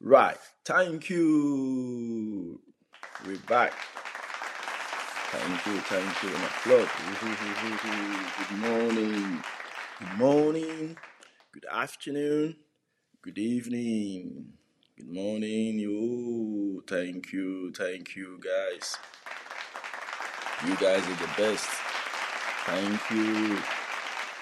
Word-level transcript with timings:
Right. 0.00 0.38
Thank 0.64 1.10
you. 1.10 2.60
We're 3.26 3.36
back. 3.48 3.72
Thank 5.32 5.66
you, 5.66 5.80
thank 5.80 6.22
you. 6.22 6.30
Applaud. 6.36 6.88
Good 8.48 8.58
morning. 8.58 9.42
Good 9.98 10.18
morning. 10.18 10.96
Good 11.52 11.66
afternoon. 11.70 12.56
Good 13.22 13.38
evening. 13.38 14.52
Good 14.96 15.10
morning. 15.10 15.80
You. 15.80 16.84
Thank 16.86 17.32
you, 17.32 17.72
thank 17.72 18.14
you, 18.14 18.40
guys. 18.40 18.96
You 20.64 20.76
guys 20.76 21.02
are 21.08 21.14
the 21.14 21.30
best. 21.36 21.68
Thank 22.66 23.10
you. 23.10 23.56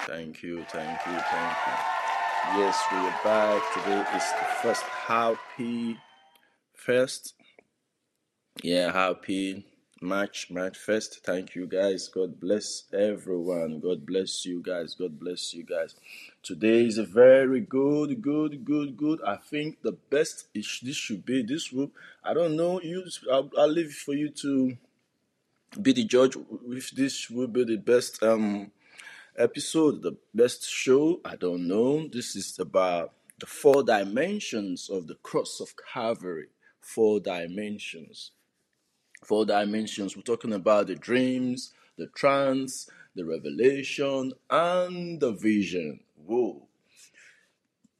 Thank 0.06 0.42
you, 0.42 0.64
thank 0.64 1.06
you, 1.06 1.18
thank 1.18 1.56
you. 1.66 1.95
Yes, 2.54 2.80
we 2.92 2.98
are 2.98 3.20
back. 3.24 3.62
Today 3.74 4.04
is 4.16 4.22
the 4.30 4.46
first 4.62 4.82
happy 4.84 5.98
first. 6.72 7.34
Yeah, 8.62 8.92
happy 8.92 9.66
March, 10.00 10.50
March 10.50 10.78
first. 10.78 11.24
Thank 11.24 11.54
you 11.56 11.66
guys. 11.66 12.08
God 12.08 12.38
bless 12.40 12.84
everyone. 12.92 13.80
God 13.80 14.06
bless 14.06 14.46
you 14.46 14.62
guys. 14.62 14.94
God 14.94 15.18
bless 15.18 15.54
you 15.54 15.64
guys. 15.64 15.96
Today 16.42 16.86
is 16.86 16.98
a 16.98 17.04
very 17.04 17.60
good, 17.60 18.22
good, 18.22 18.64
good, 18.64 18.96
good. 18.96 19.20
I 19.26 19.36
think 19.36 19.82
the 19.82 19.92
best 19.92 20.46
is 20.54 20.78
this 20.82 20.96
should 20.96 21.26
be 21.26 21.42
this 21.42 21.70
group. 21.70 21.92
I 22.24 22.32
don't 22.32 22.56
know. 22.56 22.80
You, 22.80 23.04
I'll, 23.30 23.50
I'll 23.58 23.68
leave 23.68 23.92
for 23.92 24.14
you 24.14 24.30
to 24.42 24.76
be 25.82 25.92
the 25.92 26.04
judge 26.04 26.36
if 26.68 26.90
this 26.92 27.28
will 27.28 27.48
be 27.48 27.64
the 27.64 27.76
best 27.76 28.22
um 28.22 28.70
episode, 29.38 30.02
the 30.02 30.16
best 30.34 30.68
show. 30.68 31.20
I 31.24 31.36
don't 31.36 31.68
know. 31.68 32.08
This 32.08 32.36
is 32.36 32.58
about 32.58 33.12
the 33.38 33.46
four 33.46 33.82
dimensions 33.82 34.88
of 34.88 35.06
the 35.06 35.16
cross 35.16 35.60
of 35.60 35.74
Calvary. 35.92 36.48
Four 36.80 37.20
dimensions. 37.20 38.32
Four 39.24 39.44
dimensions. 39.46 40.16
We're 40.16 40.22
talking 40.22 40.52
about 40.52 40.86
the 40.86 40.94
dreams, 40.94 41.72
the 41.98 42.06
trance, 42.08 42.88
the 43.14 43.24
revelation, 43.24 44.32
and 44.50 45.20
the 45.20 45.32
vision. 45.32 46.00
Whoa. 46.24 46.66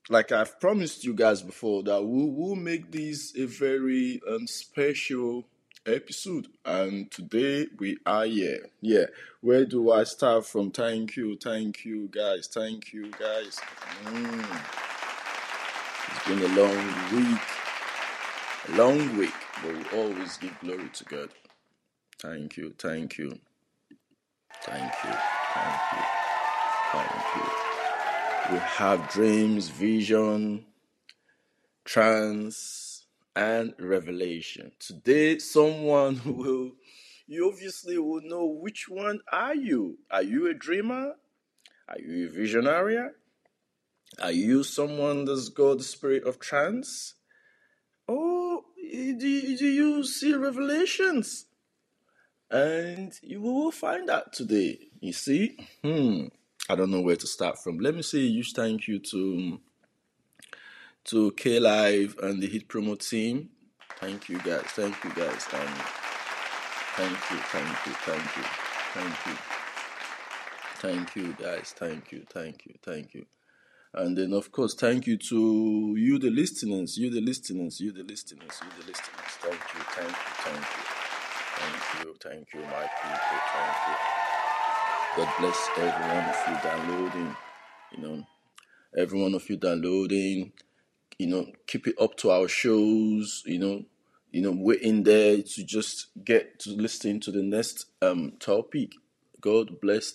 Like 0.09 0.31
I've 0.31 0.61
promised 0.61 1.05
you 1.05 1.15
guys 1.15 1.43
before, 1.43 1.83
that 1.83 2.03
we 2.03 2.31
will 2.31 2.55
make 2.55 2.93
this 2.93 3.37
a 3.37 3.47
very 3.47 4.21
um, 4.31 4.47
special 4.47 5.49
episode 5.87 6.49
and 6.65 7.11
today 7.11 7.67
we 7.79 7.97
are 8.05 8.27
here. 8.27 8.71
Yeah 8.81 9.07
where 9.41 9.65
do 9.65 9.93
i 9.93 10.03
start 10.03 10.45
from? 10.45 10.71
Thank 10.73 11.17
you 11.17 11.37
thank 11.37 11.85
you 11.85 12.09
guys 12.09 12.49
thank 12.53 12.93
you 12.93 13.11
guys. 13.13 13.61
Mm. 14.05 14.61
it's 16.09 16.27
been 16.27 16.43
a 16.43 16.61
long 16.61 16.87
week 17.15 17.41
a 18.69 18.77
long 18.77 19.17
week 19.17 19.35
but 19.63 19.75
we 19.75 19.99
always 19.99 20.37
give 20.39 20.59
glory 20.61 20.89
to 20.95 21.05
god. 21.05 21.29
Thank 22.19 22.57
you 22.57 22.75
thank 22.79 23.19
you 23.19 23.39
thank 24.63 24.93
you 25.05 25.13
thank 25.55 25.83
you 25.93 26.05
thank 26.93 27.37
you. 27.37 28.53
We 28.53 28.59
have 28.59 29.09
dreams 29.09 29.69
vision 29.69 30.65
trance 31.85 32.86
and 33.37 33.75
revelation. 33.79 34.73
Today, 34.81 35.39
someone 35.39 36.21
will, 36.25 36.73
you 37.27 37.49
obviously 37.49 37.99
will 37.99 38.23
know 38.23 38.47
which 38.47 38.89
one 38.89 39.21
are 39.31 39.55
you. 39.55 39.99
Are 40.11 40.23
you 40.23 40.49
a 40.49 40.55
dreamer? 40.55 41.13
Are 41.89 41.99
you 41.99 42.27
a 42.27 42.31
visionary? 42.31 42.99
Are 44.21 44.33
you 44.33 44.65
someone 44.65 45.27
that's 45.27 45.51
got 45.51 45.79
the 45.79 45.85
spirit 45.85 46.25
of 46.25 46.41
trance? 46.41 47.15
Or 48.09 48.63
do 48.77 49.57
do 49.57 49.67
you 49.67 50.05
see 50.05 50.35
revelations? 50.35 51.47
And 52.51 53.13
you 53.23 53.43
will 53.43 53.73
find 53.73 54.09
out 54.09 54.33
today. 54.33 54.79
You 55.01 55.13
see? 55.13 55.59
Hmm. 55.83 56.29
I 56.69 56.75
don't 56.75 56.91
know 56.91 57.01
where 57.01 57.17
to 57.17 57.27
start 57.27 57.59
from. 57.63 57.79
Let 57.79 57.95
me 57.95 58.03
say 58.03 58.19
huge 58.21 58.53
thank 58.53 58.89
you 58.89 58.99
to 58.99 59.61
to 61.07 61.31
K 61.33 61.61
Live 61.61 62.17
and 62.21 62.43
the 62.43 62.49
Hit 62.49 62.67
Promo 62.67 62.99
team. 62.99 63.51
Thank 64.01 64.29
you 64.29 64.39
guys. 64.39 64.65
Thank 64.75 65.05
you 65.05 65.11
guys. 65.11 65.47
Um, 65.53 65.75
thank 66.97 67.31
you. 67.31 67.39
Thank 67.55 67.87
you. 67.87 67.93
Thank 68.03 68.37
you. 68.37 68.43
Thank 68.93 69.27
you. 69.27 69.37
Thank 70.79 71.17
you 71.17 71.33
guys. 71.35 71.75
Thank 71.77 72.11
you. 72.11 72.25
Thank 72.29 72.67
you. 72.67 72.75
Thank 72.83 73.15
you. 73.15 73.27
And 73.95 74.19
then 74.19 74.33
of 74.33 74.51
course, 74.51 74.75
thank 74.75 75.07
you 75.07 75.17
to 75.17 75.95
you 75.97 76.19
the 76.19 76.31
listeners, 76.31 76.99
you 76.99 77.09
the 77.11 77.21
listeners, 77.21 77.79
you 77.81 77.93
the 77.93 78.03
listeners, 78.03 78.61
you 78.63 78.83
the 78.83 78.89
listeners. 78.89 79.33
Thank 79.41 79.55
you. 79.55 79.81
Thank 79.95 80.11
you. 80.11 80.33
Thank 80.43 80.59
you. 80.59 80.85
Thank 81.57 82.05
you. 82.05 82.15
Thank 82.21 82.47
you, 82.53 82.61
my 82.63 82.87
people. 83.01 83.41
Thank 83.55 83.79
you. 83.87 83.97
God 85.17 85.33
bless 85.39 85.69
every 85.79 86.07
one 86.15 86.25
of 86.25 86.39
you 86.49 86.57
downloading. 86.69 87.37
You 87.93 88.03
know, 88.03 88.27
every 88.99 89.23
one 89.23 89.35
of 89.35 89.49
you 89.49 89.57
downloading 89.57 90.53
you 91.19 91.27
know, 91.27 91.47
keep 91.67 91.87
it 91.87 91.95
up 92.01 92.17
to 92.19 92.31
our 92.31 92.49
shows, 92.49 93.43
you 93.47 93.59
know, 93.59 93.85
you 94.31 94.43
know, 94.43 94.71
in 94.73 95.03
there 95.03 95.43
to 95.43 95.65
just 95.65 96.09
get 96.25 96.59
to 96.61 96.71
listen 96.71 97.21
to 97.21 97.31
the 97.31 97.43
next 97.43 97.87
um 98.03 98.33
topic. 98.39 98.93
God 99.41 99.81
bless 99.81 100.15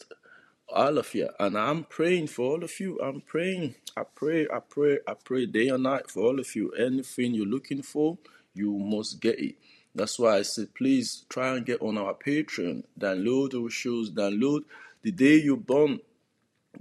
all 0.70 0.98
of 0.98 1.14
you. 1.14 1.30
And 1.40 1.58
I'm 1.58 1.84
praying 1.84 2.28
for 2.28 2.52
all 2.52 2.64
of 2.64 2.80
you. 2.80 3.00
I'm 3.00 3.22
praying. 3.22 3.76
I 3.98 4.04
pray, 4.04 4.48
I 4.54 4.60
pray, 4.60 5.00
I 5.08 5.14
pray 5.14 5.46
day 5.46 5.70
and 5.70 5.84
night 5.84 6.10
for 6.10 6.22
all 6.24 6.40
of 6.40 6.56
you. 6.56 6.72
Anything 6.72 7.34
you're 7.34 7.46
looking 7.46 7.82
for, 7.82 8.18
you 8.54 8.72
must 8.78 9.20
get 9.20 9.40
it. 9.40 9.56
That's 9.94 10.18
why 10.18 10.38
I 10.38 10.42
said, 10.44 10.74
please 10.74 11.26
try 11.30 11.56
and 11.56 11.66
get 11.66 11.82
on 11.82 11.98
our 11.98 12.14
Patreon. 12.14 12.84
Download 12.98 13.62
our 13.62 13.70
shows. 13.70 14.10
Download 14.10 14.62
the 15.02 15.12
day 15.12 15.36
you're 15.36 15.58
born. 15.58 16.00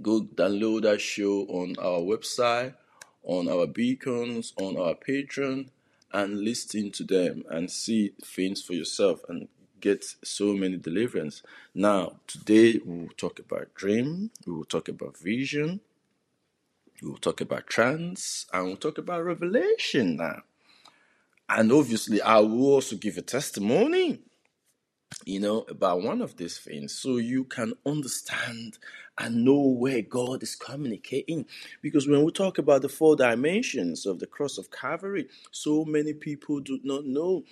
Go 0.01 0.21
download 0.21 0.83
that 0.83 1.01
show 1.01 1.41
on 1.47 1.75
our 1.77 1.99
website 1.99 2.75
on 3.23 3.47
our 3.47 3.67
beacons, 3.67 4.53
on 4.57 4.77
our 4.77 4.95
Patreon, 4.95 5.69
and 6.11 6.41
listen 6.41 6.91
to 6.91 7.03
them 7.03 7.43
and 7.49 7.71
see 7.71 8.13
things 8.23 8.61
for 8.61 8.73
yourself 8.73 9.21
and 9.29 9.47
get 9.79 10.03
so 10.23 10.53
many 10.53 10.77
deliverance. 10.77 11.41
Now, 11.73 12.17
today 12.27 12.79
we 12.85 12.99
will 12.99 13.13
talk 13.17 13.39
about 13.39 13.73
dream, 13.73 14.31
we 14.45 14.53
will 14.53 14.65
talk 14.65 14.87
about 14.89 15.17
vision, 15.17 15.81
we 17.01 17.09
will 17.09 17.17
talk 17.17 17.41
about 17.41 17.67
trance, 17.67 18.45
and 18.53 18.65
we'll 18.65 18.77
talk 18.77 18.97
about 18.97 19.23
revelation 19.25 20.17
now. 20.17 20.43
And 21.49 21.71
obviously, 21.71 22.21
I 22.21 22.39
will 22.39 22.73
also 22.73 22.95
give 22.95 23.17
a 23.17 23.21
testimony 23.21 24.19
you 25.25 25.39
know, 25.39 25.65
about 25.69 26.01
one 26.01 26.21
of 26.21 26.37
these 26.37 26.57
things 26.57 26.93
so 26.93 27.17
you 27.17 27.43
can 27.43 27.73
understand 27.85 28.77
and 29.17 29.45
know 29.45 29.59
where 29.59 30.01
God 30.01 30.41
is 30.41 30.55
communicating. 30.55 31.45
Because 31.81 32.07
when 32.07 32.23
we 32.23 32.31
talk 32.31 32.57
about 32.57 32.81
the 32.81 32.89
four 32.89 33.15
dimensions 33.15 34.05
of 34.05 34.19
the 34.19 34.27
cross 34.27 34.57
of 34.57 34.71
Calvary, 34.71 35.27
so 35.51 35.85
many 35.85 36.13
people 36.13 36.59
do 36.59 36.79
not 36.83 37.05
know. 37.05 37.43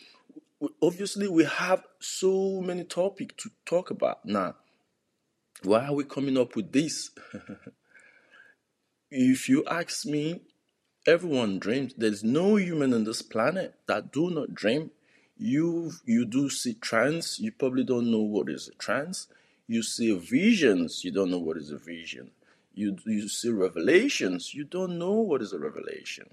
Obviously, 0.81 1.27
we 1.27 1.45
have 1.45 1.83
so 1.99 2.61
many 2.61 2.83
topics 2.83 3.35
to 3.43 3.51
talk 3.65 3.91
about 3.91 4.25
now. 4.25 4.55
Why 5.63 5.85
are 5.85 5.93
we 5.93 6.03
coming 6.05 6.37
up 6.37 6.55
with 6.55 6.71
this? 6.71 7.11
if 9.11 9.47
you 9.49 9.63
ask 9.65 10.05
me, 10.05 10.41
everyone 11.05 11.59
dreams. 11.59 11.93
There's 11.97 12.23
no 12.23 12.55
human 12.55 12.93
on 12.93 13.03
this 13.03 13.21
planet 13.21 13.75
that 13.87 14.11
do 14.11 14.29
not 14.29 14.53
dream 14.53 14.91
you 15.39 15.93
you 16.05 16.25
do 16.25 16.49
see 16.49 16.73
trance 16.73 17.39
you 17.39 17.49
probably 17.49 17.83
don't 17.85 18.11
know 18.11 18.19
what 18.19 18.49
is 18.49 18.67
a 18.67 18.75
trance 18.75 19.27
you 19.67 19.81
see 19.81 20.13
visions 20.17 21.05
you 21.05 21.11
don't 21.11 21.31
know 21.31 21.39
what 21.39 21.55
is 21.55 21.71
a 21.71 21.77
vision. 21.77 22.31
You 22.73 22.97
you 23.05 23.29
see 23.29 23.49
revelations 23.49 24.53
you 24.53 24.65
don't 24.65 24.99
know 24.99 25.13
what 25.13 25.41
is 25.41 25.53
a 25.53 25.59
revelation. 25.59 26.29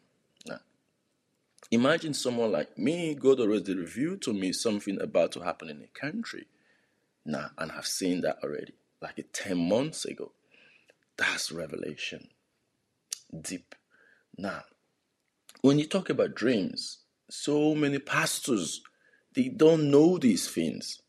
Imagine 1.70 2.14
someone 2.14 2.52
like 2.52 2.76
me 2.78 3.14
god 3.14 3.40
already 3.40 3.74
revealed 3.74 4.22
to 4.22 4.32
me 4.32 4.52
something 4.52 5.00
about 5.00 5.32
to 5.32 5.40
happen 5.40 5.68
in 5.68 5.82
a 5.82 5.98
country 5.98 6.46
now 7.24 7.50
and 7.58 7.72
i've 7.72 7.86
seen 7.86 8.20
that 8.20 8.38
already 8.42 8.74
like 9.00 9.24
10 9.32 9.68
months 9.68 10.04
ago. 10.04 10.32
That's 11.16 11.50
revelation. 11.50 12.28
Deep. 13.40 13.74
Now 14.36 14.62
when 15.60 15.78
you 15.78 15.86
talk 15.86 16.10
about 16.10 16.34
dreams 16.34 16.98
so 17.28 17.74
many 17.74 17.98
pastors 17.98 18.82
they 19.36 19.48
don't 19.48 19.90
know 19.90 20.18
these 20.18 20.48
things. 20.48 21.02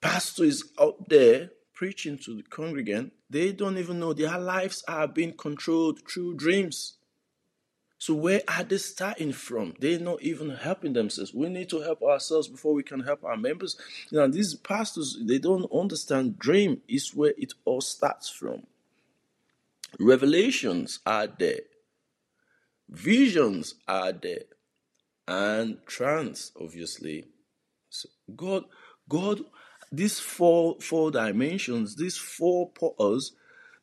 Pastor 0.00 0.44
is 0.44 0.72
out 0.80 1.08
there 1.08 1.50
preaching 1.72 2.18
to 2.18 2.36
the 2.36 2.42
congregant. 2.42 3.12
They 3.30 3.52
don't 3.52 3.78
even 3.78 4.00
know 4.00 4.12
their 4.12 4.38
lives 4.38 4.82
are 4.88 5.06
being 5.06 5.32
controlled 5.32 6.00
through 6.08 6.34
dreams. 6.34 6.94
So 7.98 8.14
where 8.14 8.42
are 8.48 8.64
they 8.64 8.78
starting 8.78 9.32
from? 9.32 9.74
They're 9.80 10.00
not 10.00 10.20
even 10.22 10.50
helping 10.50 10.92
themselves. 10.92 11.32
We 11.32 11.48
need 11.48 11.70
to 11.70 11.80
help 11.80 12.02
ourselves 12.02 12.48
before 12.48 12.74
we 12.74 12.82
can 12.82 13.00
help 13.00 13.24
our 13.24 13.36
members. 13.36 13.78
Know, 14.10 14.28
these 14.28 14.54
pastors 14.54 15.16
they 15.22 15.38
don't 15.38 15.70
understand 15.72 16.38
dream 16.38 16.82
is 16.88 17.14
where 17.14 17.32
it 17.38 17.54
all 17.64 17.80
starts 17.80 18.28
from. 18.28 18.66
Revelations 19.98 20.98
are 21.06 21.26
there. 21.26 21.60
Visions 22.88 23.76
are 23.88 24.12
there. 24.12 24.44
and 25.28 25.78
trance, 25.86 26.52
obviously. 26.60 27.24
God, 28.34 28.64
God, 29.08 29.42
these 29.92 30.18
four 30.18 30.76
four 30.80 31.10
dimensions, 31.10 31.96
these 31.96 32.16
four 32.16 32.70
pores, 32.70 33.32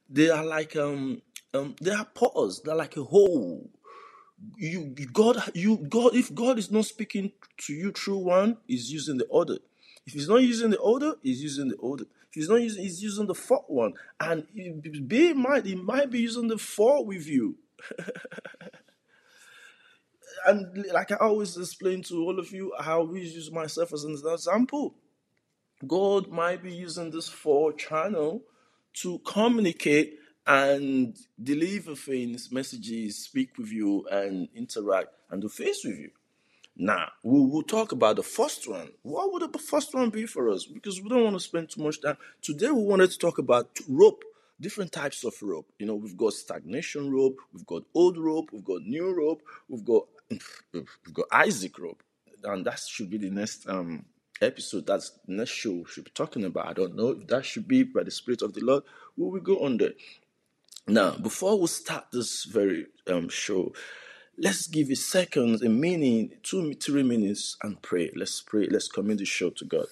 they 0.10 0.30
are 0.30 0.45
like 0.45 0.75
um 0.75 1.22
um 1.54 1.75
they 1.81 1.92
are 1.92 2.06
pores. 2.13 2.62
They're 2.63 2.75
like 2.75 2.98
a 2.98 3.04
hole. 3.04 3.69
You 4.57 4.95
God, 5.13 5.38
you 5.54 5.78
God. 5.78 6.16
If 6.16 6.34
God 6.34 6.60
is 6.60 6.72
not 6.72 6.86
speaking 6.86 7.31
to 7.60 7.74
you 7.74 7.92
through 7.92 8.18
one, 8.18 8.57
He's 8.68 8.92
using 8.92 9.18
the 9.18 9.28
other. 9.30 9.60
If 10.06 10.13
He's 10.13 10.28
not 10.28 10.42
using 10.42 10.72
the 10.72 10.81
other, 10.81 11.16
He's 11.24 11.42
using 11.42 11.69
the 11.69 11.78
other. 11.78 12.04
If 12.04 12.34
He's 12.34 12.50
not 12.50 12.62
using, 12.62 12.84
He's 12.84 13.01
using 13.01 13.28
the 13.28 13.36
fourth 13.36 13.66
one, 13.68 13.94
and 14.19 14.46
be 15.07 15.34
might 15.34 15.66
He 15.66 15.75
might 15.75 16.12
be 16.12 16.19
using 16.19 16.48
the 16.48 16.57
four 16.57 17.06
with 17.06 17.28
you. 17.28 17.57
and 20.46 20.86
like 20.94 21.12
I 21.12 21.16
always 21.16 21.58
explain 21.58 22.04
to 22.04 22.24
all 22.24 22.40
of 22.40 22.52
you, 22.52 22.74
I 22.80 22.92
always 22.92 23.34
use 23.34 23.52
myself 23.52 23.94
as 23.94 24.04
an 24.04 24.14
example. 24.14 24.96
God 25.86 26.30
might 26.30 26.64
be 26.64 26.74
using 26.74 27.12
this 27.12 27.28
four 27.28 27.74
channel 27.74 28.44
to 29.02 29.20
communicate 29.20 30.20
and 30.46 31.18
deliver 31.42 31.96
things, 31.96 32.52
messages, 32.52 33.24
speak 33.24 33.58
with 33.58 33.72
you, 33.72 34.06
and 34.12 34.48
interact 34.56 35.10
and 35.30 35.42
do 35.42 35.50
face 35.50 35.84
with 35.84 35.98
you. 35.98 36.12
Now, 36.76 37.10
we 37.24 37.40
will 37.40 37.64
talk 37.64 37.92
about 37.92 38.16
the 38.16 38.24
first 38.24 38.68
one. 38.68 38.90
What 39.04 39.32
would 39.32 39.54
the 39.54 39.60
first 39.60 39.94
one 39.94 40.10
be 40.10 40.26
for 40.26 40.50
us? 40.50 40.66
Because 40.66 41.02
we 41.02 41.10
don't 41.10 41.24
want 41.24 41.36
to 41.36 41.40
spend 41.40 41.70
too 41.70 41.84
much 41.84 42.02
time. 42.02 42.18
Today, 42.42 42.72
we 42.72 42.84
wanted 42.84 43.12
to 43.12 43.20
talk 43.20 43.38
about 43.38 43.70
rope, 43.88 44.24
different 44.60 44.92
types 44.92 45.24
of 45.24 45.36
rope. 45.42 45.68
You 45.78 45.86
know, 45.86 45.96
we've 45.96 46.18
got 46.18 46.34
stagnation 46.34 47.12
rope, 47.12 47.38
we've 47.54 47.66
got 47.66 47.84
old 47.94 48.18
rope, 48.18 48.50
we've 48.52 48.66
got 48.66 48.82
new 48.82 49.14
rope, 49.16 49.44
we've 49.70 49.86
got 49.86 50.08
we've 50.30 51.14
got 51.14 51.28
Isaac 51.31 51.78
rope, 51.80 52.04
and 52.44 52.66
that 52.66 52.80
should 52.80 53.10
be 53.10 53.18
the 53.18 53.30
next 53.30 53.68
um 53.68 54.06
episode. 54.42 54.88
That's 54.88 55.12
the 55.25 55.34
next 55.34 55.52
show 55.52 55.72
we 55.72 55.86
should 55.86 56.06
be 56.06 56.12
talking 56.12 56.44
about. 56.44 56.68
I 56.68 56.74
don't 56.74 56.96
know 56.96 57.10
if 57.10 57.28
that 57.28 57.46
should 57.46 57.68
be 57.68 57.84
by 57.84 58.04
the 58.04 58.12
Spirit 58.12 58.42
of 58.42 58.54
the 58.54 58.62
Lord. 58.62 58.84
Will 59.18 59.31
We 59.31 59.40
will 59.40 59.46
go 59.46 59.66
on 59.66 59.78
there. 59.78 59.94
Now, 60.88 61.12
before 61.12 61.60
we 61.60 61.68
start 61.68 62.06
this 62.12 62.46
very 62.46 62.88
um 63.08 63.30
show, 63.30 63.74
let's 64.38 64.68
give 64.68 64.90
a 64.90 64.96
second, 64.96 65.62
a 65.64 65.70
minute, 65.70 66.44
two, 66.44 66.74
three 66.74 67.04
minutes, 67.04 67.58
and 67.64 67.81
pray. 67.81 68.12
Let's 68.16 68.42
pray. 68.42 68.68
Let's 68.70 68.88
commit 68.88 69.20
the 69.20 69.25
show 69.25 69.50
to 69.52 69.66
God. 69.66 69.88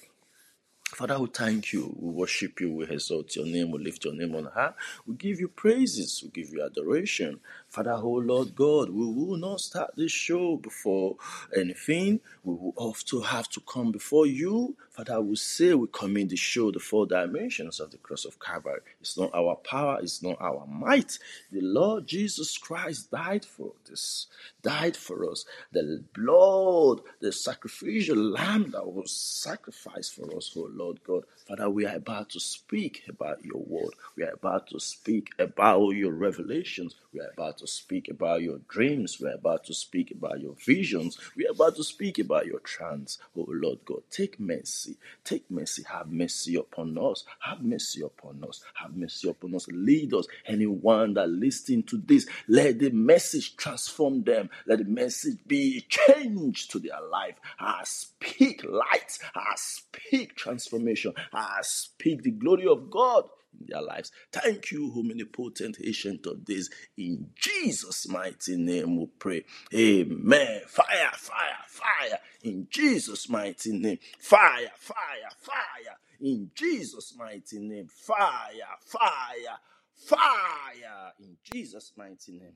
Father, 0.96 1.18
we 1.20 1.28
thank 1.28 1.72
you. 1.72 1.96
We 1.98 2.12
worship 2.12 2.60
you. 2.60 2.74
We 2.74 2.86
exalt 2.86 3.34
your 3.38 3.46
name. 3.46 3.72
We 3.72 3.80
lift 3.80 4.04
your 4.04 4.14
name 4.14 4.36
on 4.36 4.46
high. 4.54 4.74
We 5.06 5.16
give 5.16 5.40
you 5.40 5.48
praises. 5.48 6.22
We 6.22 6.30
give 6.32 6.52
you 6.52 6.66
adoration. 6.66 7.40
Father, 7.72 7.94
oh 7.94 8.16
Lord 8.16 8.54
God, 8.54 8.90
we 8.90 9.06
will 9.06 9.38
not 9.38 9.62
start 9.62 9.92
this 9.96 10.12
show 10.12 10.58
before 10.58 11.16
anything. 11.58 12.20
We 12.44 12.54
will 12.54 12.74
also 12.76 13.22
have 13.22 13.48
to 13.52 13.62
come 13.62 13.94
before 13.94 14.26
you. 14.26 14.76
Father, 14.90 15.22
we 15.22 15.38
say 15.38 15.74
we 15.74 15.88
commit 15.94 16.30
the 16.30 16.36
show, 16.36 16.72
the 16.72 16.80
four 16.80 17.08
dimensions 17.08 17.80
of 17.80 17.92
the 17.92 17.98
cross 17.98 18.26
of 18.26 18.42
Calvary. 18.42 18.82
It's 19.00 19.18
not 19.18 19.34
our 19.34 19.56
power, 19.56 20.00
it's 20.04 20.22
not 20.22 20.38
our 20.42 20.68
might. 20.68 21.18
The 21.54 21.62
Lord 21.62 22.08
Jesus 22.08 22.58
Christ 22.58 23.10
died 23.10 23.46
for 23.46 23.72
this, 23.90 24.28
died 24.62 24.98
for 24.98 25.32
us. 25.32 25.46
The 25.72 26.04
blood, 26.14 27.02
the 27.22 27.32
sacrificial 27.32 28.18
lamb 28.18 28.72
that 28.72 28.86
was 28.86 29.14
sacrificed 29.14 30.14
for 30.14 30.36
us, 30.36 30.52
oh 30.58 30.70
Lord 30.74 31.02
God. 31.06 31.24
Father, 31.48 31.70
we 31.70 31.86
are 31.86 31.96
about 31.96 32.30
to 32.32 32.40
speak 32.42 33.04
about 33.10 33.46
your 33.46 33.64
word. 33.66 33.94
We 34.18 34.24
are 34.24 34.34
about 34.34 34.68
to 34.72 34.80
speak 34.80 35.30
about 35.40 35.92
your 35.92 36.14
revelations. 36.14 36.96
We 37.14 37.22
are 37.22 37.32
about 37.34 37.60
to 37.62 37.68
speak 37.68 38.10
about 38.10 38.42
your 38.42 38.60
dreams. 38.68 39.20
We 39.22 39.28
are 39.30 39.36
about 39.36 39.64
to 39.66 39.74
speak 39.74 40.12
about 40.12 40.42
your 40.42 40.56
visions. 40.66 41.18
We 41.36 41.48
are 41.48 41.52
about 41.52 41.76
to 41.78 41.84
speak 41.84 42.20
about 42.20 42.48
your 42.48 42.60
trance. 42.60 43.20
Oh 43.38 43.46
Lord 43.48 43.80
God, 43.86 44.02
take 44.10 44.40
mercy. 44.40 44.98
Take 45.24 45.50
mercy. 45.50 45.84
Have 45.90 46.12
mercy 46.12 46.56
upon 46.56 46.98
us. 46.98 47.24
Have 47.40 47.62
mercy 47.62 48.02
upon 48.02 48.44
us. 48.48 48.64
Have 48.74 48.96
mercy 48.96 49.30
upon 49.30 49.56
us. 49.56 49.68
Lead 49.68 50.14
us. 50.14 50.26
Anyone 50.46 51.14
that 51.14 51.30
listening 51.30 51.84
to 51.84 51.98
this, 51.98 52.28
let 52.48 52.80
the 52.80 52.90
message 52.90 53.56
transform 53.56 54.24
them. 54.24 54.50
Let 54.66 54.80
the 54.80 54.86
message 54.86 55.38
be 55.46 55.86
changed 55.88 56.72
to 56.72 56.80
their 56.80 57.02
life. 57.12 57.36
I 57.60 57.82
speak 57.86 58.64
light. 58.64 59.20
I 59.36 59.54
speak 59.56 60.36
transformation. 60.36 61.14
I 61.32 61.60
speak 61.62 62.24
the 62.24 62.32
glory 62.32 62.66
of 62.68 62.90
God 62.90 63.26
in 63.60 63.66
their 63.68 63.82
lives. 63.82 64.12
Thank 64.32 64.72
you, 64.72 64.94
omnipotent 64.98 65.78
ancient 65.84 66.26
of 66.26 66.46
days. 66.46 66.70
In 66.98 67.30
Jesus' 67.36 68.08
mighty 68.08 68.58
name 68.58 68.98
we 68.98 69.08
pray. 69.20 69.44
Amen. 69.74 70.62
Fire, 70.68 71.12
fire, 71.14 71.64
fire. 71.68 72.20
In 72.44 72.68
Jesus' 72.70 73.30
mighty 73.30 73.72
name. 73.74 74.00
Fire, 74.20 74.72
fire, 74.78 75.30
fire. 75.38 75.98
In 76.22 76.52
Jesus' 76.54 77.16
mighty 77.18 77.60
name. 77.60 77.88
Fire, 77.88 78.78
fire, 78.80 79.58
fire. 79.96 81.14
In 81.20 81.38
Jesus' 81.52 81.92
mighty 81.98 82.34
name. 82.34 82.54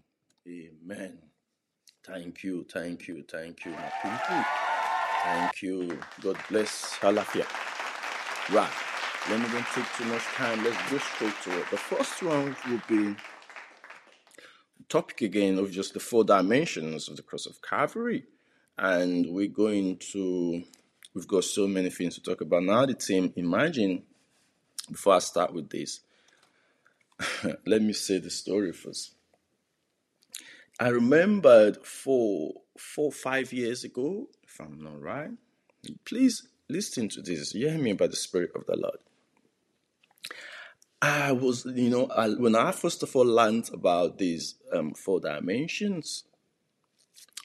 Amen. 0.47 1.17
Thank 2.05 2.43
you, 2.43 2.65
thank 2.71 3.07
you, 3.07 3.23
thank 3.29 3.65
you. 3.65 3.75
Thank 5.23 5.61
you. 5.63 5.99
God 6.21 6.37
bless. 6.49 6.99
Halafia. 6.99 7.47
Right. 8.53 8.94
Let 9.27 9.39
me 9.39 9.47
don't 9.49 9.65
take 9.73 9.91
too 9.97 10.05
much 10.05 10.21
time. 10.35 10.63
Let's 10.63 10.77
go 10.91 10.99
straight 10.99 11.33
to 11.45 11.59
it. 11.59 11.71
The 11.71 11.77
first 11.77 12.21
one 12.21 12.55
will 12.69 12.81
be 12.87 13.15
topic 14.87 15.21
again 15.21 15.57
of 15.57 15.71
just 15.71 15.95
the 15.95 15.99
four 15.99 16.23
dimensions 16.23 17.09
of 17.09 17.15
the 17.15 17.23
cross 17.23 17.47
of 17.47 17.59
Calvary. 17.59 18.25
And 18.77 19.25
we're 19.31 19.47
going 19.47 19.97
to 20.11 20.63
we've 21.15 21.27
got 21.27 21.43
so 21.43 21.65
many 21.65 21.89
things 21.89 22.13
to 22.15 22.21
talk 22.21 22.41
about. 22.41 22.63
Now 22.63 22.85
the 22.85 22.93
team, 22.93 23.33
imagine 23.35 24.03
before 24.91 25.15
I 25.15 25.19
start 25.19 25.55
with 25.55 25.71
this, 25.71 26.01
let 27.65 27.81
me 27.81 27.93
say 27.93 28.19
the 28.19 28.29
story 28.29 28.73
first. 28.73 29.15
I 30.79 30.89
remembered 30.89 31.83
four 31.83 32.53
four 32.77 33.11
five 33.11 33.51
years 33.51 33.83
ago, 33.83 34.27
if 34.43 34.59
I'm 34.59 34.83
not 34.83 35.01
right. 35.01 35.31
Please 36.03 36.47
listen 36.69 37.09
to 37.09 37.23
this. 37.23 37.55
You 37.55 37.69
hear 37.69 37.79
me 37.79 37.93
by 37.93 38.05
the 38.05 38.15
Spirit 38.15 38.51
of 38.55 38.67
the 38.67 38.75
Lord. 38.75 38.97
I 41.01 41.31
was, 41.31 41.65
you 41.65 41.89
know, 41.89 42.07
I, 42.07 42.29
when 42.29 42.55
I 42.55 42.71
first 42.71 43.03
of 43.03 43.15
all 43.15 43.25
learned 43.25 43.69
about 43.73 44.17
these 44.17 44.55
um, 44.73 44.93
four 44.93 45.19
dimensions 45.19 46.23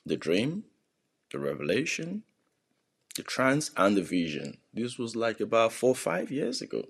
the 0.06 0.16
dream, 0.16 0.64
the 1.30 1.38
revelation, 1.38 2.22
the 3.16 3.22
trance, 3.22 3.70
and 3.76 3.96
the 3.96 4.02
vision. 4.02 4.58
This 4.72 4.98
was 4.98 5.14
like 5.14 5.40
about 5.40 5.72
four 5.72 5.94
five 5.94 6.30
years 6.30 6.62
ago. 6.62 6.84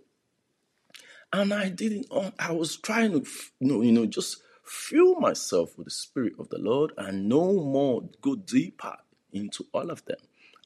And 1.32 1.54
I 1.54 1.68
didn't, 1.68 2.06
I 2.38 2.52
was 2.52 2.76
trying 2.76 3.12
to, 3.12 3.30
you 3.60 3.68
know, 3.68 3.82
you 3.82 3.92
know, 3.92 4.06
just 4.06 4.42
fill 4.64 5.14
myself 5.20 5.76
with 5.78 5.86
the 5.86 5.92
Spirit 5.92 6.32
of 6.38 6.48
the 6.48 6.58
Lord 6.58 6.92
and 6.98 7.28
no 7.28 7.52
more, 7.52 8.08
go 8.20 8.34
deeper 8.34 8.96
into 9.32 9.66
all 9.72 9.90
of 9.90 10.04
them. 10.06 10.18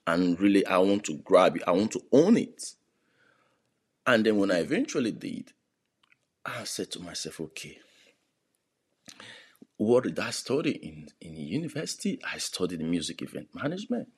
And 0.06 0.40
really, 0.40 0.64
I 0.66 0.78
want 0.78 1.04
to 1.04 1.16
grab 1.18 1.56
it, 1.56 1.62
I 1.66 1.72
want 1.72 1.92
to 1.92 2.04
own 2.12 2.36
it. 2.36 2.74
And 4.06 4.24
then 4.24 4.36
when 4.38 4.50
I 4.50 4.58
eventually 4.58 5.12
did, 5.12 5.52
I 6.44 6.64
said 6.64 6.90
to 6.92 7.00
myself, 7.00 7.40
okay, 7.40 7.78
what 9.76 10.04
did 10.04 10.18
I 10.18 10.30
study 10.30 10.72
in, 10.72 11.08
in 11.20 11.36
university? 11.36 12.20
I 12.32 12.38
studied 12.38 12.80
music 12.80 13.22
event 13.22 13.48
management. 13.54 14.08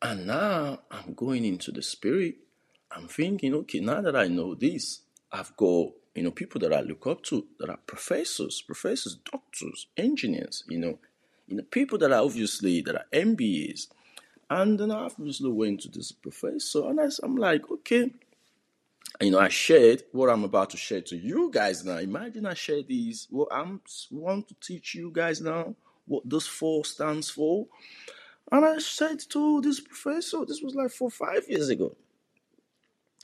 And 0.00 0.26
now 0.26 0.80
I'm 0.90 1.14
going 1.14 1.44
into 1.44 1.72
the 1.72 1.82
spirit. 1.82 2.36
I'm 2.90 3.08
thinking, 3.08 3.54
okay, 3.54 3.80
now 3.80 4.00
that 4.02 4.16
I 4.16 4.28
know 4.28 4.54
this, 4.54 5.00
I've 5.32 5.56
got, 5.56 5.92
you 6.14 6.22
know, 6.22 6.30
people 6.30 6.60
that 6.60 6.72
I 6.72 6.80
look 6.80 7.06
up 7.06 7.22
to 7.24 7.46
that 7.58 7.68
are 7.68 7.78
professors, 7.86 8.62
professors, 8.62 9.18
doctors, 9.30 9.86
engineers, 9.96 10.64
you 10.68 10.78
know, 10.78 10.98
you 11.48 11.56
know, 11.56 11.62
people 11.64 11.98
that 11.98 12.12
are 12.12 12.22
obviously 12.22 12.80
that 12.82 12.94
are 12.94 13.06
MBAs. 13.12 13.88
And 14.48 14.78
then 14.78 14.90
I 14.90 15.04
obviously 15.04 15.50
went 15.50 15.80
to 15.82 15.88
this 15.88 16.12
professor 16.12 16.88
and 16.88 17.00
I, 17.00 17.08
I'm 17.22 17.36
like, 17.36 17.70
okay, 17.70 18.12
you 19.20 19.30
know, 19.30 19.38
I 19.38 19.48
shared 19.48 20.02
what 20.12 20.28
I'm 20.28 20.44
about 20.44 20.70
to 20.70 20.76
share 20.76 21.00
to 21.02 21.16
you 21.16 21.50
guys 21.52 21.84
now. 21.84 21.98
Imagine 21.98 22.46
I 22.46 22.54
share 22.54 22.82
these. 22.82 23.26
What 23.30 23.48
I'm 23.50 23.80
want 24.10 24.48
to 24.48 24.54
teach 24.60 24.94
you 24.94 25.10
guys 25.12 25.40
now. 25.40 25.74
What 26.06 26.28
this 26.28 26.46
four 26.46 26.84
stands 26.84 27.30
for. 27.30 27.66
And 28.52 28.64
I 28.64 28.78
said 28.78 29.18
to 29.30 29.60
this 29.60 29.80
professor, 29.80 30.44
this 30.44 30.62
was 30.62 30.74
like 30.74 30.90
four, 30.90 31.10
five 31.10 31.48
years 31.48 31.68
ago. 31.68 31.96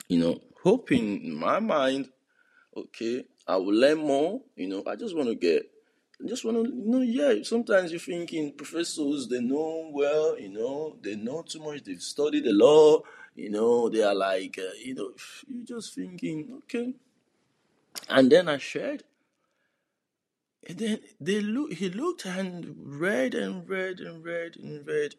You 0.09 0.19
know, 0.19 0.41
hoping 0.63 1.23
in 1.23 1.35
my 1.35 1.59
mind, 1.59 2.09
okay, 2.75 3.25
I 3.47 3.55
will 3.55 3.73
learn 3.73 3.99
more. 3.99 4.41
You 4.55 4.67
know, 4.67 4.83
I 4.85 4.95
just 4.95 5.15
want 5.15 5.29
to 5.29 5.35
get, 5.35 5.69
Just 6.25 6.45
want 6.45 6.57
to, 6.57 6.71
you 6.71 6.85
know, 6.85 7.01
yeah. 7.01 7.43
Sometimes 7.43 7.91
you're 7.91 7.99
thinking 7.99 8.53
professors, 8.53 9.27
they 9.27 9.41
know 9.41 9.89
well, 9.91 10.39
you 10.39 10.49
know, 10.49 10.95
they 11.01 11.15
know 11.15 11.41
too 11.41 11.59
much. 11.59 11.83
They've 11.83 12.01
studied 12.01 12.45
the 12.45 12.53
law 12.53 13.01
you 13.35 13.49
know, 13.49 13.89
they 13.89 14.03
are 14.03 14.13
like, 14.13 14.59
uh, 14.59 14.73
you 14.83 14.93
know, 14.93 15.11
you're 15.47 15.65
just 15.65 15.95
thinking, 15.95 16.61
okay. 16.63 16.93
And 18.07 18.31
then 18.31 18.47
I 18.47 18.57
shared. 18.57 19.03
And 20.67 20.77
then 20.77 20.99
they 21.19 21.41
look, 21.41 21.73
he 21.73 21.89
looked 21.89 22.25
and 22.25 22.75
read 22.77 23.33
and 23.33 23.67
read 23.67 23.99
and 23.99 24.23
read 24.23 24.55
and 24.57 24.85
read. 24.85 25.15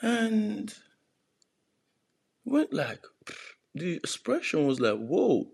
And 0.00 0.74
went 2.44 2.72
like, 2.72 3.04
the 3.74 3.94
expression 3.94 4.66
was 4.66 4.80
like, 4.80 4.98
whoa. 4.98 5.48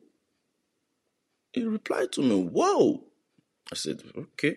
He 1.52 1.64
replied 1.64 2.12
to 2.12 2.22
me, 2.22 2.44
whoa. 2.44 3.04
I 3.73 3.75
said, 3.75 4.02
okay. 4.14 4.55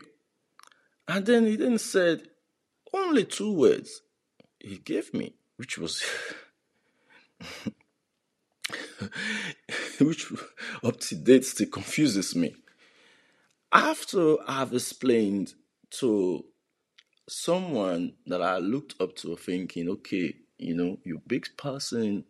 And 1.07 1.25
then 1.25 1.45
he 1.45 1.55
then 1.55 1.77
said 1.77 2.27
only 2.93 3.23
two 3.23 3.53
words 3.53 4.01
he 4.59 4.77
gave 4.77 5.13
me, 5.13 5.35
which 5.55 5.77
was 5.77 6.03
which 10.01 10.33
up 10.83 10.99
to 10.99 11.15
date 11.15 11.45
still 11.45 11.69
confuses 11.69 12.35
me. 12.35 12.55
After 13.71 14.35
I've 14.49 14.73
explained 14.73 15.53
to 15.91 16.43
someone 17.29 18.15
that 18.27 18.41
I 18.41 18.57
looked 18.57 18.95
up 18.99 19.15
to, 19.17 19.37
thinking, 19.37 19.87
okay, 19.91 20.35
you 20.57 20.75
know, 20.75 20.97
you're 21.05 21.19
a 21.19 21.27
big 21.29 21.55
person 21.55 22.25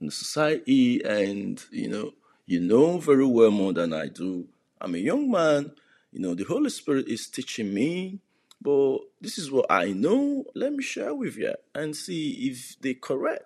in 0.00 0.10
society 0.10 1.04
and, 1.04 1.64
you 1.70 1.88
know, 1.88 2.14
you 2.46 2.58
know 2.58 2.98
very 2.98 3.26
well 3.26 3.52
more 3.52 3.72
than 3.72 3.92
I 3.92 4.08
do. 4.08 4.48
I'm 4.80 4.96
a 4.96 4.98
young 4.98 5.30
man, 5.30 5.70
you 6.12 6.20
know, 6.20 6.34
the 6.34 6.44
Holy 6.44 6.70
Spirit 6.70 7.08
is 7.08 7.28
teaching 7.28 7.72
me, 7.74 8.20
but 8.60 8.98
this 9.20 9.38
is 9.38 9.50
what 9.50 9.66
I 9.70 9.92
know. 9.92 10.44
Let 10.54 10.72
me 10.72 10.82
share 10.82 11.14
with 11.14 11.36
you 11.36 11.54
and 11.74 11.94
see 11.94 12.30
if 12.50 12.76
they 12.80 12.94
correct. 12.94 13.44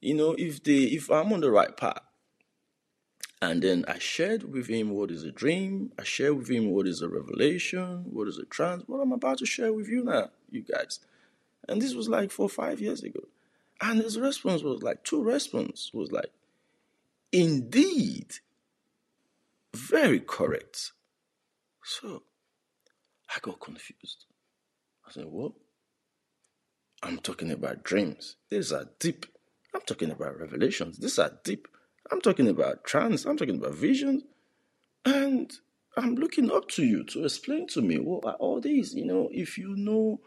You 0.00 0.14
know, 0.14 0.34
if 0.38 0.62
they 0.62 0.84
if 0.84 1.10
I'm 1.10 1.32
on 1.32 1.40
the 1.40 1.50
right 1.50 1.76
path. 1.76 2.00
And 3.40 3.60
then 3.60 3.84
I 3.88 3.98
shared 3.98 4.52
with 4.52 4.68
him 4.68 4.90
what 4.90 5.10
is 5.10 5.24
a 5.24 5.32
dream. 5.32 5.92
I 5.98 6.04
shared 6.04 6.36
with 6.36 6.48
him 6.48 6.70
what 6.70 6.86
is 6.86 7.02
a 7.02 7.08
revelation, 7.08 8.04
what 8.12 8.28
is 8.28 8.38
a 8.38 8.44
trance, 8.44 8.84
what 8.86 9.00
I'm 9.00 9.10
about 9.10 9.38
to 9.38 9.46
share 9.46 9.72
with 9.72 9.88
you 9.88 10.04
now, 10.04 10.30
you 10.50 10.62
guys. 10.62 11.00
And 11.68 11.82
this 11.82 11.94
was 11.94 12.08
like 12.08 12.30
four 12.30 12.48
five 12.48 12.80
years 12.80 13.02
ago. 13.02 13.22
And 13.80 14.00
his 14.00 14.18
response 14.18 14.62
was 14.62 14.82
like, 14.82 15.02
two 15.02 15.24
response 15.24 15.90
was 15.92 16.12
like, 16.12 16.30
indeed, 17.32 18.34
very 19.74 20.20
correct. 20.20 20.92
So 21.84 22.22
I 23.34 23.38
got 23.40 23.60
confused. 23.60 24.26
I 25.06 25.12
said, 25.12 25.26
what? 25.26 25.52
I'm 27.02 27.18
talking 27.18 27.50
about 27.50 27.82
dreams. 27.82 28.36
These 28.50 28.72
are 28.72 28.86
deep. 29.00 29.26
I'm 29.74 29.80
talking 29.82 30.10
about 30.10 30.38
revelations. 30.38 30.98
These 30.98 31.18
are 31.18 31.32
deep. 31.42 31.66
I'm 32.10 32.20
talking 32.20 32.48
about 32.48 32.84
trance, 32.84 33.24
I'm 33.24 33.36
talking 33.36 33.56
about 33.56 33.74
visions. 33.74 34.22
And 35.04 35.52
I'm 35.96 36.14
looking 36.14 36.50
up 36.50 36.68
to 36.70 36.84
you 36.84 37.04
to 37.04 37.24
explain 37.24 37.66
to 37.68 37.82
me 37.82 37.98
what 37.98 38.24
are 38.24 38.34
all 38.34 38.60
these. 38.60 38.94
You 38.94 39.04
know, 39.04 39.28
if 39.32 39.58
you 39.58 39.74
know, 39.76 40.20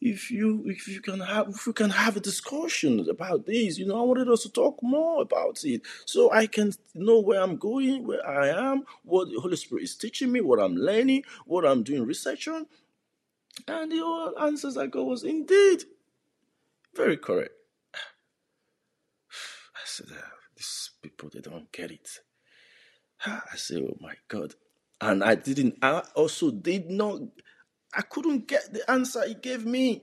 if 0.00 0.30
you 0.30 0.62
if 0.66 0.88
you 0.88 1.00
can 1.00 1.20
have 1.20 1.48
if 1.48 1.66
we 1.66 1.72
can 1.72 1.90
have 1.90 2.16
a 2.16 2.20
discussion 2.20 3.08
about 3.08 3.46
this, 3.46 3.78
you 3.78 3.86
know, 3.86 3.98
I 3.98 4.02
wanted 4.02 4.28
us 4.28 4.42
to 4.42 4.50
talk 4.50 4.82
more 4.82 5.22
about 5.22 5.64
it 5.64 5.82
so 6.04 6.30
I 6.30 6.46
can 6.46 6.72
know 6.94 7.20
where 7.20 7.40
I'm 7.40 7.56
going, 7.56 8.06
where 8.06 8.26
I 8.26 8.48
am, 8.48 8.84
what 9.04 9.28
the 9.28 9.40
Holy 9.40 9.56
Spirit 9.56 9.84
is 9.84 9.96
teaching 9.96 10.32
me, 10.32 10.40
what 10.40 10.60
I'm 10.60 10.76
learning, 10.76 11.24
what 11.46 11.64
I'm 11.64 11.82
doing 11.82 12.04
research 12.04 12.48
on. 12.48 12.66
And 13.66 13.90
the 13.90 14.00
all 14.02 14.38
answers 14.38 14.76
I 14.76 14.86
got 14.86 15.06
was 15.06 15.24
indeed 15.24 15.84
very 16.96 17.16
correct. 17.18 17.52
I 19.74 19.84
said, 19.84 20.06
uh, 20.10 20.20
these 20.56 20.90
people, 21.02 21.30
they 21.32 21.40
don't 21.40 21.70
get 21.70 21.90
it. 21.90 22.08
I 23.26 23.56
said, 23.56 23.82
oh 23.82 23.96
my 24.00 24.14
God. 24.28 24.54
And 25.00 25.22
I 25.22 25.34
didn't, 25.34 25.76
I 25.82 26.02
also 26.14 26.50
did 26.50 26.90
not, 26.90 27.20
I 27.94 28.02
couldn't 28.02 28.48
get 28.48 28.72
the 28.72 28.88
answer 28.90 29.26
he 29.26 29.34
gave 29.34 29.66
me. 29.66 30.02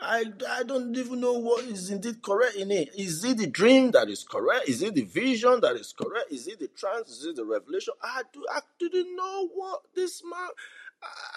I, 0.00 0.26
I 0.50 0.62
don't 0.64 0.96
even 0.96 1.20
know 1.20 1.34
what 1.34 1.64
is 1.64 1.90
indeed 1.90 2.22
correct 2.22 2.56
in 2.56 2.70
it. 2.70 2.90
Is 2.96 3.24
it 3.24 3.38
the 3.38 3.48
dream 3.48 3.92
that 3.92 4.08
is 4.10 4.24
correct? 4.24 4.68
Is 4.68 4.82
it 4.82 4.94
the 4.94 5.04
vision 5.04 5.60
that 5.62 5.76
is 5.76 5.92
correct? 5.92 6.32
Is 6.32 6.48
it 6.48 6.60
the 6.60 6.68
trance? 6.68 7.10
Is 7.10 7.26
it 7.26 7.36
the 7.36 7.44
revelation? 7.46 7.94
I, 8.02 8.22
do, 8.32 8.44
I 8.52 8.60
didn't 8.78 9.16
know 9.16 9.48
what 9.54 9.82
this 9.96 10.22
man. 10.24 10.50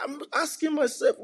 I'm 0.03 0.22
asking 0.36 0.75
myself, 0.75 1.17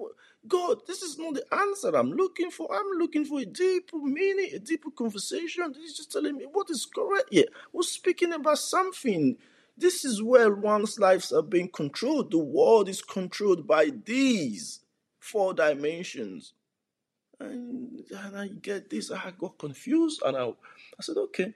God, 0.47 0.79
this 0.87 1.03
is 1.03 1.19
not 1.19 1.35
the 1.35 1.45
answer 1.55 1.95
I'm 1.95 2.11
looking 2.13 2.51
for. 2.51 2.69
I'm 2.73 2.99
looking 2.99 3.25
for 3.25 3.41
a 3.41 3.45
deeper 3.45 3.97
meaning, 3.97 4.51
a 4.55 4.59
deeper 4.59 4.91
conversation. 4.91 5.73
He's 5.77 5.97
just 5.97 6.11
telling 6.11 6.37
me 6.37 6.45
what 6.51 6.69
is 6.71 6.85
correct 6.87 7.29
here. 7.31 7.45
We're 7.73 7.83
speaking 7.83 8.33
about 8.33 8.59
something. 8.59 9.37
This 9.81 10.05
is 10.05 10.21
where 10.21 10.53
one's 10.53 10.99
lives 10.99 11.31
are 11.31 11.41
being 11.41 11.67
controlled. 11.67 12.29
The 12.29 12.37
world 12.37 12.87
is 12.87 13.01
controlled 13.01 13.65
by 13.65 13.91
these 14.05 14.81
four 15.19 15.55
dimensions. 15.55 16.53
And, 17.39 18.03
and 18.15 18.37
I 18.37 18.47
get 18.47 18.91
this. 18.91 19.09
I 19.11 19.33
got 19.37 19.57
confused 19.57 20.21
and 20.23 20.37
I, 20.37 20.49
I 20.49 21.01
said, 21.01 21.17
okay, 21.17 21.55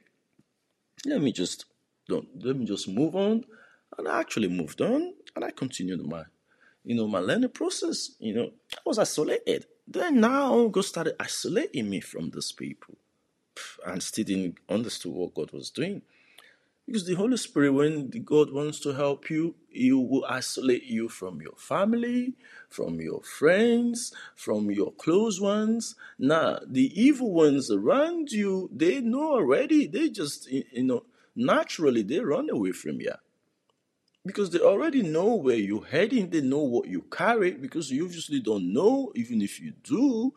let 1.06 1.22
me 1.22 1.32
just 1.32 1.66
don't 2.08 2.28
let 2.44 2.56
me 2.58 2.66
just 2.66 2.88
move 2.88 3.16
on. 3.16 3.46
And 3.98 4.08
I 4.08 4.20
actually 4.20 4.48
moved 4.48 4.82
on 4.82 5.14
and 5.36 5.46
I 5.46 5.52
continued 5.52 6.04
my 6.04 6.24
you 6.84 6.96
know, 6.96 7.08
my 7.08 7.20
learning 7.20 7.50
process, 7.50 8.12
you 8.20 8.34
know, 8.34 8.52
I 8.74 8.82
was 8.86 9.00
isolated. 9.00 9.66
Then 9.88 10.20
now 10.20 10.68
God 10.68 10.86
started 10.86 11.16
isolating 11.20 11.90
me 11.90 12.00
from 12.00 12.32
these 12.32 12.52
people 12.52 12.96
and 13.86 14.02
still 14.02 14.26
didn't 14.26 14.58
understand 14.70 15.16
what 15.16 15.34
God 15.34 15.52
was 15.52 15.70
doing. 15.70 16.02
Because 16.86 17.06
the 17.08 17.16
Holy 17.16 17.38
Spirit, 17.38 17.72
when 17.72 18.10
God 18.10 18.52
wants 18.52 18.80
to 18.82 18.94
help 18.94 19.30
you, 19.30 19.56
He 19.70 19.92
will 19.92 20.24
isolate 20.26 20.84
you 20.84 21.10
from 21.10 21.42
your 21.42 21.56
family, 21.58 22.36
from 22.70 23.02
your 23.02 23.24
friends, 23.24 24.14
from 24.36 24.70
your 24.70 24.92
close 24.92 25.42
ones. 25.42 25.96
Now, 26.20 26.60
the 26.66 26.92
evil 27.00 27.34
ones 27.34 27.72
around 27.72 28.32
you, 28.32 28.70
they 28.72 29.02
know 29.02 29.34
already. 29.34 29.88
They 29.88 30.10
just, 30.10 30.50
you 30.52 30.84
know, 30.84 31.06
naturally, 31.36 32.04
they 32.04 32.20
run 32.20 32.52
away 32.52 32.72
from 32.72 33.02
you 33.02 33.14
because 34.26 34.50
they 34.52 34.60
already 34.60 35.02
know 35.02 35.36
where 35.36 35.56
you're 35.56 35.86
heading, 35.86 36.30
they 36.30 36.42
know 36.42 36.60
what 36.60 36.88
you 36.88 37.02
carry, 37.12 37.52
because 37.52 37.92
you 37.92 38.06
obviously 38.06 38.40
don't 38.40 38.74
know, 38.74 39.12
even 39.16 39.42
if 39.42 39.60
you 39.60 39.74
do, 39.84 40.34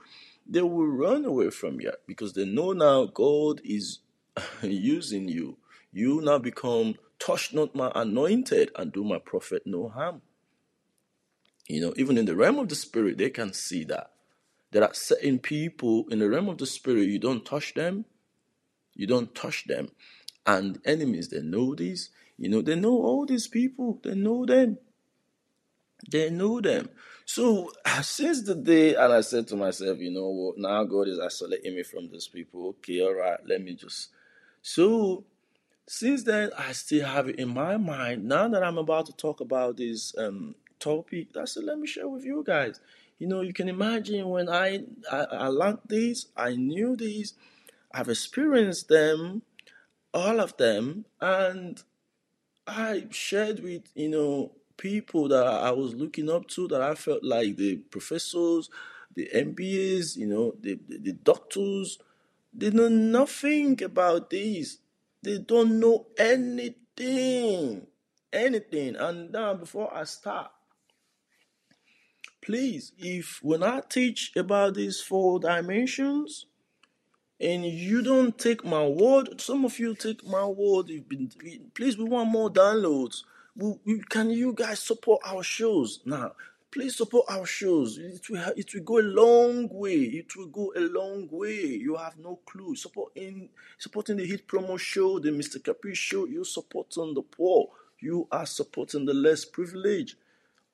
they 0.46 0.62
will 0.62 0.86
run 0.86 1.24
away 1.24 1.50
from 1.50 1.80
you 1.80 1.92
because 2.06 2.32
they 2.32 2.44
know 2.44 2.72
now 2.72 3.06
God 3.06 3.60
is 3.64 3.98
using 4.62 5.28
you. 5.28 5.57
You 5.92 6.20
now 6.20 6.38
become 6.38 6.96
touch 7.18 7.52
not 7.52 7.74
my 7.74 7.90
anointed 7.94 8.70
and 8.76 8.92
do 8.92 9.04
my 9.04 9.18
prophet 9.18 9.62
no 9.66 9.88
harm. 9.88 10.22
You 11.68 11.80
know, 11.82 11.94
even 11.96 12.16
in 12.16 12.24
the 12.24 12.36
realm 12.36 12.58
of 12.58 12.68
the 12.68 12.74
spirit, 12.74 13.18
they 13.18 13.30
can 13.30 13.52
see 13.52 13.84
that. 13.84 14.10
There 14.70 14.82
are 14.82 14.94
certain 14.94 15.38
people 15.38 16.06
in 16.10 16.18
the 16.18 16.28
realm 16.28 16.48
of 16.48 16.58
the 16.58 16.66
spirit, 16.66 17.08
you 17.08 17.18
don't 17.18 17.44
touch 17.44 17.74
them, 17.74 18.04
you 18.94 19.06
don't 19.06 19.34
touch 19.34 19.64
them. 19.66 19.90
And 20.46 20.80
enemies, 20.84 21.28
they 21.28 21.40
know 21.42 21.74
this, 21.74 22.10
you 22.38 22.48
know, 22.48 22.62
they 22.62 22.74
know 22.74 22.92
all 22.92 23.26
these 23.26 23.46
people, 23.48 24.00
they 24.02 24.14
know 24.14 24.46
them. 24.46 24.78
They 26.10 26.30
know 26.30 26.60
them. 26.60 26.90
So 27.24 27.70
since 28.02 28.42
the 28.42 28.54
day, 28.54 28.94
and 28.94 29.12
I 29.12 29.20
said 29.22 29.48
to 29.48 29.56
myself, 29.56 29.98
you 29.98 30.10
know 30.10 30.28
what, 30.28 30.58
now 30.58 30.84
God 30.84 31.08
is 31.08 31.18
isolating 31.18 31.74
me 31.76 31.82
from 31.82 32.08
these 32.10 32.28
people. 32.28 32.68
Okay, 32.68 33.00
all 33.00 33.14
right, 33.14 33.38
let 33.46 33.62
me 33.62 33.74
just. 33.74 34.10
So 34.62 35.24
since 35.88 36.22
then, 36.24 36.50
I 36.56 36.72
still 36.72 37.06
have 37.06 37.28
it 37.28 37.36
in 37.36 37.48
my 37.48 37.78
mind. 37.78 38.24
Now 38.24 38.46
that 38.48 38.62
I'm 38.62 38.76
about 38.76 39.06
to 39.06 39.12
talk 39.12 39.40
about 39.40 39.78
this 39.78 40.14
um, 40.18 40.54
topic, 40.78 41.28
I 41.34 41.46
said, 41.46 41.64
let 41.64 41.78
me 41.78 41.86
share 41.86 42.08
with 42.08 42.24
you 42.24 42.44
guys. 42.46 42.78
You 43.18 43.26
know, 43.26 43.40
you 43.40 43.54
can 43.54 43.68
imagine 43.68 44.28
when 44.28 44.50
I, 44.50 44.80
I, 45.10 45.18
I 45.30 45.46
learned 45.46 45.80
these, 45.88 46.26
I 46.36 46.54
knew 46.54 46.94
these, 46.94 47.34
I've 47.92 48.10
experienced 48.10 48.88
them, 48.88 49.42
all 50.12 50.40
of 50.40 50.56
them, 50.58 51.06
and 51.20 51.82
I 52.66 53.06
shared 53.10 53.60
with, 53.60 53.84
you 53.94 54.10
know, 54.10 54.52
people 54.76 55.28
that 55.28 55.46
I 55.46 55.70
was 55.70 55.94
looking 55.94 56.28
up 56.28 56.46
to 56.48 56.68
that 56.68 56.82
I 56.82 56.96
felt 56.96 57.24
like 57.24 57.56
the 57.56 57.76
professors, 57.76 58.68
the 59.14 59.28
MBAs, 59.34 60.16
you 60.16 60.26
know, 60.26 60.54
the, 60.60 60.78
the, 60.86 60.98
the 60.98 61.12
doctors, 61.12 61.98
they 62.52 62.70
know 62.70 62.88
nothing 62.88 63.82
about 63.82 64.28
this. 64.28 64.78
They 65.22 65.38
don't 65.38 65.80
know 65.80 66.06
anything. 66.18 67.86
Anything. 68.32 68.96
And 68.96 69.32
now 69.32 69.54
before 69.54 69.92
I 69.94 70.04
start, 70.04 70.50
please, 72.42 72.92
if 72.98 73.40
when 73.42 73.62
I 73.62 73.80
teach 73.80 74.32
about 74.36 74.74
these 74.74 75.00
four 75.00 75.40
dimensions, 75.40 76.46
and 77.40 77.64
you 77.64 78.02
don't 78.02 78.36
take 78.36 78.64
my 78.64 78.86
word. 78.86 79.40
Some 79.40 79.64
of 79.64 79.78
you 79.78 79.94
take 79.94 80.26
my 80.26 80.44
word. 80.44 80.88
You've 80.88 81.08
been, 81.08 81.30
please, 81.74 81.96
we 81.96 82.04
want 82.04 82.30
more 82.30 82.50
downloads. 82.50 83.22
We, 83.54 83.74
we, 83.84 84.00
can 84.00 84.30
you 84.30 84.52
guys 84.52 84.80
support 84.80 85.20
our 85.24 85.42
shows 85.42 86.00
now? 86.04 86.32
Please 86.70 86.96
support 86.96 87.24
our 87.30 87.46
shows. 87.46 87.96
It 87.96 88.28
will, 88.28 88.52
it 88.54 88.74
will 88.74 88.82
go 88.82 88.98
a 88.98 89.02
long 89.02 89.68
way. 89.70 89.94
It 89.94 90.36
will 90.36 90.48
go 90.48 90.72
a 90.76 90.80
long 90.80 91.26
way. 91.30 91.64
You 91.64 91.96
have 91.96 92.18
no 92.18 92.40
clue. 92.44 92.76
Supporting 92.76 93.48
supporting 93.78 94.18
the 94.18 94.26
Hit 94.26 94.46
Promo 94.46 94.78
show, 94.78 95.18
the 95.18 95.30
Mr. 95.30 95.62
Kapish 95.62 95.98
show. 95.98 96.26
You're 96.26 96.44
supporting 96.44 97.14
the 97.14 97.22
poor. 97.22 97.68
You 98.00 98.28
are 98.30 98.44
supporting 98.44 99.06
the 99.06 99.14
less 99.14 99.46
privileged. 99.46 100.16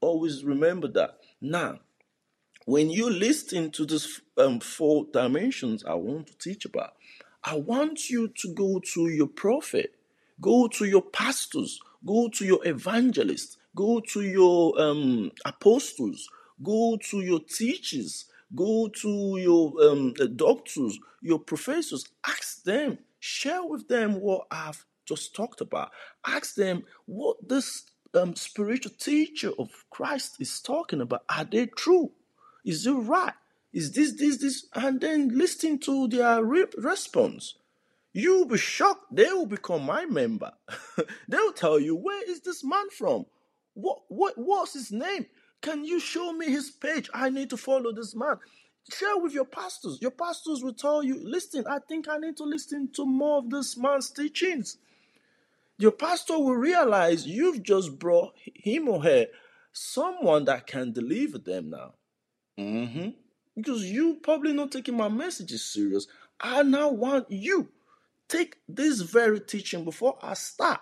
Always 0.00 0.44
remember 0.44 0.88
that. 0.88 1.18
Now, 1.40 1.78
when 2.66 2.90
you 2.90 3.08
listen 3.08 3.70
to 3.72 3.86
these 3.86 4.20
um, 4.36 4.58
four 4.58 5.06
dimensions 5.12 5.84
I 5.84 5.94
want 5.94 6.26
to 6.26 6.38
teach 6.38 6.64
about, 6.64 6.94
I 7.44 7.56
want 7.56 8.10
you 8.10 8.28
to 8.28 8.54
go 8.54 8.80
to 8.94 9.08
your 9.08 9.26
prophet, 9.28 9.94
go 10.40 10.66
to 10.68 10.86
your 10.86 11.02
pastors, 11.02 11.78
go 12.04 12.28
to 12.30 12.44
your 12.44 12.66
evangelists, 12.66 13.58
go 13.74 14.00
to 14.00 14.22
your 14.22 14.80
um, 14.80 15.30
apostles, 15.44 16.28
go 16.62 16.98
to 17.10 17.20
your 17.20 17.40
teachers, 17.40 18.26
go 18.54 18.88
to 18.88 19.36
your 19.38 19.72
um, 19.82 20.14
doctors, 20.36 20.98
your 21.22 21.38
professors, 21.38 22.06
ask 22.26 22.62
them, 22.64 22.98
share 23.20 23.64
with 23.64 23.88
them 23.88 24.20
what 24.20 24.46
I've 24.50 24.84
just 25.04 25.34
talked 25.34 25.60
about. 25.60 25.90
Ask 26.26 26.54
them 26.54 26.84
what 27.06 27.48
this 27.48 27.84
um, 28.14 28.36
spiritual 28.36 28.92
teacher 28.98 29.50
of 29.58 29.70
Christ 29.90 30.36
is 30.40 30.60
talking 30.60 31.00
about. 31.00 31.24
Are 31.28 31.44
they 31.44 31.66
true? 31.66 32.12
Is 32.64 32.86
it 32.86 32.92
right? 32.92 33.34
Is 33.72 33.92
this, 33.92 34.12
this, 34.12 34.38
this? 34.38 34.66
And 34.74 35.00
then 35.00 35.36
listen 35.36 35.78
to 35.80 36.08
their 36.08 36.42
re- 36.44 36.66
response. 36.78 37.54
You'll 38.12 38.46
be 38.46 38.58
shocked. 38.58 39.06
They 39.14 39.24
will 39.24 39.46
become 39.46 39.84
my 39.84 40.04
member. 40.04 40.52
They'll 41.28 41.52
tell 41.52 41.80
you, 41.80 41.96
where 41.96 42.30
is 42.30 42.40
this 42.40 42.62
man 42.62 42.88
from? 42.90 43.26
What, 43.74 44.00
what, 44.08 44.34
what's 44.36 44.74
his 44.74 44.90
name? 44.90 45.26
Can 45.60 45.84
you 45.84 46.00
show 46.00 46.32
me 46.32 46.46
his 46.46 46.70
page? 46.70 47.08
I 47.12 47.30
need 47.30 47.50
to 47.50 47.56
follow 47.56 47.92
this 47.92 48.14
man. 48.14 48.36
Share 48.92 49.16
with 49.18 49.32
your 49.32 49.46
pastors. 49.46 49.98
Your 50.00 50.10
pastors 50.10 50.62
will 50.62 50.74
tell 50.74 51.02
you, 51.02 51.18
listen, 51.22 51.64
I 51.66 51.78
think 51.78 52.08
I 52.08 52.18
need 52.18 52.36
to 52.36 52.44
listen 52.44 52.90
to 52.94 53.06
more 53.06 53.38
of 53.38 53.50
this 53.50 53.76
man's 53.76 54.10
teachings. 54.10 54.76
Your 55.78 55.92
pastor 55.92 56.38
will 56.38 56.54
realize 56.56 57.26
you've 57.26 57.62
just 57.62 57.98
brought 57.98 58.34
him 58.54 58.88
or 58.88 59.02
her 59.02 59.26
someone 59.72 60.44
that 60.44 60.66
can 60.66 60.92
deliver 60.92 61.38
them 61.38 61.70
now. 61.70 61.94
Mm-hmm. 62.58 63.10
Because 63.56 63.84
you 63.84 64.18
probably 64.22 64.52
not 64.52 64.70
taking 64.70 64.96
my 64.96 65.08
messages 65.08 65.64
serious. 65.64 66.06
I 66.40 66.62
now 66.62 66.90
want 66.90 67.30
you 67.30 67.68
take 68.28 68.56
this 68.68 69.00
very 69.00 69.40
teaching 69.40 69.84
before 69.84 70.18
I 70.22 70.34
start. 70.34 70.80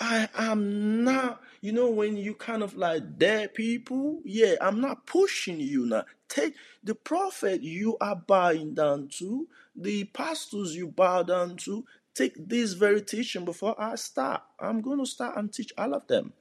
I 0.00 0.28
am 0.34 1.04
not, 1.04 1.42
you 1.60 1.72
know, 1.72 1.90
when 1.90 2.16
you 2.16 2.34
kind 2.34 2.62
of 2.62 2.74
like 2.74 3.18
dare 3.18 3.48
people, 3.48 4.20
yeah, 4.24 4.54
I'm 4.60 4.80
not 4.80 5.06
pushing 5.06 5.60
you 5.60 5.86
now. 5.86 6.06
Take 6.28 6.54
the 6.82 6.94
prophet 6.94 7.62
you 7.62 7.98
are 8.00 8.16
bowing 8.16 8.74
down 8.74 9.08
to, 9.18 9.46
the 9.76 10.04
pastors 10.04 10.74
you 10.74 10.88
bow 10.88 11.22
down 11.22 11.56
to, 11.58 11.84
take 12.14 12.32
this 12.48 12.72
very 12.72 13.02
teaching 13.02 13.44
before 13.44 13.74
I 13.78 13.96
start. 13.96 14.42
I'm 14.58 14.80
going 14.80 15.00
to 15.00 15.06
start 15.06 15.36
and 15.36 15.52
teach 15.52 15.72
all 15.76 15.94
of 15.94 16.06
them. 16.06 16.32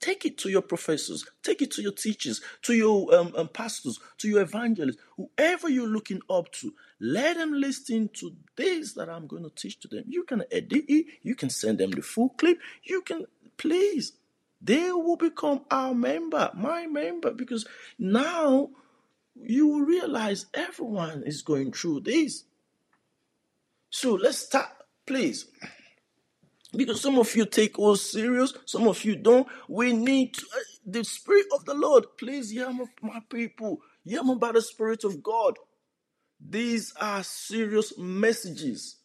Take 0.00 0.24
it 0.24 0.38
to 0.38 0.48
your 0.48 0.62
professors, 0.62 1.26
take 1.42 1.60
it 1.60 1.72
to 1.72 1.82
your 1.82 1.92
teachers, 1.92 2.40
to 2.62 2.72
your 2.72 3.12
um, 3.14 3.32
um, 3.36 3.48
pastors, 3.48 3.98
to 4.18 4.28
your 4.28 4.42
evangelists, 4.42 4.98
whoever 5.16 5.68
you're 5.68 5.88
looking 5.88 6.20
up 6.30 6.52
to. 6.52 6.72
Let 7.00 7.36
them 7.36 7.52
listen 7.52 8.08
to 8.14 8.32
this 8.56 8.92
that 8.94 9.08
I'm 9.08 9.26
going 9.26 9.42
to 9.42 9.50
teach 9.50 9.80
to 9.80 9.88
them. 9.88 10.04
You 10.06 10.22
can 10.22 10.44
edit 10.52 10.84
it, 10.88 11.06
you 11.22 11.34
can 11.34 11.50
send 11.50 11.78
them 11.78 11.90
the 11.90 12.02
full 12.02 12.28
clip, 12.30 12.58
you 12.84 13.02
can, 13.02 13.26
please. 13.56 14.12
They 14.60 14.90
will 14.92 15.16
become 15.16 15.62
our 15.70 15.94
member, 15.94 16.50
my 16.54 16.86
member, 16.86 17.32
because 17.32 17.66
now 17.98 18.70
you 19.34 19.66
will 19.66 19.82
realize 19.82 20.46
everyone 20.54 21.22
is 21.24 21.42
going 21.42 21.72
through 21.72 22.00
this. 22.00 22.44
So 23.90 24.14
let's 24.14 24.38
start, 24.38 24.70
please. 25.06 25.46
Because 26.76 27.00
some 27.00 27.18
of 27.18 27.34
you 27.34 27.46
take 27.46 27.78
us 27.78 28.02
serious, 28.02 28.52
some 28.66 28.86
of 28.86 29.02
you 29.04 29.16
don't. 29.16 29.46
We 29.68 29.92
need 29.92 30.34
to, 30.34 30.46
uh, 30.54 30.60
the 30.84 31.04
Spirit 31.04 31.46
of 31.54 31.64
the 31.64 31.74
Lord. 31.74 32.04
Please 32.18 32.50
hear 32.50 32.70
my 33.00 33.20
people. 33.30 33.80
Me 34.04 34.18
by 34.38 34.52
the 34.52 34.62
Spirit 34.62 35.04
of 35.04 35.22
God. 35.22 35.54
These 36.40 36.92
are 37.00 37.22
serious 37.22 37.96
messages. 37.98 38.96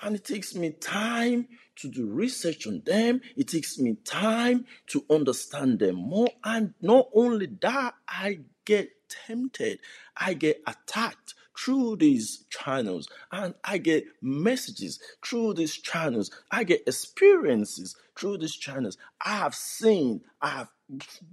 And 0.00 0.16
it 0.16 0.24
takes 0.24 0.54
me 0.54 0.70
time 0.70 1.48
to 1.76 1.88
do 1.88 2.06
research 2.06 2.66
on 2.66 2.82
them. 2.84 3.20
It 3.36 3.48
takes 3.48 3.78
me 3.78 3.96
time 4.04 4.66
to 4.88 5.04
understand 5.08 5.78
them 5.78 5.96
more. 5.96 6.28
And 6.42 6.74
not 6.80 7.08
only 7.14 7.46
that, 7.62 7.94
I 8.08 8.40
get 8.64 8.90
tempted, 9.26 9.78
I 10.16 10.34
get 10.34 10.62
attacked 10.66 11.33
through 11.64 11.96
these 11.96 12.44
channels 12.50 13.08
and 13.32 13.54
I 13.64 13.78
get 13.78 14.04
messages 14.20 14.98
through 15.24 15.54
these 15.54 15.74
channels. 15.76 16.30
I 16.50 16.62
get 16.64 16.82
experiences 16.86 17.96
through 18.14 18.38
these 18.38 18.54
channels. 18.54 18.98
I 19.24 19.36
have 19.38 19.54
seen, 19.54 20.20
I 20.42 20.48
have 20.48 20.68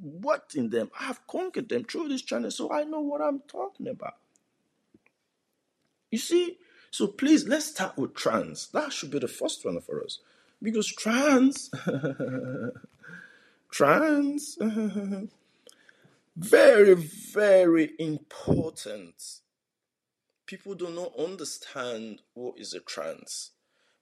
worked 0.01 0.55
in 0.55 0.69
them, 0.69 0.89
I 0.97 1.03
have 1.05 1.27
conquered 1.27 1.67
them 1.67 1.83
through 1.83 2.07
these 2.07 2.21
channels, 2.21 2.55
so 2.55 2.71
I 2.71 2.85
know 2.85 3.01
what 3.01 3.21
I'm 3.21 3.39
talking 3.39 3.89
about. 3.89 4.15
You 6.11 6.17
see, 6.17 6.57
so 6.91 7.07
please 7.07 7.45
let's 7.45 7.65
start 7.65 7.97
with 7.97 8.13
trance. 8.13 8.67
That 8.67 8.93
should 8.93 9.11
be 9.11 9.19
the 9.19 9.27
first 9.27 9.65
one 9.65 9.81
for 9.81 10.01
us. 10.01 10.19
Because 10.63 10.87
trance, 10.87 11.69
trance, 13.71 14.57
very, 16.37 16.93
very 16.93 17.91
important 17.99 19.40
people 20.51 20.75
do 20.75 20.89
not 20.89 21.13
understand 21.17 22.21
what 22.33 22.59
is 22.59 22.73
a 22.73 22.79
trance 22.81 23.51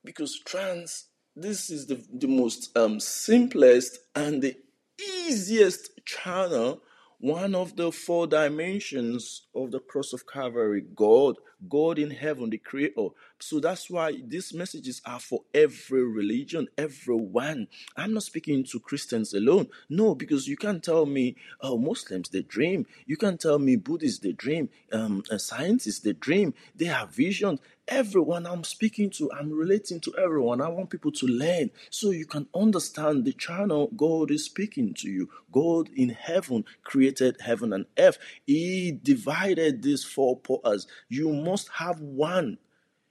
because 0.04 0.40
trance 0.40 1.10
this 1.36 1.70
is 1.70 1.86
the, 1.86 2.04
the 2.12 2.28
most 2.28 2.76
um, 2.76 3.00
simplest 3.00 4.00
and 4.16 4.42
the 4.42 4.58
easiest 5.00 5.92
channel 6.06 6.82
one 7.20 7.54
of 7.54 7.76
the 7.76 7.92
four 7.92 8.26
dimensions 8.26 9.44
of 9.54 9.72
the 9.72 9.80
cross 9.80 10.14
of 10.14 10.26
Calvary, 10.26 10.86
God, 10.96 11.36
God 11.68 12.00
in 12.00 12.12
heaven, 12.12 12.50
the 12.50 12.58
creator. 12.58 13.10
So 13.42 13.60
that's 13.60 13.90
why 13.90 14.22
these 14.26 14.54
messages 14.54 15.02
are 15.06 15.20
for 15.20 15.44
every 15.54 16.04
religion, 16.04 16.68
everyone. 16.78 17.68
I'm 17.96 18.14
not 18.14 18.24
speaking 18.24 18.66
to 18.66 18.80
Christians 18.80 19.34
alone. 19.34 19.68
No, 19.90 20.14
because 20.14 20.48
you 20.48 20.58
can't 20.58 20.84
tell 20.84 21.06
me, 21.06 21.36
oh, 21.62 21.78
Muslims, 21.78 22.30
they 22.30 22.42
dream. 22.42 22.86
You 23.06 23.16
can't 23.16 23.40
tell 23.40 23.58
me 23.58 23.78
Buddhists, 23.78 24.20
they 24.20 24.34
dream. 24.34 24.70
Um, 24.92 25.24
scientists, 25.38 26.00
they 26.00 26.14
dream. 26.14 26.54
They 26.76 26.86
have 26.86 27.12
visions 27.12 27.60
everyone 27.90 28.46
I'm 28.46 28.64
speaking 28.64 29.10
to, 29.12 29.32
I'm 29.32 29.52
relating 29.52 30.00
to 30.02 30.14
everyone. 30.18 30.62
I 30.62 30.70
want 30.70 30.92
people 30.92 31.12
to 31.14 31.26
learn 31.26 31.72
so 31.90 32.12
you 32.12 32.26
can 32.26 32.48
understand 32.54 33.26
the 33.26 33.34
channel 33.34 33.90
God 33.98 34.32
is 34.32 34.46
speaking 34.46 34.94
to 35.00 35.10
you. 35.10 35.30
God 35.52 35.90
in 35.96 36.10
heaven 36.10 36.66
created 36.84 37.38
heaven 37.44 37.74
and 37.74 37.86
earth. 37.98 38.20
He 38.46 38.92
divided 38.92 39.82
these 39.82 40.04
four 40.04 40.38
parts. 40.38 40.86
You 41.10 41.34
must 41.34 41.70
have 41.80 42.00
one. 42.00 42.60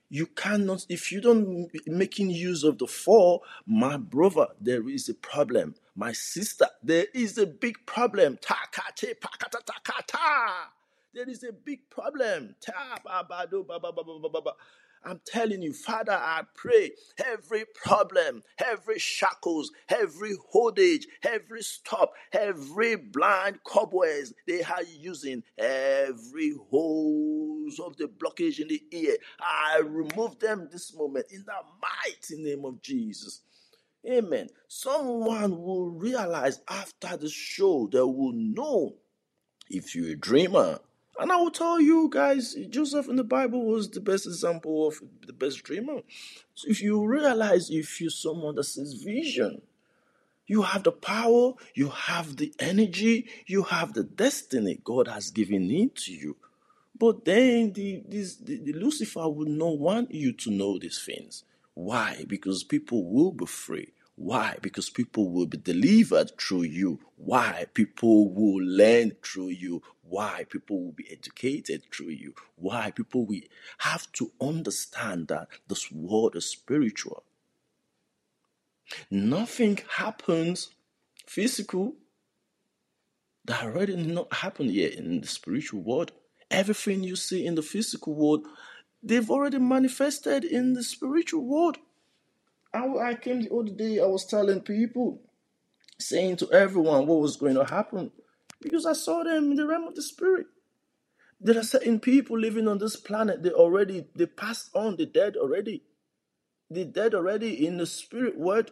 You 0.09 0.25
cannot, 0.25 0.87
if 0.89 1.11
you 1.11 1.21
don't 1.21 1.69
making 1.85 2.31
use 2.31 2.63
of 2.63 2.79
the 2.79 2.87
four, 2.87 3.41
my 3.67 3.97
brother, 3.97 4.47
there 4.59 4.89
is 4.89 5.07
a 5.07 5.13
problem. 5.13 5.75
My 5.95 6.13
sister, 6.13 6.65
there 6.81 7.05
is 7.13 7.37
a 7.37 7.45
big 7.45 7.85
problem. 7.85 8.39
There 11.13 11.29
is 11.29 11.43
a 11.43 11.53
big 11.53 11.89
problem. 11.91 12.55
I'm 15.03 15.21
telling 15.25 15.61
you, 15.61 15.73
Father, 15.73 16.13
I 16.13 16.43
pray 16.55 16.91
every 17.25 17.65
problem, 17.83 18.43
every 18.63 18.99
shackles, 18.99 19.71
every 19.89 20.35
holdage, 20.51 21.05
every 21.23 21.61
stop, 21.63 22.13
every 22.33 22.95
blind 22.95 23.59
cobwebs 23.63 24.33
they 24.47 24.61
are 24.63 24.83
using, 24.83 25.43
every 25.57 26.53
holes 26.69 27.79
of 27.79 27.97
the 27.97 28.05
blockage 28.05 28.59
in 28.59 28.67
the 28.67 28.83
ear, 28.91 29.15
I 29.39 29.79
remove 29.79 30.39
them 30.39 30.69
this 30.71 30.93
moment 30.95 31.27
in 31.31 31.45
the 31.45 31.53
mighty 31.81 32.43
name 32.43 32.65
of 32.65 32.81
Jesus. 32.81 33.41
Amen. 34.09 34.49
Someone 34.67 35.61
will 35.61 35.89
realize 35.89 36.61
after 36.69 37.17
the 37.17 37.29
show, 37.29 37.89
they 37.91 38.01
will 38.01 38.33
know 38.33 38.95
if 39.69 39.95
you're 39.95 40.11
a 40.11 40.15
dreamer, 40.15 40.79
and 41.19 41.31
I 41.31 41.35
will 41.35 41.51
tell 41.51 41.81
you 41.81 42.09
guys, 42.11 42.55
Joseph 42.69 43.07
in 43.09 43.17
the 43.17 43.23
Bible 43.23 43.65
was 43.65 43.89
the 43.89 43.99
best 43.99 44.25
example 44.25 44.87
of 44.87 45.01
the 45.27 45.33
best 45.33 45.63
dreamer. 45.63 46.01
So 46.55 46.69
if 46.69 46.81
you 46.81 47.05
realize 47.05 47.69
if 47.69 47.99
you're 47.99 48.09
someone 48.09 48.55
that 48.55 48.63
sees 48.63 48.93
vision, 48.93 49.61
you 50.47 50.63
have 50.63 50.83
the 50.83 50.91
power, 50.91 51.53
you 51.75 51.89
have 51.89 52.37
the 52.37 52.53
energy, 52.59 53.27
you 53.45 53.63
have 53.63 53.93
the 53.93 54.03
destiny 54.03 54.79
God 54.83 55.07
has 55.07 55.29
given 55.29 55.69
into 55.69 56.13
you. 56.13 56.37
But 56.97 57.25
then 57.25 57.73
the, 57.73 58.03
this, 58.07 58.35
the, 58.37 58.57
the 58.57 58.73
Lucifer 58.73 59.29
would 59.29 59.47
not 59.47 59.77
want 59.77 60.13
you 60.13 60.33
to 60.33 60.51
know 60.51 60.79
these 60.79 61.01
things. 61.05 61.43
Why? 61.75 62.25
Because 62.27 62.63
people 62.63 63.05
will 63.05 63.31
be 63.31 63.45
free. 63.45 63.93
Why? 64.19 64.57
Because 64.61 64.89
people 64.89 65.29
will 65.29 65.45
be 65.45 65.55
delivered 65.55 66.37
through 66.37 66.63
you. 66.63 66.99
Why? 67.15 67.67
People 67.73 68.29
will 68.33 68.61
learn 68.61 69.13
through 69.23 69.51
you. 69.51 69.81
Why? 70.01 70.45
People 70.49 70.83
will 70.83 70.91
be 70.91 71.09
educated 71.09 71.83
through 71.89 72.09
you. 72.09 72.33
Why? 72.57 72.91
People 72.91 73.25
will 73.25 73.39
have 73.77 74.11
to 74.13 74.33
understand 74.41 75.29
that 75.29 75.47
this 75.69 75.89
world 75.89 76.35
is 76.35 76.45
spiritual. 76.45 77.23
Nothing 79.09 79.79
happens 79.95 80.71
physical 81.25 81.95
that 83.45 83.63
already 83.63 83.95
not 83.95 84.33
happened 84.33 84.71
yet 84.71 84.95
in 84.95 85.21
the 85.21 85.27
spiritual 85.27 85.79
world. 85.79 86.11
Everything 86.51 87.05
you 87.05 87.15
see 87.15 87.45
in 87.45 87.55
the 87.55 87.61
physical 87.61 88.13
world, 88.15 88.45
they've 89.01 89.31
already 89.31 89.59
manifested 89.59 90.43
in 90.43 90.73
the 90.73 90.83
spiritual 90.83 91.45
world. 91.45 91.77
I, 92.73 92.85
I 92.85 93.15
came 93.15 93.41
the 93.41 93.53
other 93.53 93.71
day, 93.71 93.99
I 93.99 94.05
was 94.05 94.25
telling 94.25 94.61
people, 94.61 95.21
saying 95.99 96.37
to 96.37 96.51
everyone 96.51 97.07
what 97.07 97.19
was 97.19 97.37
going 97.37 97.55
to 97.55 97.65
happen 97.65 98.11
because 98.61 98.85
I 98.85 98.93
saw 98.93 99.23
them 99.23 99.51
in 99.51 99.57
the 99.57 99.67
realm 99.67 99.85
of 99.87 99.95
the 99.95 100.01
spirit. 100.01 100.47
There 101.41 101.57
are 101.57 101.63
certain 101.63 101.99
people 101.99 102.37
living 102.37 102.67
on 102.67 102.79
this 102.79 102.95
planet, 102.95 103.43
they 103.43 103.51
already, 103.51 104.07
they 104.15 104.25
passed 104.25 104.71
on, 104.75 104.97
they 104.97 105.05
dead 105.05 105.37
already. 105.37 105.83
They 106.69 106.83
dead 106.83 107.15
already 107.15 107.65
in 107.65 107.77
the 107.77 107.85
spirit 107.85 108.37
world. 108.37 108.71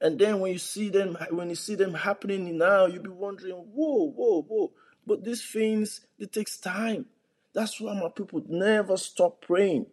And 0.00 0.18
then 0.18 0.40
when 0.40 0.52
you 0.52 0.58
see 0.58 0.88
them, 0.88 1.16
when 1.30 1.48
you 1.48 1.54
see 1.54 1.74
them 1.74 1.94
happening 1.94 2.58
now, 2.58 2.86
you'll 2.86 3.02
be 3.02 3.10
wondering, 3.10 3.54
whoa, 3.54 4.10
whoa, 4.10 4.42
whoa. 4.42 4.72
But 5.06 5.24
these 5.24 5.44
things, 5.44 6.02
it 6.18 6.32
takes 6.32 6.58
time. 6.58 7.06
That's 7.54 7.80
why 7.80 7.94
my 7.94 8.08
people 8.08 8.42
never 8.48 8.96
stop 8.96 9.42
praying. 9.42 9.86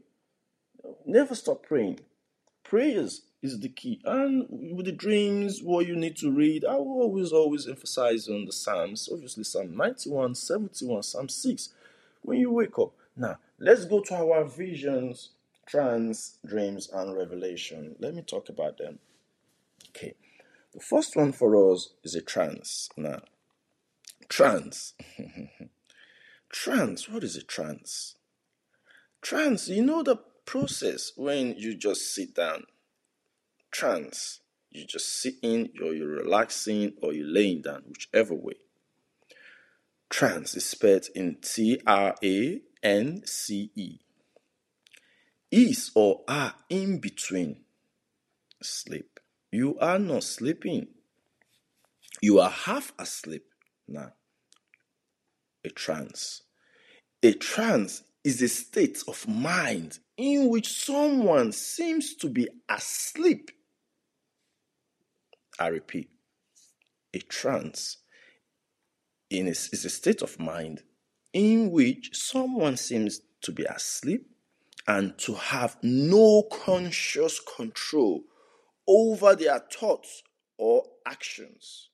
Never 1.05 1.35
stop 1.35 1.63
praying. 1.63 1.99
Prayers 2.69 3.23
is 3.41 3.61
the 3.61 3.69
key. 3.69 3.99
And 4.05 4.45
with 4.75 4.85
the 4.85 4.91
dreams, 4.91 5.63
what 5.63 5.87
you 5.87 5.95
need 5.95 6.15
to 6.17 6.31
read, 6.31 6.63
I 6.63 6.75
will 6.75 7.01
always, 7.01 7.31
always 7.31 7.67
emphasize 7.67 8.29
on 8.29 8.45
the 8.45 8.51
Psalms. 8.51 9.09
Obviously, 9.11 9.43
Psalm 9.43 9.75
91, 9.75 10.35
71, 10.35 11.01
Psalm 11.01 11.29
6. 11.29 11.69
When 12.21 12.37
you 12.37 12.51
wake 12.51 12.77
up. 12.77 12.91
Now, 13.17 13.37
let's 13.57 13.85
go 13.85 14.01
to 14.01 14.13
our 14.13 14.45
visions, 14.45 15.29
trance, 15.65 16.37
dreams, 16.45 16.87
and 16.93 17.17
revelation. 17.17 17.95
Let 17.97 18.13
me 18.13 18.21
talk 18.21 18.49
about 18.49 18.77
them. 18.77 18.99
Okay. 19.89 20.13
The 20.71 20.79
first 20.79 21.15
one 21.15 21.31
for 21.31 21.73
us 21.73 21.93
is 22.03 22.13
a 22.13 22.21
trance. 22.21 22.91
Now, 22.95 23.21
trance. 24.27 24.93
trance. 26.51 27.09
What 27.09 27.23
is 27.23 27.35
a 27.35 27.41
trance? 27.41 28.13
Trance, 29.23 29.69
you 29.69 29.83
know 29.83 30.03
the 30.03 30.17
process 30.49 31.11
when 31.15 31.53
you 31.59 31.75
just 31.75 32.11
sit 32.15 32.33
down. 32.33 32.63
Trance. 33.69 34.39
You 34.71 34.83
just 34.85 35.21
sitting, 35.21 35.69
or 35.79 35.93
you're 35.93 36.07
relaxing, 36.07 36.93
or 37.03 37.13
you're 37.13 37.27
laying 37.27 37.61
down, 37.61 37.83
whichever 37.87 38.33
way. 38.33 38.55
Trance 40.09 40.55
is 40.55 40.65
spelled 40.65 41.05
in 41.13 41.37
T 41.41 41.79
R 41.85 42.15
A 42.23 42.61
N 42.81 43.21
C 43.25 43.71
E. 43.75 43.99
Is 45.51 45.91
or 45.93 46.21
are 46.27 46.55
in 46.67 46.97
between 46.97 47.57
sleep. 48.63 49.19
You 49.51 49.77
are 49.77 49.99
not 49.99 50.23
sleeping. 50.23 50.87
You 52.21 52.39
are 52.39 52.49
half 52.49 52.91
asleep 52.97 53.45
now. 53.87 54.13
A 55.63 55.69
trance. 55.69 56.41
A 57.21 57.33
trance 57.33 58.01
is 58.23 58.41
a 58.41 58.47
state 58.47 59.03
of 59.07 59.27
mind 59.27 59.99
in 60.19 60.49
which 60.49 60.67
someone 60.67 61.49
seems 61.53 62.13
to 62.13 62.27
be 62.27 62.45
asleep. 62.67 63.51
I 65.57 65.67
repeat, 65.67 66.09
a 67.13 67.19
trance 67.19 67.97
in 69.29 69.47
a, 69.47 69.51
is 69.51 69.85
a 69.85 69.89
state 69.89 70.21
of 70.21 70.37
mind 70.37 70.83
in 71.31 71.71
which 71.71 72.09
someone 72.11 72.75
seems 72.75 73.21
to 73.43 73.53
be 73.53 73.63
asleep 73.63 74.29
and 74.89 75.17
to 75.19 75.35
have 75.35 75.77
no 75.83 76.43
conscious 76.51 77.39
control 77.39 78.23
over 78.89 79.35
their 79.35 79.59
thoughts 79.71 80.21
or 80.57 80.83
actions. 81.05 81.91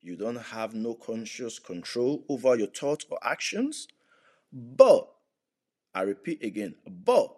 You 0.00 0.16
don't 0.16 0.36
have 0.36 0.74
no 0.74 0.94
conscious 0.94 1.58
control 1.58 2.24
over 2.28 2.54
your 2.54 2.68
thoughts 2.68 3.04
or 3.10 3.18
actions, 3.24 3.88
but, 4.52 5.08
I 5.94 6.02
repeat 6.02 6.44
again, 6.44 6.76
but 6.86 7.34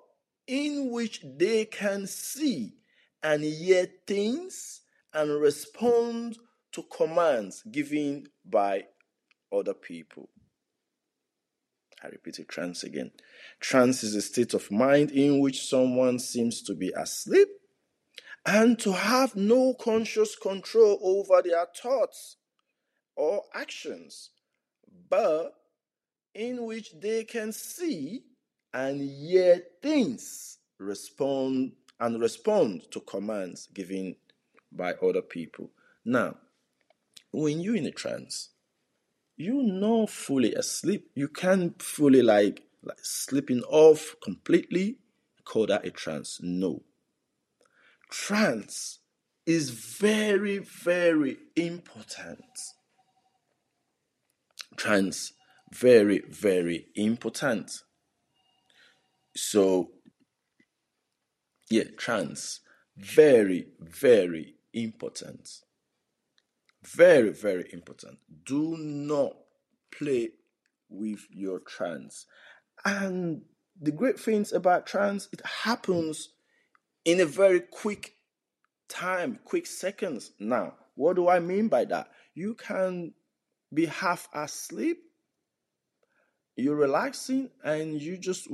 in 0.47 0.91
which 0.91 1.25
they 1.25 1.65
can 1.65 2.07
see 2.07 2.75
and 3.23 3.43
hear 3.43 3.87
things 4.07 4.83
and 5.15 5.41
respond 5.41 6.39
to 6.73 6.83
commands 6.83 7.63
given 7.71 8.27
by 8.45 8.85
other 9.53 9.75
people. 9.75 10.29
I 12.03 12.09
repeat 12.09 12.41
it, 12.41 12.49
trance 12.49 12.83
again. 12.83 13.13
Trance 13.61 14.03
is 14.03 14.15
a 14.15 14.23
state 14.23 14.55
of 14.55 14.71
mind 14.71 15.13
in 15.13 15.39
which 15.39 15.69
someone 15.69 16.19
seems 16.19 16.61
to 16.63 16.75
be 16.75 16.93
asleep 16.97 17.49
and 18.45 18.79
to 18.81 18.93
have 18.93 19.37
no 19.37 19.75
conscious 19.75 20.35
control 20.35 20.99
over 21.01 21.43
their 21.43 21.67
thoughts 21.81 22.37
or 23.15 23.45
actions, 23.55 24.31
but 25.09 25.53
in 26.35 26.65
which 26.65 26.93
they 27.01 27.23
can 27.25 27.53
see 27.53 28.25
and 28.73 29.01
hear 29.01 29.63
things 29.81 30.59
respond 30.79 31.73
and 32.01 32.21
respond 32.21 32.91
to 32.91 33.01
commands 33.01 33.69
given 33.73 34.17
by 34.71 34.95
other 34.95 35.23
people. 35.23 35.71
Now, 36.05 36.37
when 37.33 37.61
you're 37.61 37.77
in 37.77 37.87
a 37.87 37.93
trance, 37.93 38.51
you're 39.37 39.63
not 39.63 40.11
fully 40.11 40.55
asleep. 40.55 41.11
You 41.15 41.29
can't 41.29 41.81
fully 41.81 42.23
like, 42.23 42.63
like 42.83 42.99
sleeping 43.03 43.63
off 43.63 44.17
completely. 44.23 44.99
Call 45.45 45.67
that 45.67 45.87
a 45.87 45.91
trance. 45.91 46.41
No 46.43 46.83
trance 48.13 48.99
is 49.47 49.71
very, 49.71 50.59
very 50.59 51.39
important. 51.57 52.45
Trance, 54.77 55.33
very, 55.73 56.23
very 56.29 56.87
important. 56.95 57.83
So, 59.35 59.91
yeah, 61.71 61.85
trance, 61.97 62.61
very, 62.97 63.69
very 63.81 64.55
important. 64.73 65.49
Very, 66.83 67.31
very 67.31 67.69
important. 67.73 68.19
Do 68.45 68.77
not 68.77 69.37
play 69.91 70.31
with 70.89 71.27
your 71.31 71.61
trance. 71.61 72.27
And 72.85 73.43
the 73.81 73.93
great 73.93 74.19
things 74.19 74.53
about 74.53 74.87
trance, 74.87 75.29
it 75.33 75.41
happens 75.45 76.31
in 77.05 77.21
a 77.21 77.27
very 77.27 77.61
quick 77.61 78.15
time, 78.89 79.39
quick 79.45 79.67
seconds. 79.67 80.33
Now, 80.39 80.75
what 80.95 81.17
do 81.17 81.29
I 81.29 81.41
mean 81.41 81.69
by 81.69 81.85
that? 81.87 82.09
You 82.35 82.55
can 82.55 83.15
be 83.73 83.87
half 83.87 84.29
asleep, 84.35 84.99
you're 86.57 86.77
relaxing, 86.77 87.49
and 87.65 88.01
you 88.01 88.19
just 88.19 88.49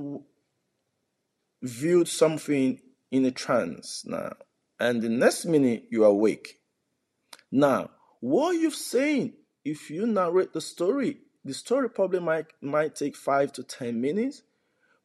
viewed 1.62 2.08
something 2.08 2.80
in 3.10 3.24
a 3.24 3.30
trance 3.30 4.04
now, 4.06 4.34
and 4.78 5.02
the 5.02 5.08
next 5.08 5.44
minute 5.44 5.86
you're 5.90 6.06
awake. 6.06 6.60
Now, 7.50 7.90
what 8.20 8.52
you've 8.52 8.74
seen, 8.74 9.34
if 9.64 9.90
you 9.90 10.06
narrate 10.06 10.52
the 10.52 10.60
story, 10.60 11.18
the 11.44 11.54
story 11.54 11.88
probably 11.88 12.20
might 12.20 12.46
might 12.60 12.94
take 12.94 13.16
five 13.16 13.52
to 13.54 13.62
ten 13.62 14.00
minutes, 14.00 14.42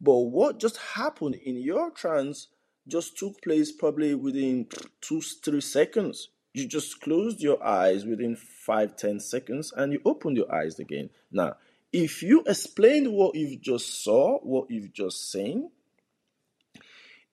but 0.01 0.17
what 0.17 0.59
just 0.59 0.77
happened 0.77 1.35
in 1.35 1.55
your 1.57 1.91
trance 1.91 2.47
just 2.87 3.17
took 3.17 3.41
place 3.41 3.71
probably 3.71 4.13
within 4.13 4.67
two, 4.99 5.21
three 5.21 5.61
seconds. 5.61 6.29
You 6.53 6.67
just 6.67 7.01
closed 7.01 7.39
your 7.39 7.63
eyes 7.63 8.05
within 8.05 8.35
five, 8.35 8.95
ten 8.97 9.19
seconds 9.19 9.71
and 9.75 9.93
you 9.93 10.01
opened 10.05 10.37
your 10.37 10.53
eyes 10.53 10.79
again. 10.79 11.09
Now, 11.31 11.55
if 11.91 12.21
you 12.21 12.43
explain 12.45 13.13
what 13.13 13.35
you've 13.35 13.61
just 13.61 14.03
saw, 14.03 14.39
what 14.39 14.69
you've 14.69 14.93
just 14.93 15.31
seen, 15.31 15.71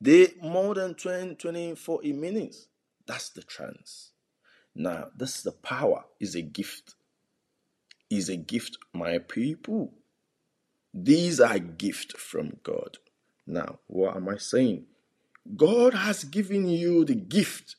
they 0.00 0.34
more 0.42 0.74
than 0.74 0.94
20, 0.94 1.34
20, 1.34 1.74
40 1.74 2.12
minutes. 2.12 2.68
That's 3.06 3.28
the 3.30 3.42
trance. 3.42 4.12
Now, 4.74 5.08
this 5.16 5.38
is 5.38 5.42
the 5.42 5.52
power, 5.52 6.04
is 6.18 6.34
a 6.34 6.42
gift. 6.42 6.94
Is 8.08 8.28
a 8.28 8.36
gift, 8.36 8.78
my 8.92 9.18
people. 9.18 9.92
These 10.92 11.40
are 11.40 11.58
gift 11.58 12.16
from 12.16 12.56
God. 12.62 12.98
Now, 13.46 13.78
what 13.86 14.16
am 14.16 14.28
I 14.28 14.38
saying? 14.38 14.86
God 15.56 15.94
has 15.94 16.24
given 16.24 16.68
you 16.68 17.04
the 17.04 17.14
gift 17.14 17.76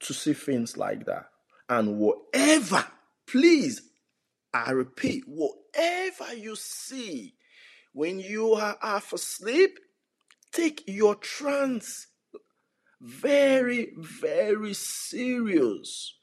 to 0.00 0.14
see 0.14 0.32
things 0.32 0.76
like 0.76 1.06
that. 1.06 1.26
And 1.68 1.98
whatever, 1.98 2.84
please, 3.26 3.82
I 4.52 4.70
repeat, 4.70 5.24
whatever 5.26 6.34
you 6.34 6.56
see 6.56 7.34
when 7.98 8.20
you 8.20 8.52
are 8.52 8.78
half 8.80 9.12
asleep, 9.12 9.80
take 10.52 10.84
your 10.86 11.16
trance 11.16 12.06
very, 13.00 13.92
very 13.98 14.72
serious. 14.72 16.14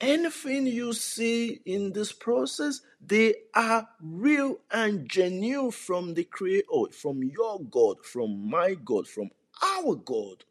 Anything 0.00 0.68
you 0.68 0.92
see 0.92 1.60
in 1.66 1.92
this 1.92 2.12
process, 2.12 2.82
they 3.04 3.34
are 3.52 3.88
real 4.00 4.60
and 4.70 5.08
genuine 5.08 5.72
from 5.72 6.14
the 6.14 6.22
Creator, 6.22 6.92
from 6.92 7.24
your 7.24 7.60
God, 7.64 7.96
from 8.04 8.48
my 8.48 8.74
God, 8.74 9.08
from 9.08 9.30
our 9.60 9.96
God. 9.96 10.44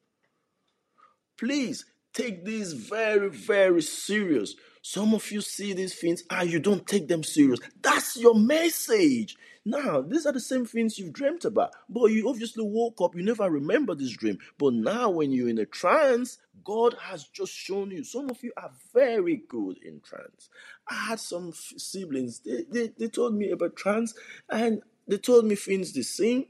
Please 1.37 1.85
take 2.13 2.43
this 2.43 2.73
very, 2.73 3.29
very 3.29 3.81
serious. 3.81 4.55
Some 4.81 5.13
of 5.13 5.31
you 5.31 5.39
see 5.39 5.71
these 5.71 5.95
things 5.95 6.23
and 6.29 6.51
you 6.51 6.59
don't 6.59 6.85
take 6.85 7.07
them 7.07 7.23
serious. 7.23 7.61
That's 7.81 8.17
your 8.17 8.35
message. 8.35 9.37
Now, 9.65 10.01
these 10.01 10.25
are 10.25 10.33
the 10.33 10.41
same 10.41 10.65
things 10.65 10.99
you've 10.99 11.13
dreamt 11.13 11.45
about, 11.45 11.71
but 11.87 12.11
you 12.11 12.27
obviously 12.27 12.65
woke 12.65 12.99
up, 13.01 13.15
you 13.15 13.23
never 13.23 13.49
remember 13.49 13.95
this 13.95 14.11
dream. 14.11 14.39
But 14.57 14.73
now, 14.73 15.09
when 15.09 15.31
you're 15.31 15.47
in 15.47 15.57
a 15.57 15.65
trance, 15.65 16.37
God 16.65 16.95
has 16.99 17.23
just 17.25 17.53
shown 17.53 17.91
you. 17.91 18.03
Some 18.03 18.29
of 18.29 18.43
you 18.43 18.51
are 18.57 18.71
very 18.93 19.41
good 19.47 19.77
in 19.81 20.01
trance. 20.01 20.49
I 20.89 20.95
had 20.95 21.19
some 21.19 21.53
siblings, 21.53 22.39
they, 22.39 22.65
they, 22.69 22.87
they 22.97 23.07
told 23.07 23.35
me 23.35 23.51
about 23.51 23.77
trance 23.77 24.13
and 24.49 24.81
they 25.07 25.17
told 25.17 25.45
me 25.45 25.55
things 25.55 25.93
they 25.93 26.01
sing. 26.01 26.47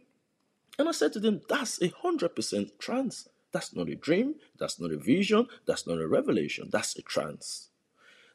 And 0.80 0.90
I 0.90 0.92
said 0.92 1.14
to 1.14 1.20
them, 1.20 1.42
that's 1.48 1.82
a 1.84 1.90
hundred 1.90 2.36
percent 2.36 2.80
trance. 2.80 3.30
That's 3.52 3.76
not 3.76 3.90
a 3.90 3.96
dream, 3.96 4.36
that's 4.58 4.80
not 4.80 4.92
a 4.92 4.98
vision, 4.98 5.48
that's 5.68 5.86
not 5.86 6.00
a 6.00 6.08
revelation, 6.08 6.70
that's 6.72 6.98
a 6.98 7.04
trance. 7.04 7.70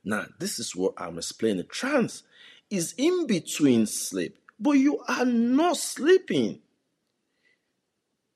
Now, 0.04 0.26
this 0.38 0.60
is 0.60 0.76
what 0.76 0.94
I'm 0.96 1.18
explaining. 1.18 1.66
Trance 1.68 2.22
is 2.70 2.94
in 2.96 3.26
between 3.26 3.86
sleep, 3.86 4.38
but 4.58 4.72
you 4.72 5.00
are 5.08 5.24
not 5.24 5.76
sleeping. 5.76 6.60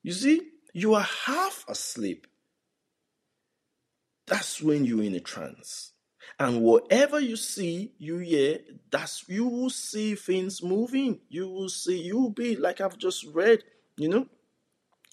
You 0.02 0.12
see, 0.12 0.40
you 0.72 0.94
are 0.94 1.06
half 1.26 1.64
asleep. 1.68 2.26
That's 4.26 4.60
when 4.62 4.84
you're 4.84 5.02
in 5.02 5.14
a 5.14 5.20
trance. 5.20 5.92
And 6.38 6.62
whatever 6.62 7.20
you 7.20 7.36
see, 7.36 7.92
you 7.98 8.18
hear, 8.18 8.60
that's 8.90 9.24
you 9.28 9.46
will 9.46 9.70
see 9.70 10.14
things 10.14 10.62
moving. 10.62 11.20
You 11.28 11.48
will 11.48 11.68
see, 11.68 12.00
you 12.00 12.18
will 12.18 12.30
be 12.30 12.56
like 12.56 12.80
I've 12.80 12.98
just 12.98 13.26
read, 13.26 13.62
you 13.96 14.08
know, 14.08 14.26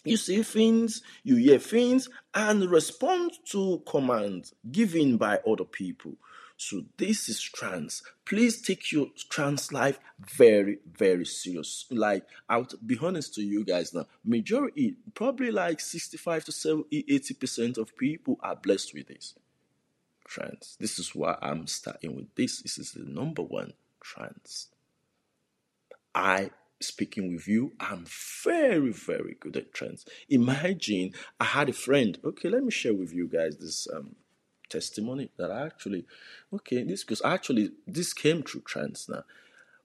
you 0.05 0.15
see 0.15 0.43
things, 0.43 1.01
you 1.23 1.35
hear 1.35 1.59
things, 1.59 2.07
and 2.33 2.69
respond 2.71 3.33
to 3.47 3.83
commands 3.85 4.53
given 4.71 5.17
by 5.17 5.39
other 5.45 5.65
people. 5.65 6.13
So 6.61 6.81
this 6.97 7.29
is 7.29 7.39
trance. 7.41 8.03
Please 8.25 8.61
take 8.61 8.91
your 8.91 9.07
trance 9.29 9.71
life 9.71 9.97
very, 10.19 10.79
very 10.91 11.25
serious. 11.25 11.85
Like 11.89 12.25
I'll 12.49 12.67
be 12.85 12.99
honest 13.01 13.33
to 13.35 13.41
you 13.41 13.63
guys 13.63 13.93
now, 13.93 14.07
majority, 14.25 14.97
probably 15.13 15.51
like 15.51 15.79
65 15.79 16.43
to 16.43 16.51
70, 16.51 17.05
80 17.07 17.33
percent 17.35 17.77
of 17.77 17.95
people 17.97 18.37
are 18.41 18.57
blessed 18.57 18.93
with 18.93 19.07
this 19.07 19.35
trance. 20.27 20.75
This 20.81 20.99
is 20.99 21.15
why 21.15 21.37
I'm 21.41 21.65
starting 21.65 22.13
with 22.13 22.35
this. 22.35 22.61
This 22.61 22.77
is 22.77 22.91
the 22.91 23.05
number 23.05 23.41
one 23.41 23.71
trance. 24.01 24.67
I 26.13 26.51
speaking 26.81 27.33
with 27.33 27.47
you, 27.47 27.71
I'm 27.79 28.03
very, 28.43 28.91
very 28.91 29.37
good 29.39 29.55
at 29.55 29.73
trance. 29.73 30.03
Imagine 30.27 31.13
I 31.39 31.45
had 31.45 31.69
a 31.69 31.73
friend. 31.73 32.19
Okay, 32.21 32.49
let 32.49 32.63
me 32.63 32.71
share 32.71 32.93
with 32.93 33.13
you 33.13 33.29
guys 33.29 33.55
this 33.55 33.87
um, 33.95 34.17
testimony 34.69 35.29
that 35.37 35.51
I 35.51 35.65
actually, 35.65 36.05
okay, 36.53 36.83
this 36.83 37.03
because 37.03 37.21
actually 37.23 37.71
this 37.87 38.13
came 38.13 38.43
through 38.43 38.61
trance 38.61 39.09
now. 39.09 39.23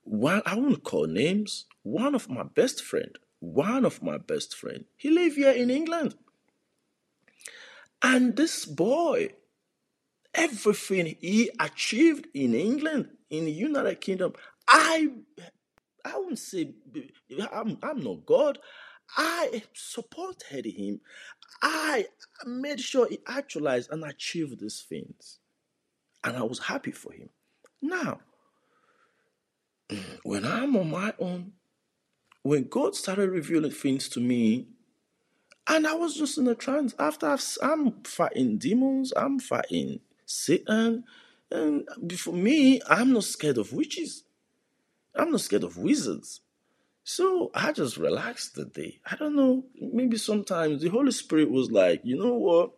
One, 0.03 0.41
I 0.45 0.55
won't 0.55 0.83
call 0.83 1.07
names. 1.07 1.65
One 1.83 2.15
of 2.15 2.29
my 2.29 2.43
best 2.43 2.83
friend, 2.83 3.17
one 3.39 3.85
of 3.85 4.03
my 4.03 4.17
best 4.17 4.55
friend, 4.55 4.85
he 4.95 5.09
live 5.09 5.35
here 5.35 5.51
in 5.51 5.69
England, 5.69 6.15
and 8.01 8.35
this 8.35 8.65
boy, 8.65 9.29
everything 10.33 11.15
he 11.21 11.49
achieved 11.59 12.27
in 12.33 12.53
England, 12.53 13.09
in 13.29 13.45
the 13.45 13.51
United 13.51 14.01
Kingdom, 14.01 14.33
I, 14.67 15.09
I 16.03 16.17
wouldn't 16.17 16.39
say 16.39 16.73
I'm, 17.51 17.77
I'm 17.81 18.03
not 18.03 18.25
God. 18.25 18.59
I 19.17 19.63
supported 19.73 20.65
him. 20.65 21.01
I 21.61 22.07
made 22.45 22.79
sure 22.79 23.07
he 23.07 23.19
actualized 23.27 23.91
and 23.91 24.03
achieved 24.03 24.59
these 24.59 24.81
things. 24.81 25.39
And 26.23 26.37
I 26.37 26.43
was 26.43 26.59
happy 26.59 26.91
for 26.91 27.13
him. 27.13 27.29
Now, 27.81 28.19
when 30.23 30.45
I'm 30.45 30.75
on 30.75 30.89
my 30.89 31.13
own, 31.19 31.53
when 32.43 32.65
God 32.65 32.95
started 32.95 33.29
revealing 33.29 33.71
things 33.71 34.09
to 34.09 34.19
me, 34.19 34.67
and 35.67 35.87
I 35.87 35.95
was 35.95 36.15
just 36.15 36.37
in 36.37 36.47
a 36.47 36.55
trance. 36.55 36.93
After 36.99 37.25
i 37.27 37.37
am 37.63 38.03
fighting 38.03 38.57
demons, 38.57 39.11
I'm 39.15 39.39
fighting 39.39 39.99
Satan, 40.25 41.05
and 41.51 41.87
for 42.17 42.33
me, 42.33 42.81
I'm 42.87 43.13
not 43.13 43.23
scared 43.23 43.57
of 43.57 43.73
witches. 43.73 44.23
I'm 45.15 45.31
not 45.31 45.41
scared 45.41 45.63
of 45.63 45.77
wizards. 45.77 46.41
So 47.07 47.51
I 47.53 47.71
just 47.71 47.97
relaxed 47.97 48.55
the 48.55 48.65
day. 48.65 48.97
I 49.05 49.15
don't 49.15 49.35
know, 49.35 49.65
maybe 49.79 50.17
sometimes 50.17 50.81
the 50.81 50.89
Holy 50.89 51.11
Spirit 51.11 51.51
was 51.51 51.69
like, 51.69 52.01
you 52.03 52.17
know 52.17 52.33
what? 52.33 52.71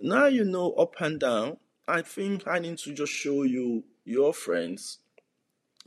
Now 0.00 0.24
you 0.26 0.46
know 0.46 0.72
up 0.72 0.98
and 0.98 1.20
down. 1.20 1.58
I 1.86 2.00
think 2.00 2.48
I 2.48 2.58
need 2.58 2.78
to 2.78 2.94
just 2.94 3.12
show 3.12 3.42
you 3.42 3.84
your 4.06 4.32
friends. 4.32 5.00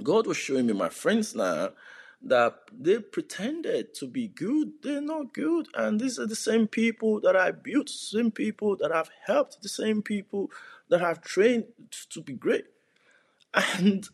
God 0.04 0.28
was 0.28 0.38
showing 0.38 0.68
me 0.68 0.74
my 0.74 0.90
friends 0.90 1.34
now 1.34 1.72
that 2.22 2.60
they 2.72 3.00
pretended 3.00 3.96
to 3.96 4.06
be 4.06 4.28
good. 4.28 4.74
They're 4.84 5.02
not 5.02 5.34
good. 5.34 5.68
And 5.74 6.00
these 6.00 6.20
are 6.20 6.28
the 6.28 6.36
same 6.36 6.68
people 6.68 7.20
that 7.22 7.36
I 7.36 7.50
built, 7.50 7.90
same 7.90 8.30
people 8.30 8.78
that 8.78 8.92
I've 8.92 9.10
helped, 9.26 9.64
the 9.64 9.70
same 9.70 10.04
people 10.04 10.52
that 10.90 11.02
I've 11.02 11.22
trained 11.22 11.66
to 12.12 12.22
be 12.22 12.34
great. 12.34 12.66
And 13.80 14.08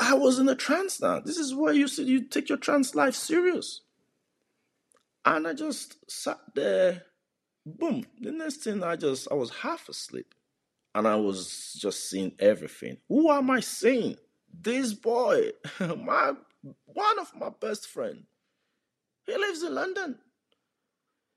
I 0.00 0.14
was 0.14 0.38
in 0.38 0.48
a 0.48 0.54
trance 0.54 1.00
now. 1.00 1.20
This 1.20 1.38
is 1.38 1.54
where 1.54 1.72
you 1.72 1.88
said 1.88 2.06
you 2.06 2.22
take 2.22 2.48
your 2.48 2.58
trance 2.58 2.94
life 2.94 3.14
serious. 3.14 3.82
And 5.24 5.46
I 5.46 5.52
just 5.52 5.98
sat 6.10 6.38
there, 6.54 7.02
boom. 7.64 8.06
The 8.20 8.32
next 8.32 8.58
thing 8.58 8.82
I 8.82 8.96
just 8.96 9.28
I 9.30 9.34
was 9.34 9.50
half 9.50 9.88
asleep. 9.88 10.34
And 10.94 11.06
I 11.06 11.16
was 11.16 11.76
just 11.78 12.08
seeing 12.10 12.32
everything. 12.38 12.96
Who 13.08 13.30
am 13.30 13.50
I 13.50 13.60
seeing? 13.60 14.16
This 14.52 14.94
boy, 14.94 15.50
my 15.80 16.32
one 16.86 17.18
of 17.18 17.32
my 17.36 17.50
best 17.60 17.86
friend. 17.86 18.24
He 19.26 19.36
lives 19.36 19.62
in 19.62 19.74
London. 19.74 20.18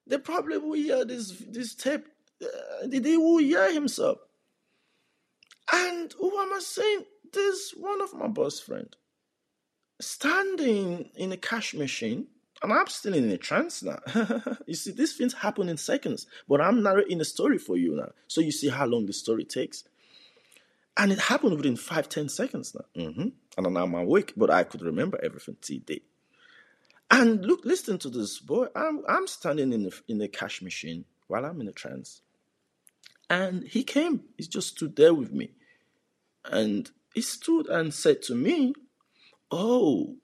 They 0.07 0.17
probably 0.17 0.57
will 0.57 0.73
hear 0.73 1.05
this 1.05 1.31
this 1.47 1.75
tape. 1.75 2.07
Uh, 2.41 2.87
they 2.87 3.17
will 3.17 3.37
hear 3.37 3.71
himself. 3.71 4.17
And 5.71 6.11
who 6.13 6.37
am 6.39 6.53
I 6.53 6.59
saying? 6.59 7.05
This 7.33 7.73
one 7.77 8.01
of 8.01 8.13
my 8.13 8.27
best 8.27 8.65
friend 8.65 8.95
standing 9.99 11.09
in 11.15 11.31
a 11.31 11.37
cash 11.37 11.73
machine 11.73 12.27
and 12.61 12.71
I'm 12.71 12.87
still 12.87 13.15
in 13.15 13.29
a 13.29 13.37
trance 13.37 13.81
now. 13.81 13.99
you 14.67 14.75
see, 14.75 14.91
these 14.91 15.15
things 15.15 15.33
happen 15.33 15.67
in 15.67 15.77
seconds, 15.77 16.27
but 16.47 16.61
I'm 16.61 16.83
narrating 16.83 17.19
a 17.19 17.25
story 17.25 17.57
for 17.57 17.75
you 17.75 17.95
now. 17.95 18.11
So 18.27 18.39
you 18.39 18.51
see 18.51 18.69
how 18.69 18.85
long 18.85 19.07
the 19.07 19.13
story 19.13 19.45
takes. 19.45 19.83
And 20.95 21.11
it 21.11 21.19
happened 21.19 21.57
within 21.57 21.75
five, 21.75 22.07
ten 22.07 22.29
seconds 22.29 22.75
now. 22.75 23.03
Mm-hmm. 23.03 23.27
And 23.57 23.77
I'm 23.77 23.95
awake, 23.95 24.33
but 24.37 24.51
I 24.51 24.63
could 24.63 24.83
remember 24.83 25.19
everything 25.23 25.57
today. 25.61 26.01
And 27.09 27.43
look, 27.43 27.61
listen 27.65 27.97
to 27.99 28.09
this 28.09 28.39
boy. 28.39 28.67
I'm 28.75 29.03
I'm 29.07 29.27
standing 29.27 29.73
in 29.73 29.83
the 29.83 30.01
in 30.07 30.19
the 30.19 30.27
cash 30.27 30.61
machine 30.61 31.05
while 31.27 31.45
I'm 31.45 31.59
in 31.61 31.67
a 31.67 31.73
trance. 31.73 32.21
And 33.29 33.63
he 33.63 33.83
came, 33.83 34.25
he 34.37 34.43
just 34.45 34.69
stood 34.75 34.95
there 34.95 35.13
with 35.13 35.31
me. 35.31 35.51
And 36.45 36.91
he 37.13 37.21
stood 37.21 37.67
and 37.67 37.93
said 37.93 38.21
to 38.23 38.35
me, 38.35 38.73
Oh, 39.49 40.15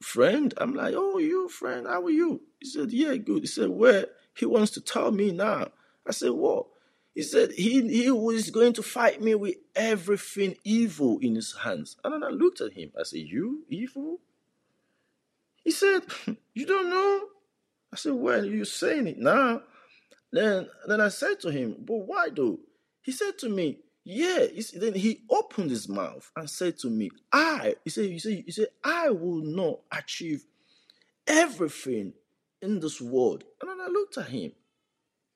friend. 0.00 0.52
I'm 0.58 0.74
like, 0.74 0.94
Oh, 0.96 1.18
you, 1.18 1.48
friend, 1.48 1.86
how 1.86 2.02
are 2.04 2.10
you? 2.10 2.42
He 2.60 2.66
said, 2.66 2.92
Yeah, 2.92 3.14
good. 3.16 3.42
He 3.42 3.46
said, 3.46 3.68
Where? 3.68 4.06
He 4.36 4.46
wants 4.46 4.72
to 4.72 4.80
tell 4.80 5.10
me 5.10 5.32
now. 5.32 5.68
I 6.06 6.12
said, 6.12 6.30
What? 6.30 6.66
He 7.14 7.22
said 7.22 7.52
he, 7.52 7.88
he 7.88 8.10
was 8.10 8.50
going 8.50 8.74
to 8.74 8.82
fight 8.82 9.22
me 9.22 9.34
with 9.34 9.56
everything 9.74 10.56
evil 10.64 11.18
in 11.22 11.34
his 11.34 11.56
hands. 11.64 11.96
And 12.04 12.12
then 12.12 12.22
I 12.22 12.28
looked 12.28 12.60
at 12.60 12.74
him. 12.74 12.92
I 12.98 13.04
said, 13.04 13.20
You 13.20 13.64
evil? 13.68 14.20
He 15.64 15.70
said, 15.70 16.02
You 16.54 16.66
don't 16.66 16.90
know? 16.90 17.28
I 17.92 17.96
said, 17.96 18.12
Well, 18.12 18.44
you're 18.44 18.64
saying 18.64 19.06
it 19.06 19.18
now. 19.18 19.62
Then, 20.32 20.68
then 20.86 21.00
I 21.00 21.08
said 21.08 21.40
to 21.40 21.50
him, 21.50 21.76
But 21.78 22.06
why 22.06 22.28
though? 22.34 22.58
He 23.02 23.12
said 23.12 23.38
to 23.38 23.48
me, 23.48 23.78
yeah, 24.08 24.46
then 24.76 24.94
he 24.94 25.22
opened 25.28 25.68
his 25.68 25.88
mouth 25.88 26.30
and 26.36 26.48
said 26.48 26.78
to 26.78 26.88
me, 26.88 27.10
I, 27.32 27.74
he 27.82 27.90
said, 27.90 28.04
he 28.04 28.20
said, 28.20 28.44
he 28.46 28.52
said, 28.52 28.68
I 28.84 29.10
will 29.10 29.42
not 29.42 29.80
achieve 29.90 30.44
everything 31.26 32.12
in 32.62 32.78
this 32.78 33.00
world. 33.00 33.42
And 33.60 33.68
then 33.68 33.80
I 33.80 33.88
looked 33.88 34.16
at 34.16 34.28
him. 34.28 34.52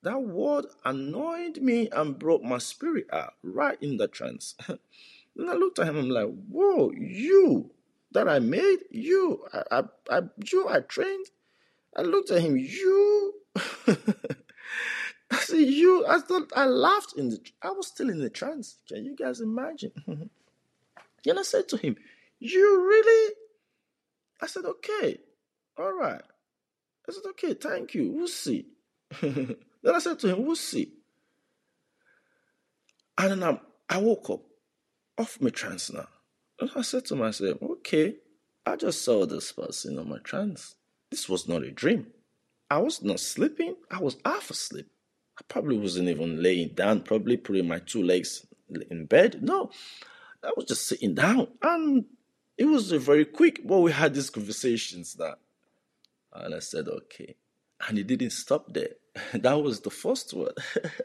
That 0.03 0.23
word 0.23 0.67
annoyed 0.85 1.57
me 1.57 1.89
and 1.91 2.17
brought 2.17 2.43
my 2.43 2.59
spirit 2.59 3.07
out 3.11 3.33
right 3.43 3.77
in 3.81 3.97
the 3.97 4.07
trance. 4.07 4.55
then 4.67 5.49
I 5.49 5.53
looked 5.53 5.79
at 5.79 5.87
him, 5.87 5.97
I'm 5.97 6.09
like, 6.09 6.29
whoa, 6.47 6.91
you 6.91 7.71
that 8.13 8.29
I 8.29 8.39
made, 8.39 8.79
you, 8.89 9.45
I, 9.51 9.63
I, 9.69 9.83
I 10.09 10.21
you 10.45 10.69
I 10.69 10.79
trained. 10.79 11.25
I 11.93 12.03
looked 12.03 12.31
at 12.31 12.41
him, 12.41 12.55
you 12.55 13.33
I 15.33 15.37
said, 15.37 15.59
you, 15.59 16.05
I 16.05 16.19
thought, 16.19 16.51
I 16.55 16.65
laughed 16.65 17.13
in 17.17 17.29
the, 17.29 17.39
I 17.61 17.71
was 17.71 17.87
still 17.87 18.09
in 18.09 18.19
the 18.19 18.29
trance. 18.29 18.77
Can 18.87 19.05
you 19.05 19.15
guys 19.15 19.39
imagine? 19.39 19.91
and 20.05 21.39
I 21.39 21.43
said 21.43 21.69
to 21.69 21.77
him, 21.77 21.95
you 22.39 22.85
really? 22.85 23.33
I 24.41 24.47
said, 24.47 24.65
okay, 24.65 25.19
all 25.77 25.93
right. 25.93 26.21
I 27.07 27.11
said, 27.13 27.23
okay, 27.29 27.53
thank 27.53 27.93
you, 27.93 28.11
we'll 28.11 28.27
see. 28.27 28.65
then 29.21 29.55
I 29.93 29.99
said 29.99 30.19
to 30.19 30.35
him, 30.35 30.45
we'll 30.45 30.55
see. 30.57 30.91
And 33.17 33.31
then 33.31 33.43
I'm, 33.43 33.59
I 33.89 33.99
woke 33.99 34.29
up 34.31 34.41
off 35.17 35.39
my 35.39 35.49
trance 35.49 35.91
now. 35.93 36.07
And 36.59 36.71
I 36.75 36.81
said 36.81 37.05
to 37.05 37.15
myself, 37.15 37.57
okay, 37.61 38.15
I 38.65 38.75
just 38.75 39.03
saw 39.03 39.25
this 39.25 39.51
person 39.53 39.97
on 39.97 40.09
my 40.09 40.19
trance. 40.19 40.75
This 41.09 41.29
was 41.29 41.47
not 41.47 41.63
a 41.63 41.71
dream. 41.71 42.07
I 42.69 42.79
was 42.79 43.01
not 43.01 43.19
sleeping, 43.19 43.75
I 43.89 43.99
was 43.99 44.17
half 44.25 44.49
asleep. 44.49 44.90
I 45.41 45.43
probably 45.47 45.77
wasn't 45.77 46.09
even 46.09 46.43
laying 46.43 46.69
down, 46.69 47.01
probably 47.01 47.35
putting 47.35 47.67
my 47.67 47.79
two 47.79 48.03
legs 48.03 48.45
in 48.91 49.05
bed. 49.05 49.41
No, 49.41 49.71
I 50.43 50.51
was 50.55 50.65
just 50.65 50.87
sitting 50.87 51.15
down. 51.15 51.47
And 51.63 52.05
it 52.59 52.65
was 52.65 52.91
very 52.91 53.25
quick, 53.25 53.61
but 53.65 53.79
we 53.79 53.91
had 53.91 54.13
these 54.13 54.29
conversations 54.29 55.15
that. 55.15 55.39
And 56.31 56.53
I 56.53 56.59
said, 56.59 56.87
okay. 56.87 57.35
And 57.87 57.97
it 57.97 58.05
didn't 58.05 58.31
stop 58.31 58.71
there. 58.71 58.91
That 59.33 59.61
was 59.61 59.81
the 59.81 59.89
first 59.89 60.31
word. 60.33 60.53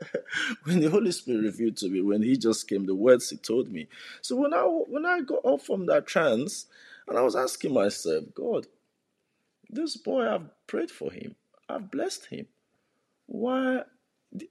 when 0.64 0.80
the 0.80 0.90
Holy 0.90 1.12
Spirit 1.12 1.44
revealed 1.44 1.78
to 1.78 1.88
me, 1.88 2.02
when 2.02 2.22
He 2.22 2.36
just 2.36 2.68
came, 2.68 2.84
the 2.84 2.94
words 2.94 3.30
He 3.30 3.38
told 3.38 3.72
me. 3.72 3.88
So 4.20 4.36
when 4.36 4.52
I 4.52 4.60
when 4.60 5.06
I 5.06 5.22
got 5.22 5.44
up 5.46 5.62
from 5.62 5.86
that 5.86 6.06
trance, 6.06 6.66
and 7.08 7.18
I 7.18 7.22
was 7.22 7.34
asking 7.34 7.72
myself, 7.72 8.24
God, 8.34 8.66
this 9.70 9.96
boy, 9.96 10.28
I've 10.28 10.66
prayed 10.66 10.90
for 10.90 11.10
him, 11.10 11.34
I've 11.68 11.90
blessed 11.90 12.26
him. 12.26 12.46
Why? 13.26 13.82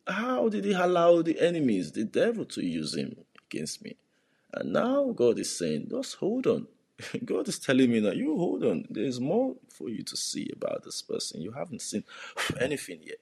How 0.07 0.49
did 0.49 0.65
He 0.65 0.73
allow 0.73 1.21
the 1.21 1.39
enemies, 1.39 1.91
the 1.91 2.03
devil, 2.03 2.45
to 2.45 2.65
use 2.65 2.95
him 2.95 3.15
against 3.45 3.83
me? 3.83 3.95
And 4.53 4.73
now 4.73 5.11
God 5.11 5.39
is 5.39 5.57
saying, 5.57 5.87
just 5.89 6.15
hold 6.15 6.47
on. 6.47 6.67
God 7.25 7.47
is 7.47 7.59
telling 7.59 7.91
me 7.91 7.99
that 8.01 8.15
you 8.15 8.37
hold 8.37 8.63
on. 8.63 8.85
There's 8.89 9.19
more 9.19 9.55
for 9.69 9.89
you 9.89 10.03
to 10.03 10.15
see 10.15 10.49
about 10.55 10.83
this 10.83 11.01
person. 11.01 11.41
You 11.41 11.51
haven't 11.51 11.81
seen 11.81 12.03
anything 12.59 12.99
yet. 13.03 13.17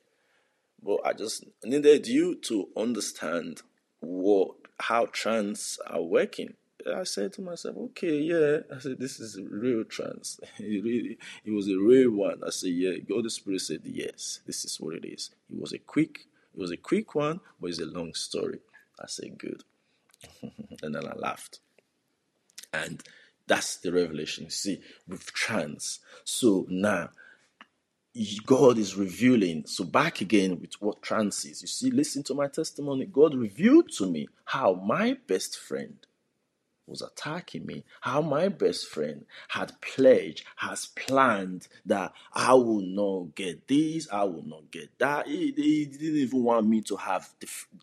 But 0.82 0.99
I 1.06 1.13
just 1.13 1.45
needed 1.63 2.08
you 2.08 2.36
to 2.36 2.67
understand 2.76 3.62
what 3.99 4.56
how 4.80 5.06
trance 5.06 5.80
are 5.88 6.02
working. 6.02 6.56
I 6.91 7.04
said 7.04 7.32
to 7.34 7.41
myself, 7.41 7.78
okay, 7.78 8.19
yeah. 8.19 8.58
I 8.76 8.80
said, 8.80 8.99
this 8.99 9.19
is 9.19 9.39
real 9.39 9.86
trance. 9.86 10.39
it, 10.60 10.84
really, 10.84 11.17
it 11.45 11.52
was 11.52 11.69
a 11.69 11.78
real 11.78 12.12
one. 12.12 12.41
I 12.45 12.49
said, 12.49 12.71
yeah. 12.71 12.97
God 12.97 13.23
the 13.23 13.30
Spirit 13.30 13.62
said, 13.62 13.82
yes, 13.86 14.41
this 14.45 14.65
is 14.65 14.78
what 14.82 14.95
it 14.95 15.06
is. 15.06 15.30
It 15.49 15.60
was 15.60 15.71
a 15.71 15.80
quick, 15.80 16.28
was 16.55 16.71
a 16.71 16.77
quick 16.77 17.15
one, 17.15 17.39
but 17.59 17.69
it's 17.69 17.79
a 17.79 17.85
long 17.85 18.13
story. 18.13 18.59
I 18.99 19.07
said, 19.07 19.37
good. 19.37 19.63
and 20.41 20.95
then 20.95 21.05
I 21.07 21.13
laughed. 21.15 21.59
And 22.71 23.01
that's 23.47 23.77
the 23.77 23.91
revelation. 23.91 24.45
You 24.45 24.49
see, 24.49 24.81
with 25.07 25.33
trance. 25.33 25.99
So 26.23 26.65
now 26.69 27.09
God 28.45 28.77
is 28.77 28.95
revealing. 28.95 29.65
So 29.65 29.83
back 29.83 30.21
again 30.21 30.59
with 30.59 30.73
what 30.79 31.01
trance 31.01 31.45
is. 31.45 31.61
You 31.61 31.67
see, 31.67 31.91
listen 31.91 32.23
to 32.23 32.33
my 32.33 32.47
testimony. 32.47 33.05
God 33.05 33.33
revealed 33.35 33.91
to 33.97 34.09
me 34.09 34.27
how 34.45 34.75
my 34.75 35.17
best 35.27 35.57
friend 35.57 35.97
was 36.86 37.02
attacking 37.02 37.65
me, 37.65 37.84
how 38.02 38.22
my 38.22 38.50
best 38.50 38.88
friend 38.88 39.26
had 39.50 39.72
pledged, 39.82 40.46
has 40.58 40.88
planned 40.88 41.67
that 41.86 42.13
I 42.34 42.54
will 42.54 42.82
not 42.82 43.36
get 43.36 43.67
this, 43.67 44.08
I 44.12 44.24
will 44.26 44.46
not 44.46 44.69
get 44.72 44.89
that. 45.00 45.28
He, 45.28 45.54
he 45.56 45.86
didn't 45.86 46.17
even 46.17 46.43
want 46.43 46.67
me 46.67 46.82
to 46.82 46.98
have 46.98 47.30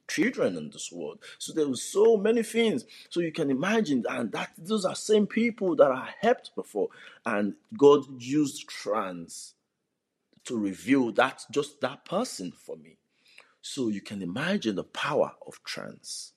children 0.09 0.57
in 0.57 0.71
this 0.71 0.93
world. 0.93 1.19
So 1.39 1.53
there 1.53 1.69
was 1.69 1.83
so 1.83 2.17
many 2.17 2.43
things. 2.43 2.85
So 3.09 3.21
you 3.21 3.33
can 3.33 3.51
imagine, 3.51 4.05
and 4.09 4.31
that 4.33 4.51
those 4.59 4.85
are 4.85 4.95
same 4.95 5.27
people 5.27 5.77
that 5.77 5.91
I 5.91 6.11
helped 6.21 6.55
before, 6.55 6.89
and 7.25 7.55
God 7.77 8.05
used 8.21 8.69
trance 8.69 9.55
to 10.45 10.59
reveal 10.59 11.13
that 11.13 11.45
just 11.51 11.81
that 11.81 12.05
person 12.05 12.53
for 12.53 12.77
me. 12.77 12.97
So 13.63 13.89
you 13.89 14.01
can 14.01 14.23
imagine 14.23 14.77
the 14.77 14.85
power 14.85 15.33
of 15.47 15.63
trance. 15.65 16.33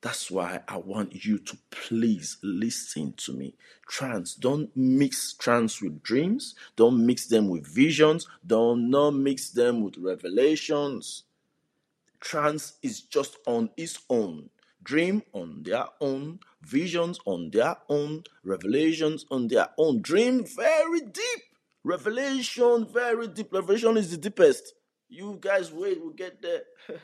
That's 0.00 0.30
why 0.30 0.60
I 0.68 0.76
want 0.76 1.24
you 1.24 1.38
to 1.38 1.58
please 1.70 2.38
listen 2.42 3.14
to 3.18 3.32
me. 3.32 3.54
Trance, 3.88 4.34
don't 4.34 4.70
mix 4.76 5.32
trance 5.32 5.82
with 5.82 6.02
dreams. 6.02 6.54
Don't 6.76 7.04
mix 7.04 7.26
them 7.26 7.48
with 7.48 7.66
visions. 7.66 8.28
Don't 8.46 8.90
not 8.90 9.10
mix 9.12 9.50
them 9.50 9.82
with 9.82 9.96
revelations. 9.98 11.24
Trance 12.20 12.74
is 12.82 13.00
just 13.00 13.38
on 13.46 13.70
its 13.76 13.98
own. 14.08 14.50
Dream 14.82 15.22
on 15.32 15.62
their 15.64 15.86
own, 16.00 16.38
visions 16.62 17.18
on 17.26 17.50
their 17.50 17.76
own, 17.88 18.22
revelations 18.44 19.26
on 19.30 19.48
their 19.48 19.68
own. 19.76 20.00
Dream 20.00 20.44
very 20.44 21.00
deep. 21.00 21.42
Revelation 21.82 22.86
very 22.86 23.28
deep. 23.28 23.52
Revelation 23.52 23.96
is 23.96 24.12
the 24.12 24.16
deepest. 24.16 24.74
You 25.08 25.38
guys 25.40 25.72
wait, 25.72 26.00
we'll 26.00 26.12
get 26.12 26.40
there. 26.40 26.62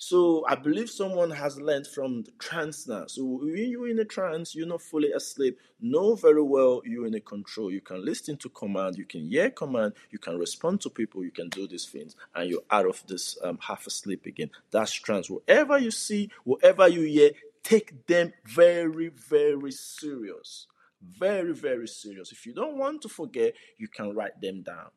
So 0.00 0.44
I 0.46 0.54
believe 0.54 0.88
someone 0.88 1.32
has 1.32 1.60
learned 1.60 1.88
from 1.88 2.22
the 2.22 2.30
trance 2.38 2.86
now. 2.86 3.06
So 3.08 3.24
when 3.24 3.68
you're 3.68 3.88
in 3.88 3.98
a 3.98 4.04
trance, 4.04 4.54
you're 4.54 4.68
not 4.68 4.80
fully 4.80 5.10
asleep. 5.10 5.58
Know 5.80 6.14
very 6.14 6.40
well 6.40 6.82
you're 6.84 7.08
in 7.08 7.14
a 7.14 7.20
control. 7.20 7.72
You 7.72 7.80
can 7.80 8.04
listen 8.04 8.36
to 8.38 8.48
command, 8.48 8.96
you 8.96 9.04
can 9.04 9.28
hear 9.28 9.50
command, 9.50 9.94
you 10.10 10.20
can 10.20 10.38
respond 10.38 10.80
to 10.82 10.90
people, 10.90 11.24
you 11.24 11.32
can 11.32 11.48
do 11.48 11.66
these 11.66 11.86
things, 11.86 12.14
and 12.36 12.48
you're 12.48 12.62
out 12.70 12.86
of 12.86 13.02
this 13.08 13.38
um, 13.42 13.58
half 13.60 13.88
asleep 13.88 14.24
again. 14.24 14.50
That's 14.70 14.92
trance. 14.92 15.28
Whatever 15.28 15.78
you 15.78 15.90
see, 15.90 16.30
whatever 16.44 16.86
you 16.86 17.02
hear, 17.02 17.32
take 17.64 18.06
them 18.06 18.32
very, 18.44 19.08
very 19.08 19.72
serious. 19.72 20.68
Very, 21.02 21.54
very 21.54 21.88
serious. 21.88 22.30
If 22.30 22.46
you 22.46 22.54
don't 22.54 22.78
want 22.78 23.02
to 23.02 23.08
forget, 23.08 23.54
you 23.78 23.88
can 23.88 24.14
write 24.14 24.40
them 24.40 24.62
down. 24.62 24.90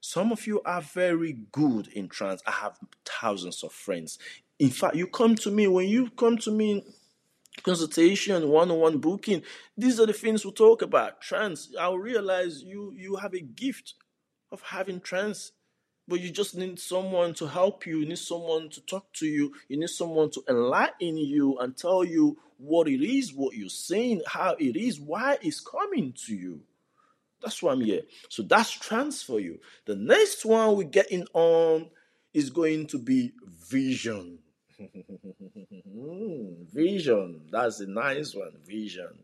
Some 0.00 0.32
of 0.32 0.46
you 0.46 0.62
are 0.62 0.80
very 0.80 1.38
good 1.52 1.88
in 1.88 2.08
trance. 2.08 2.42
I 2.46 2.52
have 2.52 2.78
thousands 3.04 3.62
of 3.62 3.72
friends. 3.72 4.18
In 4.58 4.70
fact, 4.70 4.96
you 4.96 5.06
come 5.06 5.34
to 5.36 5.50
me 5.50 5.66
when 5.66 5.88
you 5.88 6.10
come 6.10 6.38
to 6.38 6.50
me 6.50 6.84
consultation, 7.62 8.48
one-on-one 8.48 8.98
booking. 8.98 9.42
These 9.76 10.00
are 10.00 10.06
the 10.06 10.12
things 10.12 10.44
we 10.44 10.52
talk 10.52 10.82
about. 10.82 11.20
Trance. 11.20 11.74
I'll 11.78 11.98
realize 11.98 12.62
you 12.62 12.92
you 12.96 13.16
have 13.16 13.34
a 13.34 13.40
gift 13.40 13.94
of 14.52 14.62
having 14.62 15.00
trance, 15.00 15.52
but 16.06 16.20
you 16.20 16.30
just 16.30 16.56
need 16.56 16.78
someone 16.78 17.34
to 17.34 17.46
help 17.46 17.86
you. 17.86 17.98
You 17.98 18.06
need 18.06 18.18
someone 18.18 18.70
to 18.70 18.80
talk 18.82 19.12
to 19.14 19.26
you. 19.26 19.52
You 19.68 19.78
need 19.78 19.90
someone 19.90 20.30
to 20.30 20.44
enlighten 20.48 21.18
you 21.18 21.58
and 21.58 21.76
tell 21.76 22.04
you 22.04 22.38
what 22.56 22.88
it 22.88 23.04
is, 23.04 23.34
what 23.34 23.56
you're 23.56 23.68
saying, 23.68 24.22
how 24.26 24.54
it 24.58 24.76
is, 24.76 25.00
why 25.00 25.38
it's 25.42 25.60
coming 25.60 26.14
to 26.26 26.34
you. 26.34 26.60
That's 27.42 27.62
why 27.62 27.72
I'm 27.72 27.80
here. 27.80 28.02
So 28.28 28.42
that's 28.42 28.70
trance 28.70 29.22
for 29.22 29.40
you. 29.40 29.60
The 29.86 29.94
next 29.94 30.44
one 30.44 30.76
we're 30.76 30.84
getting 30.84 31.26
on 31.32 31.90
is 32.34 32.50
going 32.50 32.86
to 32.88 32.98
be 32.98 33.32
vision. 33.46 34.38
vision. 36.72 37.40
That's 37.50 37.80
a 37.80 37.86
nice 37.86 38.34
one. 38.34 38.52
Vision. 38.66 39.18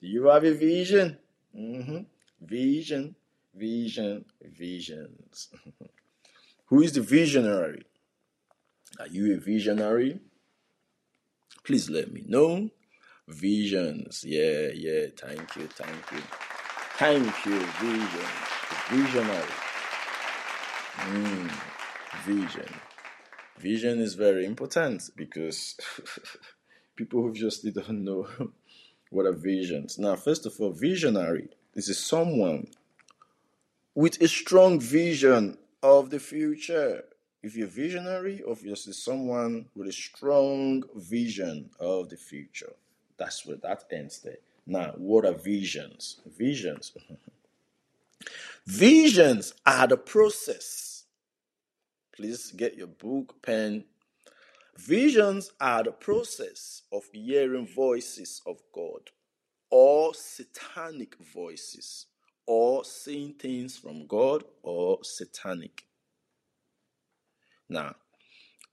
Do 0.00 0.08
you 0.08 0.26
have 0.26 0.44
a 0.44 0.52
vision? 0.52 1.18
Mm-hmm. 1.56 1.98
Vision, 2.40 3.14
vision, 3.54 4.24
visions. 4.42 5.48
Who 6.66 6.82
is 6.82 6.92
the 6.92 7.02
visionary? 7.02 7.84
Are 8.98 9.06
you 9.08 9.34
a 9.34 9.38
visionary? 9.38 10.20
Please 11.64 11.88
let 11.88 12.12
me 12.12 12.24
know. 12.26 12.70
Visions. 13.28 14.24
Yeah, 14.26 14.68
yeah. 14.74 15.06
Thank 15.16 15.56
you. 15.56 15.66
Thank 15.68 16.12
you. 16.12 16.22
Thank 17.02 17.46
you, 17.46 17.58
vision. 17.58 18.28
Visionary. 18.88 19.54
Mm, 20.98 21.50
vision. 22.22 22.74
Vision 23.58 23.98
is 23.98 24.14
very 24.14 24.46
important 24.46 25.10
because 25.16 25.76
people 26.96 27.22
who 27.22 27.34
just 27.34 27.64
don't 27.74 28.04
know 28.04 28.28
what 29.10 29.26
are 29.26 29.32
visions. 29.32 29.98
Now, 29.98 30.14
first 30.14 30.46
of 30.46 30.54
all, 30.60 30.70
visionary 30.70 31.48
this 31.74 31.88
is 31.88 31.98
someone 31.98 32.68
with 33.96 34.22
a 34.22 34.28
strong 34.28 34.78
vision 34.78 35.58
of 35.82 36.10
the 36.10 36.20
future. 36.20 37.02
If 37.42 37.56
you're 37.56 37.66
visionary, 37.66 38.44
obviously 38.48 38.92
someone 38.92 39.66
with 39.74 39.88
a 39.88 39.92
strong 39.92 40.84
vision 40.94 41.70
of 41.80 42.10
the 42.10 42.16
future. 42.16 42.74
That's 43.16 43.44
where 43.44 43.56
that 43.56 43.86
ends 43.90 44.20
there. 44.20 44.38
Now, 44.66 44.92
what 44.96 45.24
are 45.24 45.34
visions? 45.34 46.20
Visions. 46.38 46.92
visions 48.66 49.54
are 49.66 49.86
the 49.86 49.96
process. 49.96 51.04
Please 52.14 52.52
get 52.52 52.76
your 52.76 52.86
book, 52.86 53.42
pen. 53.42 53.84
Visions 54.76 55.50
are 55.60 55.82
the 55.82 55.92
process 55.92 56.82
of 56.92 57.02
hearing 57.12 57.66
voices 57.66 58.40
of 58.46 58.58
God 58.72 59.10
or 59.70 60.14
satanic 60.14 61.16
voices 61.34 62.06
or 62.46 62.84
seeing 62.84 63.34
things 63.34 63.76
from 63.76 64.06
God 64.06 64.44
or 64.62 64.98
satanic. 65.02 65.86
Now, 67.68 67.96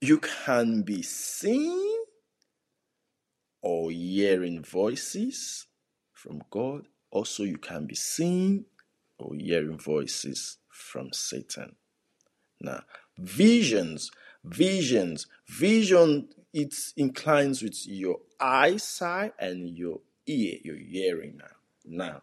you 0.00 0.18
can 0.18 0.82
be 0.82 1.02
seeing 1.02 2.04
or 3.62 3.90
hearing 3.90 4.62
voices 4.62 5.66
from 6.20 6.42
God. 6.50 6.86
Also, 7.10 7.44
you 7.44 7.56
can 7.56 7.86
be 7.86 7.94
seeing 7.94 8.66
or 9.18 9.34
hearing 9.34 9.78
voices 9.78 10.58
from 10.68 11.12
Satan. 11.12 11.76
Now, 12.60 12.82
visions, 13.18 14.10
visions, 14.44 15.26
vision 15.48 16.28
it 16.52 16.74
inclines 16.96 17.62
with 17.62 17.86
your 17.86 18.18
eyesight 18.38 19.32
and 19.38 19.68
your 19.68 20.00
ear, 20.26 20.58
your 20.62 20.76
hearing 20.76 21.38
now. 21.38 21.56
Now, 21.86 22.22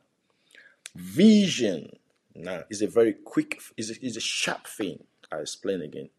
vision 0.96 1.90
now 2.36 2.64
is 2.70 2.82
a 2.82 2.88
very 2.88 3.14
quick, 3.14 3.60
is 3.78 3.90
a, 3.90 4.06
is 4.06 4.18
a 4.18 4.22
sharp 4.22 4.68
thing. 4.68 5.04
I 5.32 5.38
explain 5.38 5.82
again. 5.82 6.10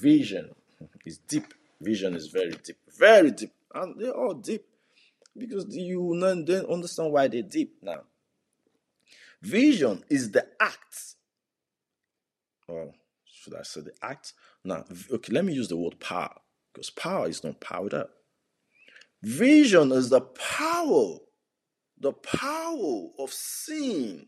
Vision 0.00 0.54
is 1.04 1.18
deep. 1.18 1.52
Vision 1.80 2.14
is 2.14 2.28
very 2.28 2.52
deep, 2.64 2.78
very 2.96 3.30
deep, 3.30 3.52
and 3.74 4.00
they're 4.00 4.16
all 4.16 4.32
deep 4.32 4.64
because 5.38 5.66
you 5.68 6.18
don't 6.20 6.70
understand 6.70 7.12
why 7.12 7.28
they're 7.28 7.42
deep 7.42 7.76
now. 7.82 8.02
Vision 9.42 10.02
is 10.08 10.30
the 10.30 10.46
act. 10.60 11.14
Well, 12.68 12.92
should 13.26 13.54
I 13.54 13.62
say 13.62 13.82
the 13.82 13.92
act? 14.02 14.32
Now, 14.64 14.84
okay, 15.12 15.32
let 15.32 15.44
me 15.44 15.52
use 15.52 15.68
the 15.68 15.76
word 15.76 16.00
power 16.00 16.34
because 16.72 16.90
power 16.90 17.28
is 17.28 17.44
not 17.44 17.62
up. 17.94 18.10
Vision 19.22 19.92
is 19.92 20.10
the 20.10 20.20
power, 20.20 21.18
the 21.98 22.12
power 22.12 23.08
of 23.18 23.32
seeing. 23.32 24.26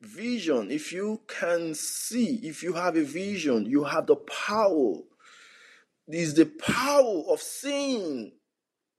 Vision, 0.00 0.70
if 0.70 0.92
you 0.92 1.20
can 1.26 1.74
see, 1.74 2.40
if 2.42 2.62
you 2.62 2.72
have 2.72 2.96
a 2.96 3.04
vision, 3.04 3.66
you 3.66 3.84
have 3.84 4.06
the 4.06 4.16
power. 4.16 4.94
This 6.06 6.28
is 6.28 6.34
the 6.34 6.46
power 6.46 7.22
of 7.28 7.40
seeing 7.40 8.32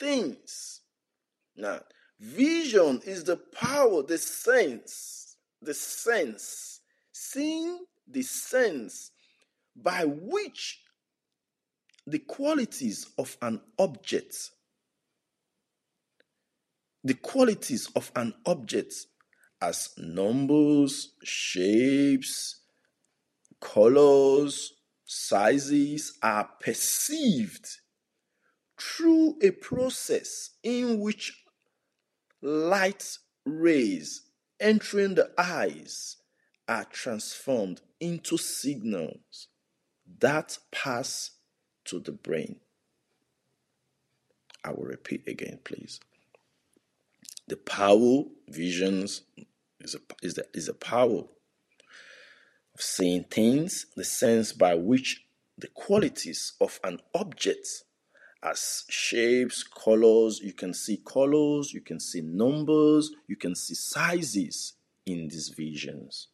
things. 0.02 0.82
Now, 1.56 1.82
vision 2.20 3.02
is 3.06 3.24
the 3.24 3.38
power, 3.38 4.02
the 4.02 4.18
sense, 4.18 5.38
the 5.62 5.76
sense, 5.76 6.82
seeing 7.12 7.86
the 8.08 8.24
sense 8.24 9.12
by 9.76 10.06
which 10.06 10.82
the 12.08 12.20
qualities 12.20 13.08
of 13.20 13.38
an 13.44 13.62
object, 13.78 14.50
the 17.04 17.14
qualities 17.14 17.88
of 17.96 18.12
an 18.16 18.34
object 18.48 18.94
as 19.62 19.92
numbers, 19.98 21.14
shapes, 21.24 22.62
colors, 23.60 24.74
sizes 25.06 26.18
are 26.24 26.50
perceived 26.60 27.81
through 28.82 29.38
a 29.42 29.52
process 29.52 30.52
in 30.64 31.00
which 31.00 31.44
light 32.42 33.18
rays 33.46 34.24
entering 34.60 35.16
the 35.16 35.30
eyes 35.38 36.18
are 36.68 36.86
transformed 36.86 37.82
into 38.00 38.38
signals 38.38 39.48
that 40.20 40.58
pass 40.72 41.32
to 41.86 42.00
the 42.00 42.12
brain. 42.12 42.58
I 44.64 44.72
will 44.72 44.86
repeat 44.86 45.28
again, 45.28 45.60
please. 45.64 46.00
The 47.48 47.58
power 47.58 48.24
visions 48.48 49.22
is 49.80 49.96
a, 49.96 50.00
is 50.22 50.40
is 50.54 50.70
a 50.70 50.74
power 50.74 51.24
of 52.74 52.82
seeing 52.82 53.26
things, 53.26 53.88
the 53.96 54.04
sense 54.04 54.54
by 54.54 54.76
which 54.76 55.26
the 55.58 55.68
qualities 55.68 56.54
of 56.62 56.80
an 56.84 57.00
object 57.14 57.84
as 58.44 58.86
shapes, 58.90 59.64
colors, 59.64 60.40
you 60.40 60.54
can 60.54 60.74
see 60.74 60.98
colors, 61.06 61.74
you 61.74 61.82
can 61.82 62.00
see 62.00 62.22
numbers, 62.22 63.12
you 63.28 63.36
can 63.36 63.56
see 63.56 63.76
sizes 63.76 64.74
in 65.06 65.28
these 65.28 65.50
visions. 65.50 66.28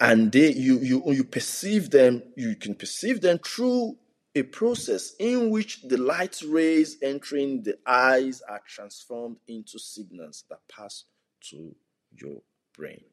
And 0.00 0.32
they 0.32 0.52
you 0.52 0.78
you 0.80 1.02
you 1.12 1.22
perceive 1.22 1.90
them 1.90 2.22
you 2.36 2.56
can 2.56 2.74
perceive 2.74 3.20
them 3.20 3.38
through 3.38 3.96
a 4.34 4.42
process 4.42 5.14
in 5.20 5.50
which 5.50 5.82
the 5.82 5.96
light 5.96 6.40
rays 6.44 6.96
entering 7.02 7.62
the 7.62 7.78
eyes 7.86 8.42
are 8.48 8.62
transformed 8.66 9.36
into 9.46 9.78
signals 9.78 10.44
that 10.48 10.60
pass 10.68 11.04
to 11.50 11.76
your 12.10 12.40
brain. 12.76 13.04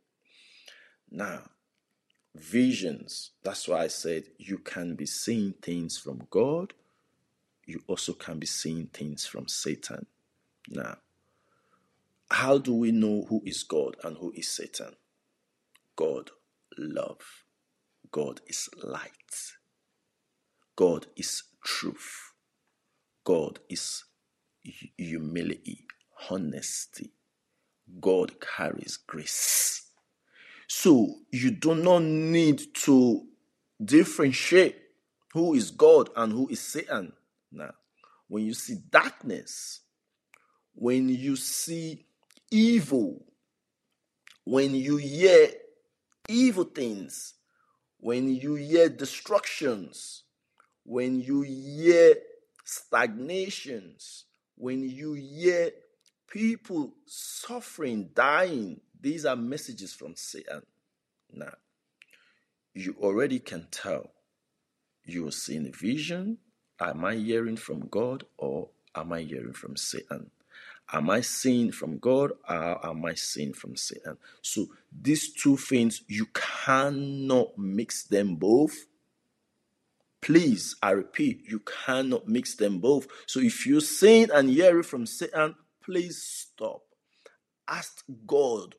Now 1.12 1.42
visions 2.36 3.32
that's 3.44 3.68
why 3.68 3.84
i 3.84 3.88
said 3.88 4.24
you 4.38 4.60
can 4.60 4.96
be 4.96 5.06
seeing 5.06 5.52
things 5.64 5.98
from 5.98 6.22
god 6.30 6.74
you 7.70 7.82
also 7.88 8.13
can 8.13 8.39
be 8.39 8.47
seeing 8.47 8.88
things 8.88 9.26
from 9.26 9.47
satan 9.47 10.05
now 10.67 10.97
how 12.32 12.57
do 12.57 12.74
we 12.74 12.91
know 12.91 13.26
who 13.30 13.41
is 13.45 13.63
god 13.63 13.95
and 14.03 14.17
who 14.17 14.32
is 14.36 14.47
satan 14.47 14.95
god 15.95 16.32
love. 16.80 17.43
God 18.11 18.41
is 18.47 18.70
light. 18.84 19.53
God 20.76 21.07
is 21.15 21.43
truth. 21.63 22.34
God 23.24 23.59
is 23.70 24.03
humility, 24.97 25.86
honesty. 26.30 27.11
God 27.99 28.34
carries 28.39 28.97
grace. 28.97 29.89
So 30.67 31.15
you 31.32 31.51
do 31.51 31.76
not 31.76 32.03
need 32.03 32.61
to 32.86 33.26
differentiate 33.84 34.78
who 35.34 35.53
is 35.53 35.72
God 35.72 36.09
and 36.15 36.32
who 36.32 36.47
is 36.49 36.59
Satan. 36.59 37.13
Now, 37.52 37.72
when 38.28 38.45
you 38.45 38.54
see 38.54 38.78
darkness, 38.89 39.82
when 40.74 41.10
you 41.10 41.36
see 41.36 42.06
evil, 42.52 43.26
when 44.43 44.76
you 44.76 44.97
hear 44.97 45.50
evil 46.28 46.64
things, 46.64 47.34
when 48.00 48.34
you 48.34 48.56
hear 48.56 48.89
destructions, 48.89 50.24
when 50.84 51.20
you 51.20 51.41
hear 51.41 52.16
stagnations, 52.64 54.26
when 54.56 54.84
you 54.84 55.14
hear 55.14 55.72
people 56.28 56.93
suffering, 57.06 58.10
dying, 58.14 58.80
these 59.00 59.26
are 59.26 59.36
messages 59.36 59.93
from 59.93 60.16
Satan. 60.16 60.62
Now, 61.32 61.54
you 62.74 62.95
already 63.00 63.39
can 63.39 63.68
tell. 63.72 64.12
You 65.04 65.28
are 65.28 65.32
seeing 65.32 65.68
a 65.68 65.72
vision. 65.72 66.38
Am 66.82 67.04
I 67.04 67.16
hearing 67.16 67.58
from 67.58 67.88
God 67.88 68.24
or 68.38 68.70
am 68.96 69.14
I 69.14 69.22
hearing 69.22 69.54
from 69.54 69.76
Satan? 69.76 70.32
Am 70.92 71.10
I 71.10 71.22
seeing 71.22 71.72
from 71.72 72.00
God 72.00 72.32
or 72.50 72.86
am 72.86 73.06
I 73.06 73.14
seeing 73.14 73.54
from 73.54 73.76
Satan? 73.76 74.18
So 74.42 74.68
these 74.92 75.34
two 75.34 75.58
things, 75.58 76.02
you 76.08 76.28
cannot 76.34 77.58
mix 77.58 78.04
them 78.04 78.36
both. 78.36 78.86
Please, 80.22 80.76
I 80.82 80.92
repeat, 80.92 81.44
you 81.48 81.60
cannot 81.60 82.28
mix 82.28 82.56
them 82.56 82.80
both. 82.80 83.08
So 83.26 83.40
if 83.40 83.66
you're 83.68 83.82
seeing 83.82 84.30
and 84.32 84.50
hearing 84.50 84.84
from 84.84 85.06
Satan, 85.06 85.56
please 85.84 86.22
stop. 86.22 86.82
Ask 87.68 88.04
God. 88.26 88.76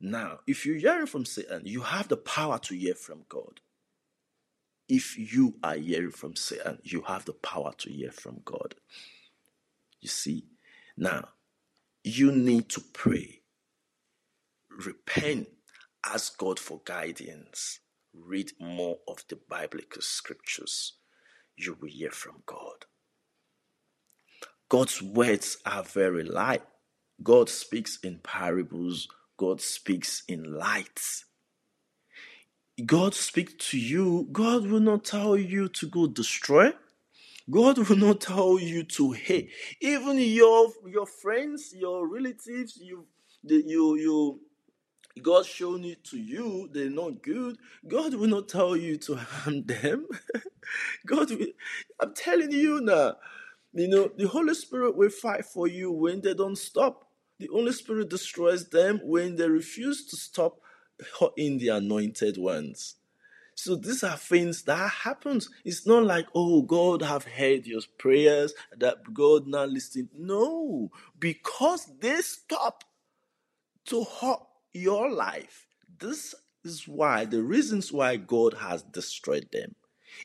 Now, 0.00 0.40
if 0.46 0.66
you're 0.66 0.78
hearing 0.78 1.06
from 1.06 1.24
Satan, 1.24 1.62
you 1.64 1.82
have 1.82 2.08
the 2.08 2.16
power 2.16 2.58
to 2.60 2.74
hear 2.74 2.94
from 2.94 3.24
God. 3.28 3.60
If 4.88 5.18
you 5.18 5.54
are 5.62 5.74
hearing 5.76 6.12
from 6.12 6.34
Satan, 6.34 6.78
you 6.82 7.02
have 7.02 7.26
the 7.26 7.34
power 7.34 7.72
to 7.78 7.90
hear 7.90 8.10
from 8.10 8.40
God. 8.44 8.74
You 10.00 10.08
see, 10.08 10.46
now, 10.96 11.28
you 12.02 12.32
need 12.32 12.70
to 12.70 12.80
pray, 12.80 13.42
repent, 14.70 15.48
ask 16.06 16.38
God 16.38 16.58
for 16.58 16.80
guidance, 16.84 17.80
read 18.14 18.52
more 18.58 18.98
of 19.06 19.24
the 19.28 19.36
biblical 19.36 20.00
scriptures. 20.00 20.94
You 21.56 21.76
will 21.80 21.88
hear 21.88 22.10
from 22.10 22.42
God. 22.46 22.86
God's 24.68 25.02
words 25.02 25.58
are 25.66 25.82
very 25.82 26.24
light. 26.24 26.62
God 27.22 27.48
speaks 27.48 27.98
in 28.02 28.20
parables, 28.22 29.08
God 29.36 29.60
speaks 29.60 30.22
in 30.28 30.54
lights. 30.56 31.24
God 32.86 33.14
speak 33.14 33.58
to 33.58 33.78
you. 33.78 34.28
God 34.32 34.66
will 34.66 34.80
not 34.80 35.04
tell 35.04 35.36
you 35.36 35.68
to 35.68 35.86
go 35.88 36.06
destroy. 36.06 36.72
God 37.50 37.78
will 37.78 37.96
not 37.96 38.20
tell 38.20 38.58
you 38.58 38.84
to 38.84 39.12
hate. 39.12 39.50
Even 39.80 40.18
your 40.18 40.72
your 40.86 41.06
friends, 41.06 41.74
your 41.76 42.06
relatives, 42.08 42.78
you 42.80 43.06
the, 43.44 43.62
you 43.66 43.96
you 43.96 44.40
God 45.22 45.46
shown 45.46 45.84
it 45.84 46.04
to 46.04 46.18
you, 46.18 46.68
they're 46.72 46.90
not 46.90 47.22
good. 47.22 47.58
God 47.86 48.14
will 48.14 48.28
not 48.28 48.48
tell 48.48 48.76
you 48.76 48.96
to 48.98 49.16
harm 49.16 49.64
them. 49.64 50.06
God 51.06 51.30
will, 51.30 51.48
I'm 52.00 52.14
telling 52.14 52.52
you 52.52 52.80
now, 52.80 53.16
you 53.72 53.88
know, 53.88 54.10
the 54.16 54.28
Holy 54.28 54.54
Spirit 54.54 54.96
will 54.96 55.10
fight 55.10 55.44
for 55.44 55.66
you 55.68 55.92
when 55.92 56.20
they 56.20 56.34
don't 56.34 56.58
stop. 56.58 57.08
The 57.38 57.48
Holy 57.52 57.72
Spirit 57.72 58.10
destroys 58.10 58.68
them 58.68 59.00
when 59.04 59.36
they 59.36 59.48
refuse 59.48 60.06
to 60.06 60.16
stop 60.16 60.60
in 61.36 61.58
the 61.58 61.68
anointed 61.68 62.36
ones. 62.38 62.94
So 63.54 63.74
these 63.74 64.04
are 64.04 64.16
things 64.16 64.62
that 64.62 64.88
happens. 64.88 65.50
It's 65.64 65.84
not 65.84 66.04
like, 66.04 66.26
oh, 66.32 66.62
God 66.62 67.02
have 67.02 67.24
heard 67.24 67.66
your 67.66 67.80
prayers, 67.98 68.54
that 68.76 69.12
God 69.12 69.48
now 69.48 69.64
listening. 69.64 70.08
No, 70.16 70.92
because 71.18 71.90
they 71.98 72.20
stop 72.20 72.84
to 73.86 74.04
hurt 74.04 74.42
your 74.72 75.10
life. 75.10 75.66
This 75.98 76.36
is 76.64 76.86
why 76.86 77.24
the 77.24 77.42
reasons 77.42 77.92
why 77.92 78.16
God 78.16 78.54
has 78.54 78.82
destroyed 78.82 79.48
them. 79.52 79.74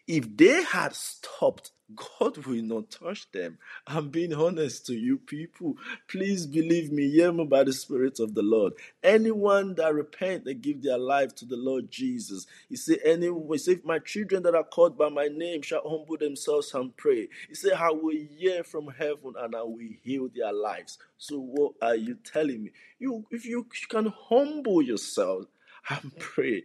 If 0.07 0.37
they 0.37 0.63
had 0.63 0.93
stopped, 0.93 1.71
God 1.95 2.37
will 2.45 2.63
not 2.63 2.91
touch 2.91 3.29
them. 3.31 3.57
I'm 3.85 4.09
being 4.09 4.33
honest 4.33 4.85
to 4.87 4.93
you 4.93 5.17
people. 5.17 5.75
Please 6.07 6.47
believe 6.47 6.91
me, 6.91 7.09
hear 7.09 7.31
me 7.31 7.45
by 7.45 7.63
the 7.65 7.73
Spirit 7.73 8.19
of 8.19 8.33
the 8.33 8.41
Lord. 8.41 8.73
Anyone 9.03 9.75
that 9.75 9.93
repent 9.93 10.47
and 10.47 10.61
give 10.61 10.81
their 10.81 10.97
life 10.97 11.35
to 11.35 11.45
the 11.45 11.57
Lord 11.57 11.91
Jesus, 11.91 12.47
he 12.69 12.77
said, 12.77 12.99
anyone, 13.03 13.57
he 13.57 13.71
if 13.71 13.83
my 13.83 13.99
children 13.99 14.43
that 14.43 14.55
are 14.55 14.63
called 14.63 14.97
by 14.97 15.09
my 15.09 15.27
name 15.27 15.61
shall 15.61 15.81
humble 15.87 16.17
themselves 16.17 16.73
and 16.73 16.95
pray. 16.95 17.27
He 17.49 17.55
said, 17.55 17.73
I 17.73 17.91
will 17.91 18.15
hear 18.37 18.63
from 18.63 18.87
heaven 18.87 19.33
and 19.37 19.55
I 19.55 19.63
will 19.63 19.79
heal 20.01 20.29
their 20.33 20.53
lives. 20.53 20.97
So 21.17 21.37
what 21.37 21.73
are 21.81 21.95
you 21.95 22.15
telling 22.23 22.63
me? 22.63 22.71
You, 22.97 23.25
if 23.29 23.45
you 23.45 23.67
can 23.89 24.07
humble 24.29 24.81
yourself 24.81 25.45
and 25.89 26.17
pray, 26.17 26.63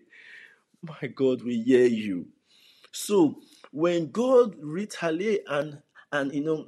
my 0.83 1.09
God 1.09 1.43
will 1.43 1.61
hear 1.63 1.87
you. 1.87 2.29
So 2.93 3.41
when 3.79 4.11
God 4.11 4.57
retaliate 4.61 5.45
and 5.49 5.81
and 6.11 6.35
you 6.35 6.43
know 6.43 6.67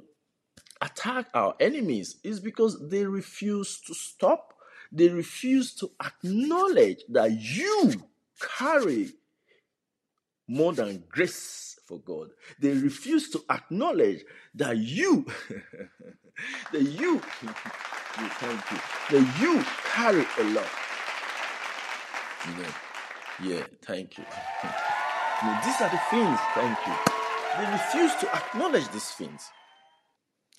attack 0.79 1.27
our 1.33 1.55
enemies, 1.59 2.21
is 2.23 2.39
because 2.39 2.87
they 2.89 3.05
refuse 3.05 3.81
to 3.81 3.93
stop. 3.93 4.53
They 4.93 5.09
refuse 5.09 5.75
to 5.75 5.91
acknowledge 6.01 7.03
that 7.09 7.31
you 7.31 7.91
carry 8.57 9.09
more 10.47 10.71
than 10.71 11.03
grace 11.09 11.77
for 11.85 11.99
God. 11.99 12.29
They 12.59 12.71
refuse 12.71 13.29
to 13.31 13.43
acknowledge 13.49 14.23
that 14.55 14.77
you, 14.77 15.25
that 16.71 16.81
you, 16.81 17.19
thank 18.39 18.71
you, 18.71 18.77
that 19.11 19.41
you 19.41 19.63
carry 19.83 20.25
a 20.39 20.43
lot. 20.53 20.69
Know, 22.57 23.53
yeah, 23.53 23.63
thank 23.81 24.17
you. 24.17 24.23
These 25.41 25.81
are 25.81 25.89
the 25.89 26.01
things, 26.11 26.39
thank 26.53 26.77
you. 26.85 26.93
They 27.57 27.71
refuse 27.71 28.15
to 28.21 28.35
acknowledge 28.35 28.87
these 28.89 29.09
things. 29.11 29.49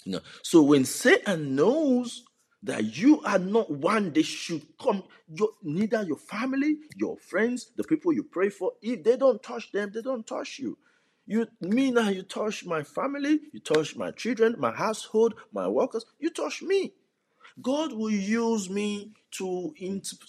You 0.05 0.13
know, 0.13 0.21
so 0.43 0.63
when 0.63 0.85
Satan 0.85 1.55
knows 1.55 2.25
that 2.65 2.97
you 2.97 3.21
are 3.23 3.39
not 3.39 3.71
one 3.71 4.13
they 4.13 4.23
should 4.23 4.63
come, 4.83 5.05
your, 5.29 5.51
neither 5.63 6.03
your 6.03 6.17
family, 6.17 6.79
your 6.97 7.17
friends, 7.17 7.71
the 7.77 7.85
people 7.85 8.13
you 8.13 8.25
pray 8.25 8.49
for, 8.49 8.73
if 8.83 9.05
they 9.05 9.17
don't 9.17 9.41
touch 9.43 9.71
them, 9.71 9.93
they 9.95 10.03
don't 10.03 10.27
touch 10.27 10.59
you. 10.59 10.77
You 11.27 11.47
me 11.61 11.93
now, 11.93 12.09
you 12.09 12.23
touch 12.25 12.67
my 12.67 12.83
family, 12.83 13.39
you 13.53 13.61
touch 13.61 13.95
my 13.97 14.11
children, 14.11 14.57
my 14.59 14.73
household, 14.73 15.35
my 15.53 15.69
workers, 15.69 16.05
you 16.19 16.31
touch 16.31 16.61
me. 16.63 16.95
God 17.61 17.93
will 17.93 18.11
use 18.11 18.69
me 18.69 19.13
to 19.39 19.73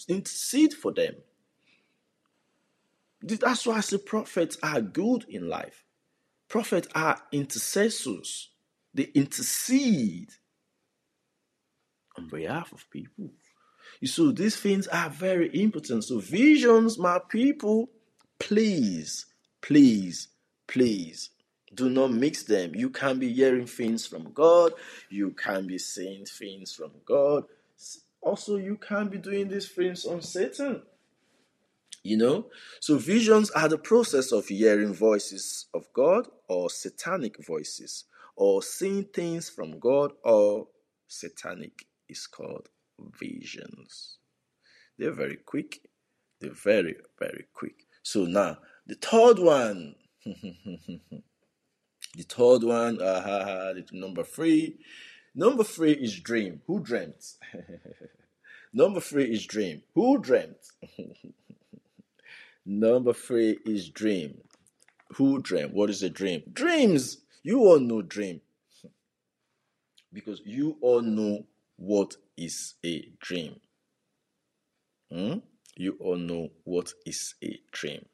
intercede 0.08 0.74
for 0.74 0.92
them. 0.92 1.16
That's 3.24 3.66
why 3.66 3.76
I 3.76 3.80
say 3.80 3.98
prophets 3.98 4.58
are 4.62 4.80
good 4.80 5.24
in 5.28 5.48
life. 5.48 5.84
Prophets 6.48 6.88
are 6.94 7.20
intercessors, 7.32 8.50
they 8.92 9.04
intercede 9.14 10.30
on 12.16 12.28
behalf 12.28 12.72
of 12.72 12.88
people. 12.90 13.30
You 14.00 14.08
see, 14.08 14.32
these 14.32 14.56
things 14.56 14.86
are 14.88 15.08
very 15.08 15.50
important. 15.60 16.04
So, 16.04 16.18
visions, 16.18 16.98
my 16.98 17.18
people, 17.28 17.88
please, 18.38 19.26
please, 19.62 20.28
please 20.66 21.30
do 21.74 21.88
not 21.90 22.12
mix 22.12 22.44
them. 22.44 22.74
You 22.74 22.90
can 22.90 23.18
be 23.18 23.32
hearing 23.32 23.66
things 23.66 24.06
from 24.06 24.32
God, 24.32 24.72
you 25.10 25.30
can 25.30 25.66
be 25.66 25.78
seeing 25.78 26.24
things 26.26 26.72
from 26.74 26.92
God. 27.04 27.44
Also, 28.20 28.56
you 28.56 28.76
can 28.76 29.08
be 29.08 29.18
doing 29.18 29.48
these 29.48 29.68
things 29.68 30.04
on 30.04 30.22
Satan. 30.22 30.82
You 32.04 32.18
know? 32.18 32.46
So 32.80 32.98
visions 32.98 33.50
are 33.50 33.68
the 33.68 33.78
process 33.78 34.30
of 34.30 34.46
hearing 34.46 34.94
voices 34.94 35.66
of 35.74 35.92
God 35.92 36.28
or 36.48 36.70
satanic 36.70 37.44
voices, 37.44 38.04
or 38.36 38.62
seeing 38.62 39.04
things 39.04 39.48
from 39.48 39.80
God 39.80 40.12
or 40.22 40.68
satanic 41.08 41.86
is 42.08 42.26
called 42.26 42.68
visions. 43.18 44.18
They're 44.98 45.12
very 45.12 45.36
quick. 45.36 45.80
They're 46.40 46.52
very, 46.52 46.96
very 47.18 47.46
quick. 47.52 47.86
So 48.02 48.24
now, 48.24 48.58
the 48.86 48.96
third 48.96 49.38
one. 49.38 49.94
the 50.24 51.22
third 52.28 52.64
one, 52.64 53.00
uh, 53.00 53.74
number 53.92 54.24
three. 54.24 54.78
Number 55.34 55.64
three 55.64 55.92
is 55.92 56.20
dream. 56.20 56.60
Who 56.66 56.80
dreamt? 56.80 57.24
number 58.72 59.00
three 59.00 59.24
is 59.24 59.46
dream. 59.46 59.82
Who 59.94 60.18
dreamt? 60.18 60.58
Number 62.66 63.12
three 63.12 63.58
is 63.66 63.88
dream. 63.90 64.40
Who 65.16 65.40
dream? 65.40 65.70
What 65.70 65.90
is 65.90 66.02
a 66.02 66.10
dream? 66.10 66.42
Dreams. 66.52 67.18
You 67.42 67.60
all 67.60 67.78
know 67.78 68.02
dream. 68.02 68.40
Because 70.12 70.40
you 70.44 70.76
all 70.80 71.02
know 71.02 71.44
what 71.76 72.16
is 72.36 72.74
a 72.84 73.08
dream. 73.20 73.56
Hmm? 75.12 75.38
You 75.76 75.96
all 76.00 76.16
know 76.16 76.50
what 76.64 76.92
is 77.04 77.34
a 77.42 77.60
dream. 77.72 78.04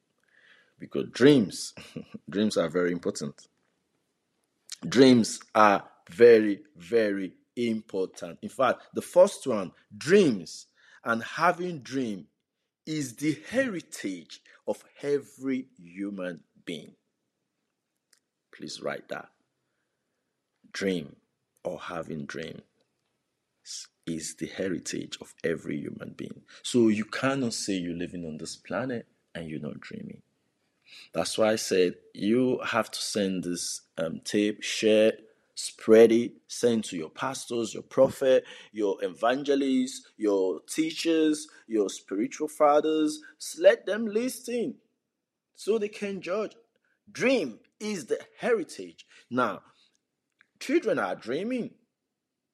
Because 0.79 1.09
dreams, 1.13 1.75
dreams 2.31 2.57
are 2.57 2.69
very 2.69 2.91
important. 2.91 3.49
Dreams 4.89 5.41
are 5.55 5.85
very, 6.11 6.61
very 6.77 7.35
important. 7.57 8.39
In 8.43 8.49
fact, 8.49 8.89
the 8.95 9.03
first 9.03 9.47
one, 9.47 9.73
dreams 9.97 10.67
and 11.05 11.23
having 11.23 11.81
dream 11.81 12.27
is 12.91 13.15
the 13.15 13.39
heritage 13.51 14.41
of 14.67 14.83
every 15.01 15.69
human 15.79 16.41
being. 16.65 16.93
Please 18.53 18.83
write 18.83 19.09
that. 19.09 19.29
Dream 20.73 21.15
or 21.63 21.79
having 21.79 22.27
dreams 22.27 22.63
is 24.09 24.35
the 24.35 24.49
heritage 24.49 25.17
of 25.21 25.33
every 25.45 25.79
human 25.79 26.15
being. 26.17 26.43
So 26.65 26.89
you 26.89 27.05
cannot 27.05 27.55
say 27.55 27.75
you're 27.75 27.95
living 27.95 28.27
on 28.27 28.39
this 28.39 28.57
planet 28.57 29.07
and 29.37 29.49
you're 29.49 29.61
not 29.61 29.79
dreaming. 29.79 30.23
That's 31.13 31.39
why 31.39 31.53
I 31.53 31.57
said 31.57 31.95
you 32.13 32.59
have 32.67 32.91
to 32.91 33.01
send 33.01 33.45
this 33.45 33.83
um, 33.99 34.21
tape, 34.25 34.65
share 34.65 35.13
Spread 35.63 36.11
it, 36.11 36.33
send 36.49 36.85
to 36.85 36.97
your 36.97 37.11
pastors, 37.11 37.75
your 37.75 37.83
prophet, 37.83 38.45
your 38.73 38.97
evangelists, 39.05 40.07
your 40.17 40.61
teachers, 40.67 41.49
your 41.69 41.91
spiritual 41.91 42.49
fathers. 42.49 43.21
Let 43.59 43.85
them 43.85 44.07
listen 44.07 44.77
so 45.55 45.77
they 45.77 45.89
can 45.89 46.23
judge. 46.23 46.57
Dream 47.13 47.59
is 47.79 48.07
the 48.07 48.19
heritage. 48.39 49.05
Now, 49.29 49.61
children 50.61 50.99
are 50.99 51.15
dreaming. 51.15 51.73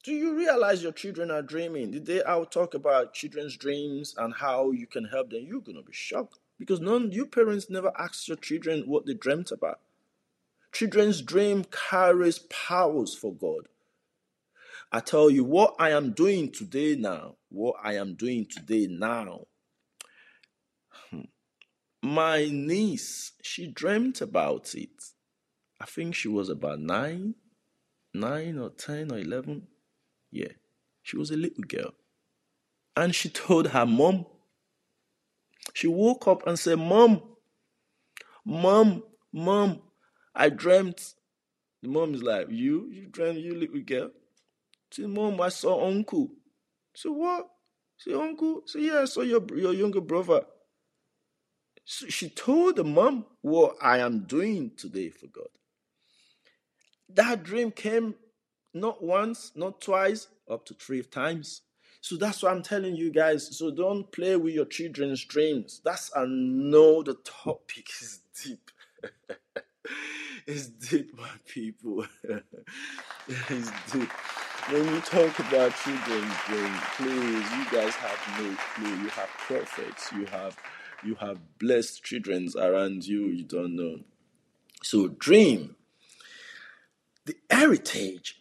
Do 0.03 0.13
you 0.13 0.37
realize 0.37 0.83
your 0.83 0.91
children 0.91 1.31
are 1.31 1.43
dreaming? 1.43 1.93
The 1.93 2.01
day 2.01 2.23
I'll 2.25 2.45
talk 2.45 2.75
about 2.75 3.15
children's 3.15 3.57
dreams 3.57 4.17
and 4.19 4.35
how 4.35 4.73
you 4.73 4.89
can 4.89 5.05
help 5.05 5.31
them, 5.31 5.45
you're 5.47 5.61
gonna 5.61 5.85
be 5.85 5.93
shocked 5.93 6.41
because 6.59 6.81
none 6.81 7.13
you 7.13 7.27
parents 7.27 7.71
never 7.71 7.93
ask 7.97 8.27
your 8.27 8.37
children 8.37 8.83
what 8.89 9.07
they 9.07 9.15
dreamt 9.15 9.53
about. 9.53 9.79
Children's 10.77 11.23
dream 11.23 11.65
carries 11.65 12.39
powers 12.39 13.15
for 13.15 13.33
God. 13.33 13.67
I 14.93 15.01
tell 15.01 15.31
you 15.31 15.43
what 15.43 15.75
I 15.79 15.89
am 15.93 16.13
doing 16.13 16.53
today 16.53 16.97
now, 16.97 17.37
what 17.49 17.77
I 17.83 17.95
am 17.95 18.15
doing 18.15 18.45
today 18.45 18.87
now. 18.87 19.47
Hmm. 21.09 21.23
My 22.03 22.51
niece, 22.53 23.33
she 23.41 23.69
dreamt 23.69 24.21
about 24.21 24.75
it. 24.75 25.03
I 25.81 25.87
think 25.87 26.15
she 26.15 26.29
was 26.29 26.51
about 26.51 26.81
nine, 26.81 27.37
nine 28.13 28.59
or 28.59 28.69
ten 28.69 29.11
or 29.11 29.19
eleven. 29.19 29.69
Yeah, 30.31 30.53
she 31.03 31.17
was 31.17 31.31
a 31.31 31.39
little 31.39 31.65
girl. 31.65 31.95
And 32.95 33.15
she 33.15 33.29
told 33.47 33.69
her 33.69 33.87
mom, 33.87 34.27
she 35.73 35.87
woke 35.87 36.29
up 36.29 36.47
and 36.47 36.59
said, 36.59 36.79
Mom, 36.79 37.23
Mom, 38.45 39.03
Mom, 39.33 39.81
I 40.37 40.51
dreamt. 40.51 41.15
The 41.83 41.89
mom 41.91 42.15
is 42.15 42.23
like, 42.23 42.49
You? 42.51 42.89
You 42.93 43.07
dreamt 43.09 43.39
you 43.41 43.57
little 43.57 43.81
girl? 43.81 44.11
Say, 44.93 45.05
Mom, 45.07 45.41
I 45.41 45.51
saw 45.51 45.87
uncle. 45.89 46.31
Say, 46.95 47.11
What? 47.11 47.49
Say, 47.99 48.15
Uncle? 48.15 48.63
Say, 48.67 48.83
Yeah, 48.83 49.01
I 49.03 49.05
saw 49.07 49.23
your, 49.23 49.45
your 49.57 49.75
younger 49.75 50.01
brother. 50.03 50.43
So 51.85 52.09
she 52.09 52.29
told 52.31 52.77
the 52.77 52.85
mom 52.85 53.27
what 53.43 53.77
I 53.83 53.99
am 53.99 54.21
doing 54.27 54.73
today 54.77 55.11
for 55.11 55.27
God. 55.29 55.49
That 57.15 57.45
dream 57.45 57.71
came 57.73 58.15
not 58.75 59.03
once, 59.03 59.53
not 59.55 59.81
twice, 59.81 60.29
up 60.51 60.67
to 60.67 60.75
three 60.75 61.03
times. 61.03 61.63
So 62.01 62.17
that's 62.17 62.43
what 62.43 62.53
I'm 62.53 62.63
telling 62.63 62.97
you 62.97 63.13
guys. 63.13 63.57
So 63.59 63.71
don't 63.71 64.11
play 64.13 64.37
with 64.37 64.55
your 64.55 64.67
children's 64.67 65.25
dreams. 65.25 65.81
That's 65.85 66.11
I 66.17 66.27
know 66.27 67.03
the 67.03 67.15
topic 67.25 67.87
is 68.03 68.21
deep. 68.45 68.71
it's 70.47 70.67
deep, 70.67 71.17
my 71.19 71.29
people. 71.47 72.07
it's 73.29 73.71
deep. 73.93 74.11
When 74.71 74.85
you 74.85 75.01
talk 75.01 75.39
about 75.39 75.73
children's 75.83 76.35
dreams, 76.47 76.81
please, 76.97 77.51
you 77.53 77.65
guys 77.71 77.95
have 77.95 78.41
no 78.41 78.57
clue. 78.75 79.03
You 79.03 79.09
have 79.11 79.29
prophets. 79.29 80.13
You 80.13 80.27
have 80.27 80.57
you 81.05 81.15
have 81.17 81.59
blessed 81.59 82.03
children 82.03 82.49
around 82.59 83.07
you. 83.07 83.27
You 83.27 83.45
don't 83.45 83.77
know. 83.77 84.01
So 84.83 85.09
dream, 85.09 85.77
the 87.25 87.37
heritage. 87.51 88.41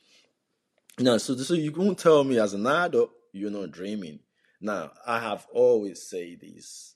Now, 0.99 1.17
so, 1.17 1.35
so 1.35 1.53
you 1.53 1.71
won't 1.71 1.99
tell 1.99 2.23
me 2.23 2.39
as 2.39 2.53
an 2.53 2.65
adult 2.65 3.11
you're 3.33 3.51
not 3.51 3.71
dreaming. 3.71 4.19
Now, 4.61 4.91
I 5.05 5.19
have 5.19 5.45
always 5.53 6.01
said 6.07 6.39
this. 6.41 6.95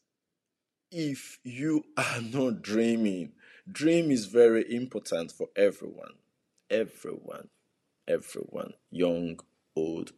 If 0.92 1.40
you 1.44 1.84
are 1.98 2.22
not 2.22 2.62
dreaming, 2.62 3.34
dream 3.72 4.12
is 4.12 4.26
very 4.26 4.74
important 4.74 5.32
for 5.32 5.50
everyone. 5.56 6.14
Everyone. 6.70 7.50
Everyone. 8.08 8.74
Young, 8.92 9.40
old, 9.76 10.12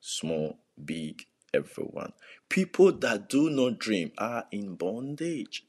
small, 0.00 0.58
big, 0.82 1.26
everyone. 1.54 2.12
People 2.48 2.92
that 2.92 3.28
do 3.28 3.50
not 3.50 3.78
dream 3.78 4.12
are 4.18 4.44
in 4.50 4.74
bondage. 4.74 5.64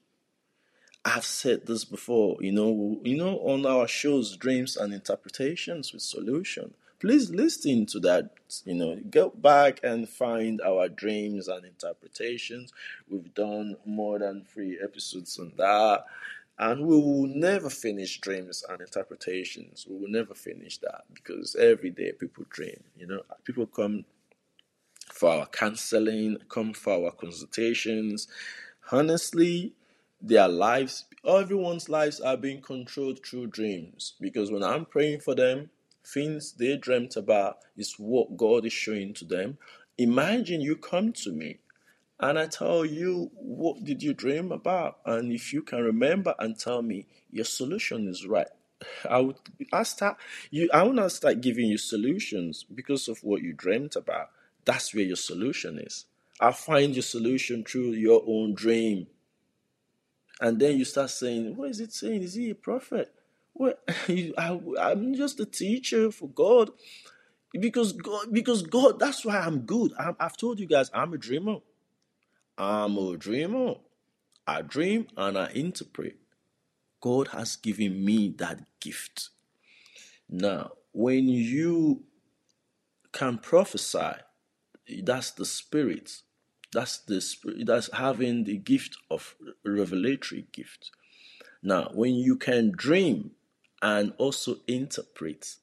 I've 1.05 1.25
said 1.25 1.65
this 1.65 1.83
before, 1.83 2.37
you 2.39 2.53
know, 2.53 2.99
you 3.03 3.17
know, 3.17 3.37
on 3.39 3.65
our 3.65 3.87
shows, 3.87 4.37
dreams 4.37 4.77
and 4.77 4.93
interpretations 4.93 5.91
with 5.91 6.01
solution. 6.01 6.73
Please 7.01 7.29
listen 7.29 7.85
to 7.87 7.99
that, 7.99 8.29
you 8.63 8.75
know, 8.75 8.95
go 9.09 9.29
back 9.29 9.81
and 9.83 10.07
find 10.07 10.61
our 10.61 10.87
dreams 10.87 11.49
and 11.49 11.65
interpretations. 11.65 12.71
We've 13.09 13.33
done 13.33 13.75
more 13.85 14.19
than 14.19 14.45
three 14.45 14.79
episodes 14.81 15.37
on 15.37 15.51
that. 15.57 16.05
And 16.63 16.87
we 16.87 16.95
will 16.95 17.27
never 17.27 17.69
finish 17.69 18.21
dreams 18.21 18.63
and 18.69 18.79
interpretations. 18.79 19.85
We 19.85 19.97
will 19.97 20.07
never 20.07 20.33
finish 20.33 20.77
that 20.77 21.01
because 21.13 21.57
every 21.57 21.89
day 21.89 22.13
people 22.13 22.45
dream. 22.49 22.81
You 22.95 23.05
know, 23.05 23.21
people 23.43 23.67
come 23.67 24.05
for 25.11 25.29
our 25.29 25.45
counseling, 25.47 26.37
come 26.47 26.71
for 26.71 26.93
our 26.93 27.11
consultations. 27.11 28.29
Honestly, 28.93 29.73
their 30.21 30.47
lives, 30.47 31.03
everyone's 31.27 31.89
lives 31.89 32.21
are 32.21 32.37
being 32.37 32.61
controlled 32.61 33.19
through 33.25 33.47
dreams. 33.47 34.13
Because 34.21 34.49
when 34.49 34.63
I'm 34.63 34.85
praying 34.85 35.19
for 35.19 35.35
them, 35.35 35.69
things 36.07 36.53
they 36.53 36.77
dreamt 36.77 37.17
about 37.17 37.57
is 37.75 37.95
what 37.97 38.37
God 38.37 38.65
is 38.65 38.71
showing 38.71 39.13
to 39.15 39.25
them. 39.25 39.57
Imagine 39.97 40.61
you 40.61 40.77
come 40.77 41.11
to 41.11 41.33
me 41.33 41.57
and 42.23 42.39
I 42.39 42.47
tell 42.47 42.85
you 42.85 43.31
what 43.35 43.83
did 43.83 44.01
you 44.01 44.13
dream 44.13 44.51
about, 44.51 44.99
and 45.05 45.31
if 45.31 45.53
you 45.53 45.61
can 45.61 45.83
remember 45.83 46.35
and 46.39 46.57
tell 46.57 46.81
me 46.81 47.05
your 47.31 47.45
solution 47.45 48.07
is 48.07 48.25
right. 48.25 48.47
I 49.09 49.19
would 49.19 49.37
I 49.71 49.83
start 49.83 50.17
you 50.51 50.69
I 50.73 50.85
not 50.87 51.11
start 51.11 51.41
giving 51.41 51.67
you 51.67 51.77
solutions 51.77 52.63
because 52.63 53.07
of 53.07 53.23
what 53.23 53.41
you 53.41 53.53
dreamt 53.53 53.95
about. 53.95 54.29
That's 54.65 54.93
where 54.93 55.03
your 55.03 55.17
solution 55.17 55.79
is. 55.79 56.05
I'll 56.39 56.51
find 56.53 56.95
your 56.95 57.03
solution 57.03 57.63
through 57.63 57.91
your 57.91 58.23
own 58.25 58.53
dream. 58.53 59.07
And 60.41 60.59
then 60.59 60.77
you 60.77 60.85
start 60.85 61.09
saying, 61.09 61.55
What 61.55 61.69
is 61.69 61.79
it 61.79 61.93
saying? 61.93 62.23
Is 62.23 62.33
he 62.33 62.49
a 62.49 62.55
prophet? 62.55 63.13
Well, 63.53 63.75
I, 63.87 64.59
I'm 64.79 65.13
just 65.15 65.39
a 65.39 65.45
teacher 65.45 66.11
for 66.11 66.29
God. 66.29 66.71
Because 67.53 67.93
God, 67.93 68.33
because 68.33 68.63
God, 68.63 68.99
that's 68.99 69.23
why 69.23 69.37
I'm 69.37 69.59
good. 69.59 69.93
i 69.99 70.11
I've 70.19 70.37
told 70.37 70.59
you 70.59 70.65
guys, 70.65 70.89
I'm 70.93 71.13
a 71.13 71.17
dreamer. 71.17 71.57
I'm 72.57 72.97
a 72.97 73.17
dreamer. 73.17 73.75
I 74.45 74.61
dream 74.61 75.07
and 75.17 75.37
I 75.37 75.49
interpret. 75.53 76.17
God 77.01 77.29
has 77.29 77.55
given 77.55 78.03
me 78.03 78.33
that 78.37 78.61
gift. 78.79 79.29
Now, 80.29 80.71
when 80.91 81.27
you 81.27 82.03
can 83.11 83.37
prophesy, 83.37 84.13
that's 85.03 85.31
the 85.31 85.45
spirit. 85.45 86.21
That's 86.71 86.97
the 86.99 87.21
spirit. 87.21 87.65
That's 87.65 87.91
having 87.93 88.43
the 88.43 88.57
gift 88.57 88.97
of 89.09 89.35
revelatory 89.63 90.47
gift. 90.51 90.91
Now, 91.61 91.89
when 91.93 92.15
you 92.15 92.35
can 92.35 92.71
dream 92.71 93.31
and 93.81 94.13
also 94.17 94.57
interpret, 94.67 95.55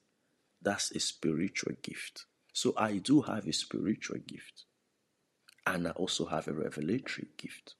that's 0.61 0.91
a 0.91 0.99
spiritual 0.99 1.73
gift. 1.81 2.25
So 2.53 2.73
I 2.77 2.97
do 2.97 3.21
have 3.21 3.47
a 3.47 3.53
spiritual 3.53 4.19
gift. 4.27 4.65
And 5.65 5.87
I 5.87 5.91
also 5.91 6.25
have 6.25 6.47
a 6.47 6.53
revelatory 6.53 7.27
gift. 7.37 7.75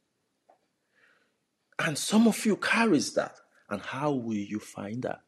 And 1.80 1.98
some 1.98 2.28
of 2.28 2.46
you 2.46 2.58
carries 2.58 3.14
that. 3.14 3.38
And 3.70 3.82
how 3.82 4.12
will 4.12 4.36
you 4.36 4.60
find 4.60 5.02
that? 5.04 5.22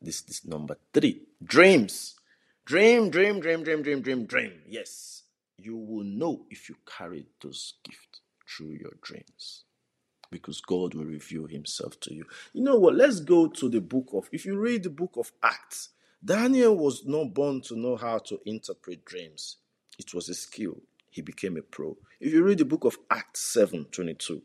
This 0.00 0.24
is 0.28 0.44
number 0.44 0.76
three. 0.92 1.22
Dreams. 1.42 2.16
Dream, 2.64 3.10
dream, 3.10 3.40
dream, 3.40 3.62
dream, 3.62 3.82
dream, 3.82 4.02
dream, 4.02 4.26
dream. 4.26 4.52
Yes. 4.66 5.22
You 5.58 5.76
will 5.76 6.04
know 6.04 6.46
if 6.50 6.68
you 6.68 6.74
carry 6.86 7.26
those 7.40 7.74
gifts 7.84 8.20
through 8.48 8.72
your 8.80 8.92
dreams. 9.00 9.64
Because 10.30 10.60
God 10.60 10.94
will 10.94 11.04
reveal 11.04 11.46
himself 11.46 12.00
to 12.00 12.12
you. 12.12 12.24
You 12.52 12.64
know 12.64 12.76
what? 12.76 12.96
Let's 12.96 13.20
go 13.20 13.46
to 13.46 13.68
the 13.68 13.80
book 13.80 14.08
of, 14.12 14.28
if 14.32 14.44
you 14.44 14.58
read 14.58 14.82
the 14.82 14.90
book 14.90 15.12
of 15.16 15.30
Acts, 15.42 15.90
Daniel 16.24 16.76
was 16.76 17.06
not 17.06 17.32
born 17.32 17.60
to 17.62 17.76
know 17.76 17.96
how 17.96 18.18
to 18.18 18.40
interpret 18.44 19.04
dreams. 19.04 19.58
It 19.98 20.12
was 20.12 20.28
a 20.28 20.34
skill 20.34 20.80
he 21.16 21.22
became 21.22 21.56
a 21.56 21.62
pro. 21.62 21.96
If 22.20 22.34
you 22.34 22.44
read 22.44 22.58
the 22.58 22.66
book 22.66 22.84
of 22.84 22.98
Acts 23.10 23.40
7 23.54 23.86
22, 23.90 24.42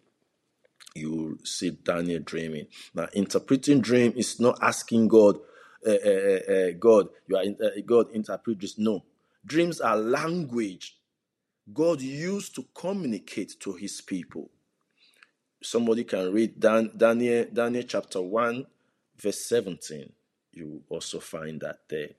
you 0.96 1.12
will 1.12 1.36
see 1.44 1.72
Daniel 1.72 2.22
dreaming. 2.24 2.68
Now, 2.94 3.10
interpreting 3.14 3.82
dream 3.82 4.14
is 4.16 4.40
not 4.40 4.58
asking 4.62 5.10
God, 5.10 5.38
uh, 5.86 5.92
uh, 5.92 6.54
uh, 6.54 6.72
God, 6.80 7.10
you 7.28 7.36
are 7.36 7.82
God 7.82 8.12
interpret 8.14 8.62
this. 8.62 8.78
No, 8.78 9.04
dreams 9.46 9.82
are 9.82 9.98
language 9.98 10.96
God 11.74 12.02
used 12.02 12.56
to 12.56 12.66
communicate 12.74 13.60
to 13.62 13.74
His 13.74 14.02
people. 14.02 14.50
Somebody 15.62 16.06
can 16.06 16.32
read 16.32 16.60
Dan, 16.60 16.92
Daniel 16.96 17.48
Daniel 17.52 17.84
chapter 17.88 18.22
one, 18.22 18.66
verse 19.18 19.46
seventeen. 19.46 20.14
You 20.54 20.84
also 20.90 21.20
find 21.20 21.60
that 21.62 21.80
there. 21.90 22.12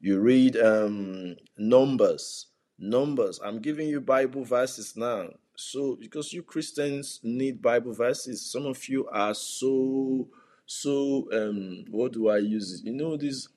You 0.00 0.20
read 0.20 0.56
um, 0.56 1.36
Numbers 1.56 2.46
Numbers. 2.78 3.40
I'm 3.44 3.60
giving 3.60 3.88
you 3.88 4.00
Bible 4.00 4.44
verses 4.44 4.96
now. 4.96 5.28
So, 5.56 5.96
because 5.96 6.32
you 6.32 6.42
Christians 6.42 7.20
need 7.22 7.62
Bible 7.62 7.92
verses, 7.92 8.44
some 8.44 8.66
of 8.66 8.88
you 8.88 9.08
are 9.08 9.34
so, 9.34 10.28
so, 10.66 11.28
um, 11.32 11.84
what 11.90 12.12
do 12.12 12.28
I 12.28 12.38
use? 12.38 12.82
You 12.84 12.92
know, 12.92 13.16
these, 13.16 13.48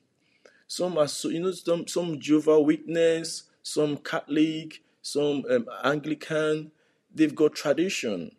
some 0.67 0.97
are 0.97 1.07
so, 1.07 1.29
you 1.29 1.41
know, 1.41 1.51
some, 1.51 1.87
some 1.87 2.19
Jehovah 2.19 2.61
Witness, 2.61 3.43
some 3.63 3.97
Catholic, 3.97 4.83
some 5.01 5.43
um, 5.49 5.65
Anglican, 5.83 6.71
they've 7.13 7.33
got 7.35 7.55
tradition. 7.55 8.31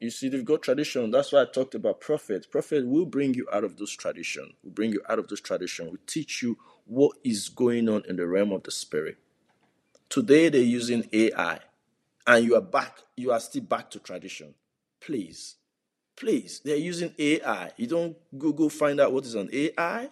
You 0.00 0.10
see, 0.10 0.28
they've 0.28 0.44
got 0.44 0.62
tradition. 0.62 1.10
That's 1.10 1.32
why 1.32 1.42
I 1.42 1.44
talked 1.46 1.74
about 1.74 2.00
prophet. 2.00 2.50
Prophet 2.50 2.86
will 2.86 3.06
bring 3.06 3.34
you 3.34 3.46
out 3.52 3.64
of 3.64 3.76
those 3.76 3.92
tradition. 3.96 4.52
Will 4.62 4.72
bring 4.72 4.92
you 4.92 5.00
out 5.08 5.18
of 5.18 5.28
those 5.28 5.40
tradition. 5.40 5.90
Will 5.90 5.98
teach 6.06 6.42
you 6.42 6.58
what 6.84 7.16
is 7.22 7.48
going 7.48 7.88
on 7.88 8.02
in 8.08 8.16
the 8.16 8.26
realm 8.26 8.52
of 8.52 8.64
the 8.64 8.70
spirit. 8.70 9.18
Today 10.14 10.48
they're 10.48 10.62
using 10.62 11.08
AI, 11.12 11.58
and 12.24 12.44
you 12.44 12.54
are 12.54 12.60
back, 12.60 12.98
you 13.16 13.32
are 13.32 13.40
still 13.40 13.64
back 13.64 13.90
to 13.90 13.98
tradition. 13.98 14.54
Please, 15.00 15.56
please, 16.16 16.60
they're 16.64 16.76
using 16.76 17.12
AI. 17.18 17.72
You 17.76 17.88
don't 17.88 18.16
go 18.38 18.52
go 18.52 18.68
find 18.68 19.00
out 19.00 19.12
what 19.12 19.24
is 19.24 19.34
an 19.34 19.48
AI. 19.52 20.10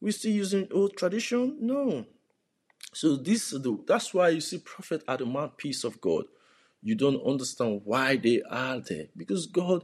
We're 0.00 0.12
still 0.12 0.30
using 0.30 0.68
old 0.70 0.96
tradition? 0.96 1.56
No. 1.60 2.06
So 2.94 3.16
this 3.16 3.52
that's 3.88 4.14
why 4.14 4.28
you 4.28 4.40
see 4.40 4.58
prophet 4.58 5.02
are 5.08 5.16
the 5.16 5.26
mouthpiece 5.26 5.82
of 5.82 6.00
God. 6.00 6.26
You 6.80 6.94
don't 6.94 7.26
understand 7.26 7.80
why 7.84 8.14
they 8.14 8.40
are 8.48 8.78
there 8.78 9.06
because 9.16 9.46
God 9.46 9.82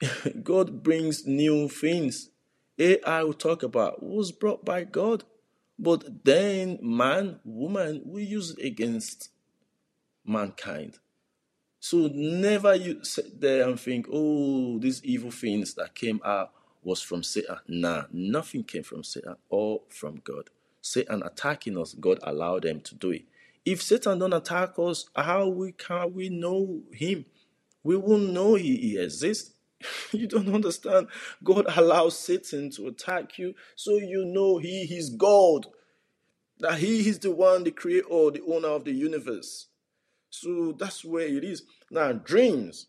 God 0.42 0.82
brings 0.82 1.28
new 1.28 1.68
things. 1.68 2.30
AI 2.76 3.22
will 3.22 3.34
talk 3.34 3.62
about 3.62 4.02
was 4.02 4.32
brought 4.32 4.64
by 4.64 4.82
God. 4.82 5.22
But 5.78 6.24
then 6.24 6.78
man, 6.82 7.40
woman, 7.44 8.02
we 8.04 8.24
use 8.24 8.50
it 8.50 8.64
against 8.64 9.30
mankind. 10.24 10.98
So 11.80 12.08
never 12.12 12.74
you 12.74 13.04
sit 13.04 13.40
there 13.40 13.68
and 13.68 13.78
think, 13.78 14.06
oh, 14.10 14.78
these 14.78 15.04
evil 15.04 15.30
things 15.30 15.74
that 15.74 15.94
came 15.94 16.20
out 16.24 16.52
was 16.82 17.02
from 17.02 17.22
Satan. 17.22 17.58
Nah, 17.68 18.04
nothing 18.12 18.64
came 18.64 18.82
from 18.82 19.04
Satan 19.04 19.36
or 19.48 19.82
from 19.88 20.20
God. 20.24 20.50
Satan 20.80 21.22
attacking 21.22 21.76
us, 21.76 21.94
God 21.94 22.18
allowed 22.22 22.62
them 22.62 22.80
to 22.80 22.94
do 22.94 23.10
it. 23.10 23.24
If 23.64 23.82
Satan 23.82 24.20
don't 24.20 24.32
attack 24.32 24.74
us, 24.78 25.08
how 25.14 25.48
we 25.48 25.72
can 25.72 26.14
we 26.14 26.28
know 26.28 26.82
him? 26.92 27.24
We 27.82 27.96
won't 27.96 28.30
know 28.30 28.54
he, 28.54 28.76
he 28.76 28.98
exists. 28.98 29.55
you 30.12 30.26
don't 30.26 30.54
understand. 30.54 31.08
God 31.44 31.66
allows 31.76 32.18
Satan 32.18 32.70
to 32.72 32.88
attack 32.88 33.38
you 33.38 33.54
so 33.74 33.96
you 33.96 34.24
know 34.24 34.58
he 34.58 34.82
is 34.82 35.10
God. 35.10 35.66
That 36.58 36.78
he 36.78 37.06
is 37.08 37.18
the 37.18 37.30
one, 37.30 37.64
the 37.64 37.70
creator, 37.70 38.30
the 38.30 38.42
owner 38.48 38.68
of 38.68 38.84
the 38.84 38.92
universe. 38.92 39.66
So 40.30 40.74
that's 40.78 41.04
where 41.04 41.26
it 41.26 41.44
is. 41.44 41.62
Now, 41.90 42.12
dreams. 42.12 42.86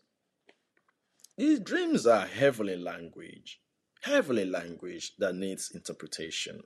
These 1.36 1.60
dreams 1.60 2.06
are 2.06 2.26
heavenly 2.26 2.76
language, 2.76 3.60
heavenly 4.02 4.44
language 4.44 5.12
that 5.18 5.34
needs 5.36 5.70
interpretation. 5.72 6.62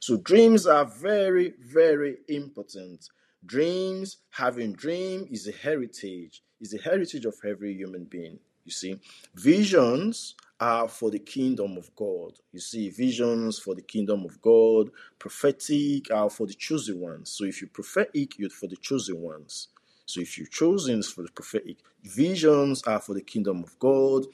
So 0.00 0.16
dreams 0.16 0.66
are 0.66 0.86
very, 0.86 1.54
very 1.60 2.18
important. 2.28 3.06
Dreams, 3.44 4.18
having 4.30 4.72
dream 4.72 5.28
is 5.30 5.46
a 5.46 5.52
heritage, 5.52 6.42
is 6.60 6.72
a 6.72 6.82
heritage 6.82 7.26
of 7.26 7.34
every 7.44 7.74
human 7.74 8.04
being. 8.04 8.38
You 8.64 8.72
see, 8.72 8.98
visions 9.34 10.34
are 10.60 10.88
for 10.88 11.10
the 11.10 11.18
kingdom 11.18 11.76
of 11.76 11.94
God. 11.96 12.32
You 12.52 12.60
see, 12.60 12.88
visions 12.88 13.58
for 13.58 13.74
the 13.74 13.82
kingdom 13.82 14.24
of 14.24 14.40
God, 14.40 14.90
prophetic 15.18 16.10
are 16.10 16.30
for 16.30 16.46
the 16.46 16.54
chosen 16.54 17.00
ones. 17.00 17.30
So 17.30 17.44
if 17.44 17.60
you 17.60 17.68
prophetic, 17.68 18.38
you're 18.38 18.50
for 18.50 18.66
the 18.68 18.76
chosen 18.76 19.20
ones. 19.20 19.68
So 20.06 20.20
if 20.20 20.38
you're 20.38 20.46
chosen 20.46 21.02
for 21.02 21.22
the 21.22 21.30
prophetic, 21.32 21.78
visions 22.02 22.82
are 22.84 23.00
for 23.00 23.14
the 23.14 23.22
kingdom 23.22 23.62
of 23.64 23.78
God. 23.78 24.24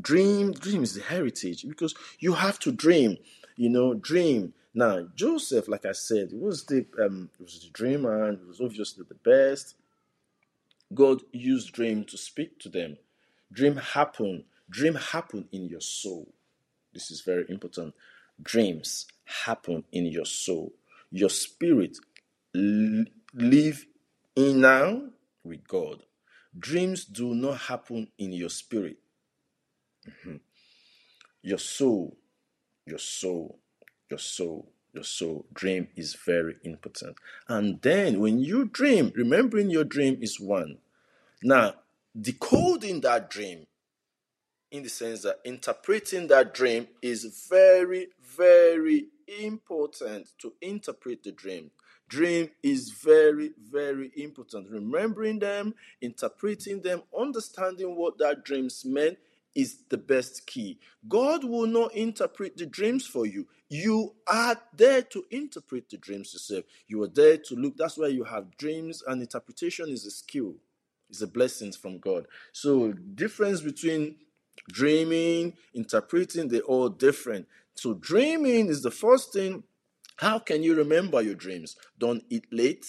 Dream, 0.00 0.52
dream 0.52 0.82
is 0.82 0.94
the 0.94 1.02
heritage 1.02 1.66
because 1.68 1.94
you 2.20 2.34
have 2.34 2.58
to 2.60 2.72
dream. 2.72 3.18
You 3.56 3.70
know, 3.70 3.94
dream. 3.94 4.54
Now 4.74 5.08
Joseph, 5.16 5.66
like 5.68 5.86
I 5.86 5.92
said, 5.92 6.30
was 6.32 6.64
the 6.66 6.86
um, 7.02 7.30
was 7.40 7.60
the 7.60 7.70
dreamer 7.70 8.24
and 8.28 8.38
he 8.38 8.44
was 8.44 8.60
obviously 8.60 9.04
the 9.08 9.14
best. 9.14 9.74
God 10.94 11.22
used 11.32 11.72
dream 11.72 12.04
to 12.04 12.16
speak 12.16 12.58
to 12.60 12.68
them. 12.68 12.96
Dream 13.52 13.76
happen. 13.76 14.44
Dream 14.70 14.94
happen 14.94 15.48
in 15.52 15.68
your 15.68 15.80
soul. 15.80 16.32
This 16.92 17.10
is 17.10 17.22
very 17.22 17.44
important. 17.48 17.94
Dreams 18.42 19.06
happen 19.24 19.84
in 19.92 20.06
your 20.06 20.24
soul. 20.24 20.72
Your 21.10 21.30
spirit 21.30 21.98
live 22.54 23.86
in 24.36 24.60
now 24.60 25.02
with 25.44 25.66
God. 25.66 26.02
Dreams 26.58 27.04
do 27.04 27.34
not 27.34 27.58
happen 27.58 28.08
in 28.18 28.32
your 28.32 28.50
spirit. 28.50 28.98
Mm-hmm. 30.06 30.36
Your 31.42 31.58
soul, 31.58 32.16
your 32.86 32.98
soul, 32.98 33.58
your 34.10 34.18
soul, 34.18 34.70
your 34.92 35.04
soul. 35.04 35.46
Dream 35.52 35.88
is 35.96 36.14
very 36.14 36.56
important. 36.64 37.16
And 37.48 37.80
then 37.82 38.20
when 38.20 38.38
you 38.38 38.64
dream, 38.64 39.12
remembering 39.14 39.70
your 39.70 39.84
dream 39.84 40.18
is 40.20 40.40
one. 40.40 40.78
Now, 41.42 41.74
decoding 42.18 43.00
that 43.02 43.30
dream 43.30 43.66
in 44.70 44.82
the 44.82 44.88
sense 44.88 45.22
that 45.22 45.40
interpreting 45.44 46.26
that 46.28 46.52
dream 46.52 46.86
is 47.02 47.46
very, 47.48 48.08
very 48.36 49.06
important 49.40 50.28
to 50.38 50.52
interpret 50.60 51.22
the 51.22 51.32
dream. 51.32 51.70
Dream 52.08 52.50
is 52.62 52.90
very, 52.90 53.52
very 53.70 54.10
important. 54.16 54.70
Remembering 54.70 55.38
them, 55.38 55.74
interpreting 56.00 56.80
them, 56.80 57.02
understanding 57.18 57.96
what 57.96 58.18
that 58.18 58.44
dreams 58.44 58.84
meant 58.84 59.18
is 59.54 59.78
the 59.88 59.98
best 59.98 60.46
key. 60.46 60.78
God 61.08 61.44
will 61.44 61.66
not 61.66 61.94
interpret 61.94 62.56
the 62.56 62.66
dreams 62.66 63.06
for 63.06 63.26
you. 63.26 63.46
You 63.68 64.14
are 64.26 64.56
there 64.74 65.02
to 65.02 65.24
interpret 65.30 65.90
the 65.90 65.98
dreams 65.98 66.32
yourself. 66.32 66.64
You 66.86 67.02
are 67.02 67.08
there 67.08 67.36
to 67.36 67.54
look. 67.54 67.76
That's 67.76 67.98
why 67.98 68.08
you 68.08 68.24
have 68.24 68.56
dreams, 68.56 69.02
and 69.06 69.20
interpretation 69.20 69.90
is 69.90 70.06
a 70.06 70.10
skill. 70.10 70.54
It's 71.10 71.22
a 71.22 71.26
blessing 71.26 71.72
from 71.72 71.98
God. 71.98 72.26
So, 72.52 72.92
difference 72.92 73.60
between 73.60 74.16
dreaming, 74.70 75.54
interpreting, 75.74 76.48
they're 76.48 76.60
all 76.60 76.88
different. 76.88 77.46
So, 77.74 77.94
dreaming 77.94 78.68
is 78.68 78.82
the 78.82 78.90
first 78.90 79.32
thing. 79.32 79.64
How 80.16 80.38
can 80.38 80.62
you 80.62 80.74
remember 80.74 81.22
your 81.22 81.34
dreams? 81.34 81.76
Don't 81.98 82.24
eat 82.28 82.46
late. 82.50 82.86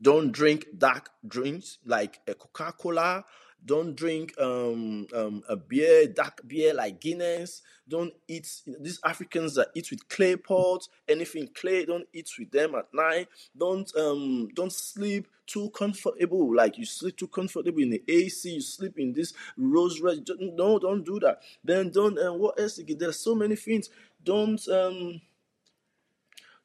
Don't 0.00 0.30
drink 0.30 0.66
dark 0.76 1.08
drinks 1.26 1.78
like 1.86 2.20
a 2.28 2.34
Coca 2.34 2.74
Cola 2.78 3.24
don't 3.66 3.96
drink 3.96 4.34
um, 4.38 5.06
um, 5.14 5.42
a 5.48 5.56
beer, 5.56 6.06
dark 6.06 6.42
beer 6.46 6.74
like 6.74 7.00
Guinness. 7.00 7.62
Don't 7.88 8.12
eat 8.28 8.48
these 8.80 9.00
Africans 9.04 9.54
that 9.54 9.68
eat 9.74 9.90
with 9.90 10.08
clay 10.08 10.36
pots, 10.36 10.88
anything 11.08 11.48
clay. 11.54 11.84
Don't 11.84 12.06
eat 12.12 12.30
with 12.38 12.50
them 12.50 12.74
at 12.74 12.92
night. 12.92 13.28
Don't 13.56 13.90
um, 13.96 14.48
don't 14.54 14.72
sleep 14.72 15.28
too 15.46 15.70
comfortable. 15.70 16.54
Like 16.54 16.78
you 16.78 16.84
sleep 16.84 17.16
too 17.16 17.28
comfortable 17.28 17.80
in 17.80 17.90
the 17.90 18.02
AC. 18.08 18.50
You 18.50 18.60
sleep 18.60 18.98
in 18.98 19.12
this 19.12 19.32
rose 19.56 20.00
red. 20.00 20.26
No, 20.38 20.78
don't 20.78 21.04
do 21.04 21.18
that. 21.20 21.40
Then 21.62 21.90
don't. 21.90 22.18
And 22.18 22.28
uh, 22.28 22.34
what 22.34 22.60
else? 22.60 22.80
There's 22.86 23.18
so 23.18 23.34
many 23.34 23.56
things. 23.56 23.88
Don't 24.22 24.66
um 24.68 25.20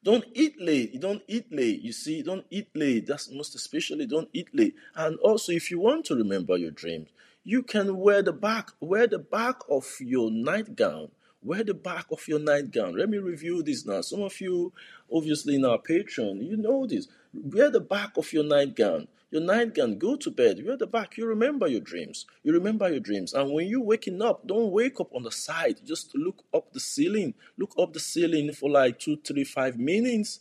don't 0.03 0.25
eat 0.33 0.59
late. 0.59 0.93
You 0.93 0.99
don't 0.99 1.23
eat 1.27 1.51
late. 1.51 1.81
You 1.81 1.91
see, 1.91 2.21
don't 2.21 2.45
eat 2.49 2.69
late. 2.73 3.07
That's 3.07 3.29
most 3.31 3.55
especially 3.55 4.05
don't 4.05 4.29
eat 4.33 4.47
late. 4.53 4.75
And 4.95 5.17
also, 5.19 5.51
if 5.51 5.69
you 5.69 5.79
want 5.79 6.05
to 6.05 6.15
remember 6.15 6.57
your 6.57 6.71
dreams, 6.71 7.09
you 7.43 7.63
can 7.63 7.97
wear 7.97 8.21
the 8.21 8.33
back, 8.33 8.71
wear 8.79 9.07
the 9.07 9.19
back 9.19 9.57
of 9.69 9.85
your 9.99 10.31
nightgown. 10.31 11.09
Wear 11.41 11.63
the 11.63 11.73
back 11.73 12.05
of 12.11 12.27
your 12.27 12.39
nightgown. 12.39 12.97
Let 12.97 13.09
me 13.09 13.17
review 13.17 13.63
this 13.63 13.85
now. 13.85 14.01
Some 14.01 14.21
of 14.21 14.39
you, 14.41 14.73
obviously, 15.11 15.55
in 15.55 15.63
our 15.63 15.77
Patreon, 15.77 16.45
you 16.45 16.57
know 16.57 16.85
this. 16.85 17.07
Wear 17.33 17.71
the 17.71 17.79
back 17.79 18.17
of 18.17 18.33
your 18.33 18.43
nightgown 18.43 19.07
your 19.31 19.41
nightgown, 19.41 19.97
go 19.99 20.15
to 20.15 20.31
bed. 20.31 20.59
At 20.59 20.79
the 20.79 20.87
back. 20.87 21.17
You 21.17 21.25
remember 21.27 21.67
your 21.67 21.81
dreams. 21.81 22.25
You 22.43 22.53
remember 22.53 22.89
your 22.89 22.99
dreams. 22.99 23.33
And 23.33 23.51
when 23.51 23.67
you're 23.67 23.81
waking 23.81 24.21
up, 24.21 24.47
don't 24.47 24.71
wake 24.71 24.99
up 24.99 25.13
on 25.13 25.23
the 25.23 25.31
side. 25.31 25.81
Just 25.85 26.15
look 26.15 26.43
up 26.53 26.73
the 26.73 26.79
ceiling. 26.79 27.35
Look 27.57 27.73
up 27.77 27.93
the 27.93 27.99
ceiling 27.99 28.51
for 28.53 28.69
like 28.69 28.99
two, 28.99 29.17
three, 29.17 29.43
five 29.43 29.77
minutes. 29.77 30.39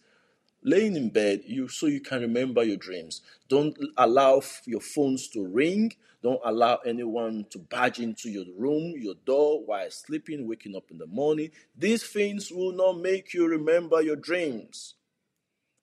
Laying 0.62 0.96
in 0.96 1.10
bed, 1.10 1.42
you 1.46 1.68
so 1.68 1.86
you 1.86 2.00
can 2.00 2.20
remember 2.20 2.64
your 2.64 2.76
dreams. 2.76 3.20
Don't 3.48 3.78
allow 3.96 4.42
your 4.66 4.80
phones 4.80 5.28
to 5.28 5.46
ring. 5.46 5.92
Don't 6.20 6.40
allow 6.44 6.78
anyone 6.84 7.46
to 7.50 7.58
barge 7.58 8.00
into 8.00 8.28
your 8.28 8.44
room, 8.56 8.94
your 8.98 9.14
door 9.24 9.64
while 9.64 9.88
sleeping, 9.90 10.48
waking 10.48 10.74
up 10.74 10.90
in 10.90 10.98
the 10.98 11.06
morning. 11.06 11.50
These 11.76 12.02
things 12.02 12.50
will 12.50 12.72
not 12.72 12.98
make 12.98 13.32
you 13.34 13.46
remember 13.46 14.02
your 14.02 14.16
dreams. 14.16 14.94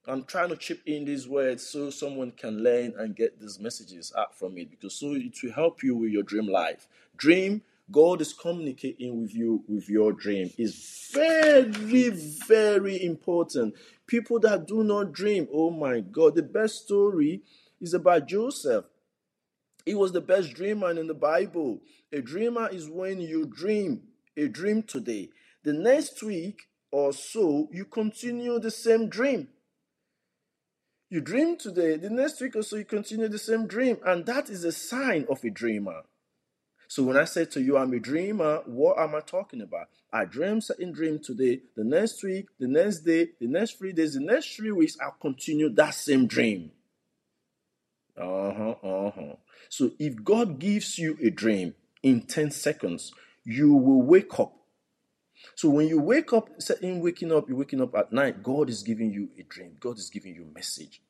I'm 0.07 0.23
trying 0.23 0.49
to 0.49 0.55
chip 0.55 0.81
in 0.85 1.05
these 1.05 1.27
words 1.27 1.67
so 1.67 1.89
someone 1.89 2.31
can 2.31 2.63
learn 2.63 2.93
and 2.97 3.15
get 3.15 3.39
these 3.39 3.59
messages 3.59 4.13
out 4.15 4.37
from 4.37 4.57
it 4.57 4.69
because 4.69 4.95
so 4.95 5.13
it 5.13 5.35
will 5.41 5.51
help 5.51 5.81
you 5.81 5.95
with 5.95 6.11
your 6.11 6.21
dream 6.21 6.47
life. 6.47 6.87
Dream, 7.17 7.63
God 7.91 8.21
is 8.21 8.31
communicating 8.31 9.21
with 9.21 9.33
you 9.33 9.63
with 9.67 9.89
your 9.89 10.13
dream 10.13 10.51
is 10.57 11.09
very, 11.11 12.09
very 12.09 13.03
important. 13.03 13.73
People 14.05 14.39
that 14.41 14.67
do 14.67 14.83
not 14.83 15.11
dream, 15.11 15.47
oh 15.51 15.71
my 15.71 16.01
God, 16.01 16.35
the 16.35 16.43
best 16.43 16.85
story 16.85 17.41
is 17.81 17.93
about 17.95 18.27
Joseph. 18.27 18.85
He 19.85 19.95
was 19.95 20.11
the 20.11 20.21
best 20.21 20.53
dreamer 20.53 20.91
in 20.91 21.07
the 21.07 21.13
Bible. 21.13 21.79
A 22.11 22.21
dreamer 22.21 22.69
is 22.69 22.89
when 22.89 23.21
you 23.21 23.45
dream 23.45 24.01
a 24.37 24.47
dream 24.47 24.83
today. 24.83 25.29
The 25.63 25.73
next 25.73 26.21
week 26.21 26.63
or 26.91 27.11
so, 27.13 27.69
you 27.71 27.85
continue 27.85 28.59
the 28.59 28.71
same 28.71 29.09
dream. 29.09 29.47
You 31.09 31.21
dream 31.21 31.55
today, 31.57 31.97
the 31.97 32.09
next 32.09 32.41
week 32.41 32.55
or 32.55 32.63
so 32.63 32.77
you 32.77 32.85
continue 32.85 33.27
the 33.27 33.37
same 33.37 33.67
dream, 33.67 33.97
and 34.03 34.25
that 34.25 34.49
is 34.49 34.63
a 34.63 34.71
sign 34.71 35.27
of 35.29 35.43
a 35.43 35.51
dreamer. 35.51 36.01
So 36.87 37.03
when 37.03 37.15
I 37.15 37.25
say 37.25 37.45
to 37.45 37.61
you, 37.61 37.77
I'm 37.77 37.93
a 37.93 37.99
dreamer, 37.99 38.61
what 38.65 38.97
am 38.97 39.13
I 39.13 39.19
talking 39.19 39.61
about? 39.61 39.87
I 40.11 40.25
dream 40.25 40.61
certain 40.61 40.91
dream 40.91 41.19
today, 41.19 41.61
the 41.75 41.83
next 41.83 42.23
week, 42.23 42.47
the 42.59 42.67
next 42.67 42.99
day, 42.99 43.29
the 43.39 43.47
next 43.47 43.77
three 43.77 43.93
days, 43.93 44.15
the 44.15 44.19
next 44.19 44.55
three 44.55 44.71
weeks, 44.71 44.97
I'll 44.99 45.11
continue 45.11 45.69
that 45.69 45.93
same 45.93 46.25
dream. 46.25 46.71
Uh-huh, 48.17 48.75
uh-huh. 48.81 49.35
So 49.69 49.91
if 49.99 50.23
God 50.23 50.57
gives 50.57 50.97
you 50.97 51.17
a 51.21 51.29
dream 51.29 51.75
in 52.01 52.21
10 52.21 52.49
seconds, 52.51 53.13
you 53.43 53.73
will 53.73 54.01
wake 54.01 54.39
up. 54.39 54.53
So 55.53 55.69
when 55.69 55.87
you 55.87 55.99
wake 55.99 56.33
up, 56.33 56.49
in 56.81 57.01
waking 57.01 57.31
up, 57.31 57.47
you're 57.47 57.57
waking 57.57 57.81
up 57.81 57.95
at 57.95 58.11
night, 58.11 58.41
God 58.41 58.69
is 58.69 58.81
giving 58.81 59.11
you 59.11 59.29
a 59.39 59.43
dream. 59.43 59.75
God 59.79 59.97
is 59.97 60.09
giving 60.09 60.35
you 60.35 60.43
a 60.43 60.53
message. 60.53 61.01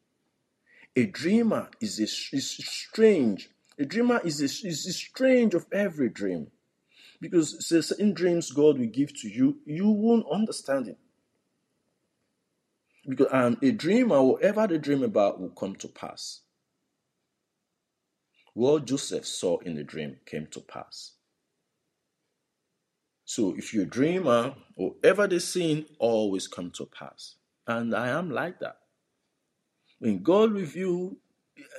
A 0.95 1.05
dreamer 1.05 1.69
is, 1.81 1.99
a, 1.99 2.03
is 2.03 2.49
strange. 2.49 3.49
A 3.79 3.85
dreamer 3.85 4.21
is, 4.23 4.41
a, 4.41 4.45
is 4.45 4.85
a 4.85 4.93
strange 4.93 5.53
of 5.53 5.65
every 5.71 6.09
dream. 6.09 6.47
Because 7.21 7.65
certain 7.65 8.13
dreams 8.13 8.51
God 8.51 8.77
will 8.77 8.87
give 8.87 9.13
to 9.21 9.29
you, 9.29 9.59
you 9.65 9.89
won't 9.89 10.25
understand 10.31 10.87
it. 10.89 10.97
Because 13.07 13.27
um, 13.31 13.57
a 13.61 13.71
dreamer, 13.71 14.21
whatever 14.21 14.67
they 14.67 14.77
dream 14.77 15.03
about, 15.03 15.39
will 15.39 15.49
come 15.49 15.75
to 15.77 15.87
pass. 15.87 16.41
What 18.53 18.85
Joseph 18.85 19.25
saw 19.25 19.59
in 19.59 19.75
the 19.75 19.83
dream 19.83 20.17
came 20.25 20.47
to 20.47 20.61
pass. 20.61 21.14
So 23.25 23.55
if 23.57 23.73
you're 23.73 23.83
a 23.83 23.87
dreamer, 23.87 24.55
whatever 24.75 25.27
they 25.27 25.39
seen 25.39 25.85
always 25.97 26.47
come 26.47 26.71
to 26.71 26.85
pass. 26.85 27.35
And 27.67 27.95
I 27.95 28.09
am 28.09 28.29
like 28.29 28.59
that. 28.59 28.77
When 29.99 30.21
God 30.21 30.51
reveal, 30.51 31.15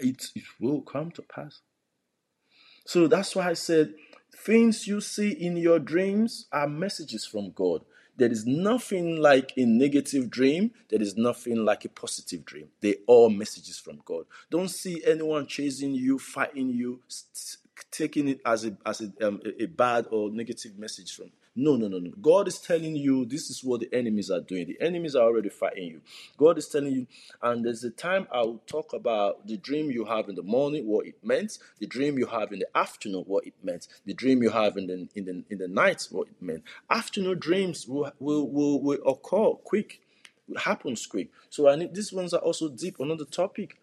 it, 0.00 0.26
it 0.34 0.44
will 0.60 0.80
come 0.82 1.12
to 1.12 1.22
pass. 1.22 1.60
So 2.84 3.06
that's 3.06 3.36
why 3.36 3.50
I 3.50 3.54
said 3.54 3.94
things 4.36 4.86
you 4.86 5.00
see 5.00 5.30
in 5.30 5.56
your 5.56 5.78
dreams 5.78 6.46
are 6.52 6.68
messages 6.68 7.24
from 7.24 7.52
God. 7.52 7.84
There 8.16 8.30
is 8.30 8.46
nothing 8.46 9.16
like 9.20 9.52
a 9.56 9.64
negative 9.64 10.30
dream. 10.30 10.70
There 10.88 11.02
is 11.02 11.16
nothing 11.16 11.64
like 11.64 11.84
a 11.84 11.88
positive 11.90 12.44
dream. 12.44 12.68
They 12.80 12.96
are 13.08 13.28
messages 13.28 13.78
from 13.78 14.00
God. 14.04 14.24
Don't 14.50 14.68
see 14.68 15.02
anyone 15.04 15.46
chasing 15.46 15.94
you, 15.94 16.18
fighting 16.18 16.70
you, 16.70 17.00
taking 17.96 18.28
it 18.28 18.40
as 18.44 18.64
a 18.64 18.76
as 18.84 19.00
a, 19.00 19.26
um, 19.26 19.40
a 19.58 19.66
bad 19.66 20.06
or 20.10 20.30
negative 20.30 20.78
message 20.78 21.14
from 21.14 21.30
No, 21.54 21.76
no, 21.76 21.88
no, 21.88 21.98
no. 21.98 22.10
God 22.20 22.48
is 22.48 22.58
telling 22.58 22.96
you 22.96 23.24
this 23.24 23.48
is 23.48 23.64
what 23.64 23.80
the 23.80 23.88
enemies 23.92 24.30
are 24.30 24.40
doing. 24.40 24.66
The 24.66 24.78
enemies 24.80 25.16
are 25.16 25.24
already 25.24 25.48
fighting 25.48 25.84
you. 25.84 26.00
God 26.36 26.58
is 26.58 26.68
telling 26.68 26.92
you, 26.92 27.06
and 27.42 27.64
there's 27.64 27.82
a 27.82 27.90
time 27.90 28.28
I 28.30 28.40
will 28.42 28.62
talk 28.66 28.92
about 28.92 29.46
the 29.46 29.56
dream 29.56 29.90
you 29.90 30.04
have 30.04 30.28
in 30.28 30.34
the 30.34 30.42
morning, 30.42 30.86
what 30.86 31.06
it 31.06 31.16
meant, 31.24 31.58
the 31.78 31.86
dream 31.86 32.18
you 32.18 32.26
have 32.26 32.52
in 32.52 32.58
the 32.58 32.68
afternoon, 32.76 33.24
what 33.26 33.46
it 33.46 33.54
meant, 33.62 33.88
the 34.04 34.14
dream 34.14 34.42
you 34.42 34.50
have 34.50 34.76
in 34.76 34.86
the 34.86 35.08
in 35.14 35.24
the 35.24 35.44
in 35.50 35.58
the 35.58 35.68
night, 35.68 36.06
what 36.10 36.28
it 36.28 36.40
meant. 36.42 36.62
Afternoon 36.90 37.38
dreams 37.38 37.88
will 37.88 38.12
will 38.20 38.48
will, 38.48 38.80
will 38.82 39.02
occur 39.06 39.54
quick. 39.64 40.00
It 40.48 40.58
happens 40.60 41.06
quick. 41.06 41.30
So 41.50 41.68
I 41.68 41.76
need 41.76 41.94
these 41.94 42.12
ones 42.12 42.34
are 42.34 42.40
also 42.40 42.68
deep. 42.68 43.00
Another 43.00 43.24
topic 43.24 43.78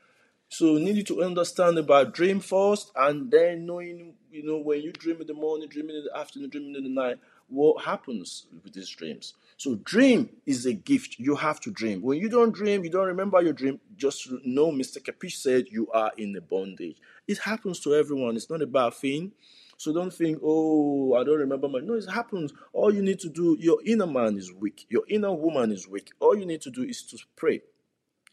so 0.53 0.77
you 0.77 0.93
need 0.93 1.07
to 1.07 1.23
understand 1.23 1.79
about 1.79 2.13
dream 2.13 2.39
first, 2.39 2.91
and 2.95 3.31
then 3.31 3.65
knowing, 3.65 4.13
you 4.31 4.43
know, 4.43 4.59
when 4.59 4.81
you 4.81 4.91
dream 4.91 5.19
in 5.19 5.25
the 5.25 5.33
morning, 5.33 5.67
dreaming 5.67 5.95
in 5.95 6.03
the 6.03 6.15
afternoon, 6.15 6.51
dreaming 6.51 6.75
in 6.75 6.83
the 6.83 6.89
night, 6.89 7.17
what 7.47 7.83
happens 7.83 8.45
with 8.63 8.71
these 8.71 8.89
dreams. 8.89 9.33
So 9.57 9.75
dream 9.83 10.29
is 10.45 10.67
a 10.67 10.73
gift. 10.73 11.15
You 11.17 11.35
have 11.37 11.59
to 11.61 11.71
dream. 11.71 12.03
When 12.03 12.19
you 12.19 12.29
don't 12.29 12.53
dream, 12.53 12.83
you 12.83 12.91
don't 12.91 13.07
remember 13.07 13.41
your 13.41 13.53
dream. 13.53 13.79
Just 13.97 14.29
know, 14.45 14.71
Mr. 14.71 15.03
Kapish 15.03 15.39
said 15.39 15.65
you 15.71 15.89
are 15.91 16.11
in 16.17 16.35
a 16.35 16.41
bondage. 16.41 16.97
It 17.27 17.39
happens 17.39 17.79
to 17.79 17.95
everyone. 17.95 18.35
It's 18.35 18.51
not 18.51 18.61
a 18.61 18.67
bad 18.67 18.93
thing. 18.93 19.31
So 19.77 19.91
don't 19.91 20.13
think, 20.13 20.37
oh, 20.43 21.15
I 21.15 21.23
don't 21.23 21.39
remember 21.39 21.67
my. 21.67 21.79
No, 21.79 21.95
it 21.95 22.09
happens. 22.11 22.53
All 22.73 22.93
you 22.93 23.01
need 23.01 23.19
to 23.21 23.29
do, 23.29 23.57
your 23.59 23.79
inner 23.83 24.05
man 24.05 24.37
is 24.37 24.53
weak. 24.53 24.85
Your 24.87 25.03
inner 25.09 25.33
woman 25.33 25.71
is 25.71 25.87
weak. 25.87 26.11
All 26.19 26.37
you 26.37 26.45
need 26.45 26.61
to 26.61 26.69
do 26.69 26.83
is 26.83 27.01
to 27.05 27.17
pray. 27.35 27.61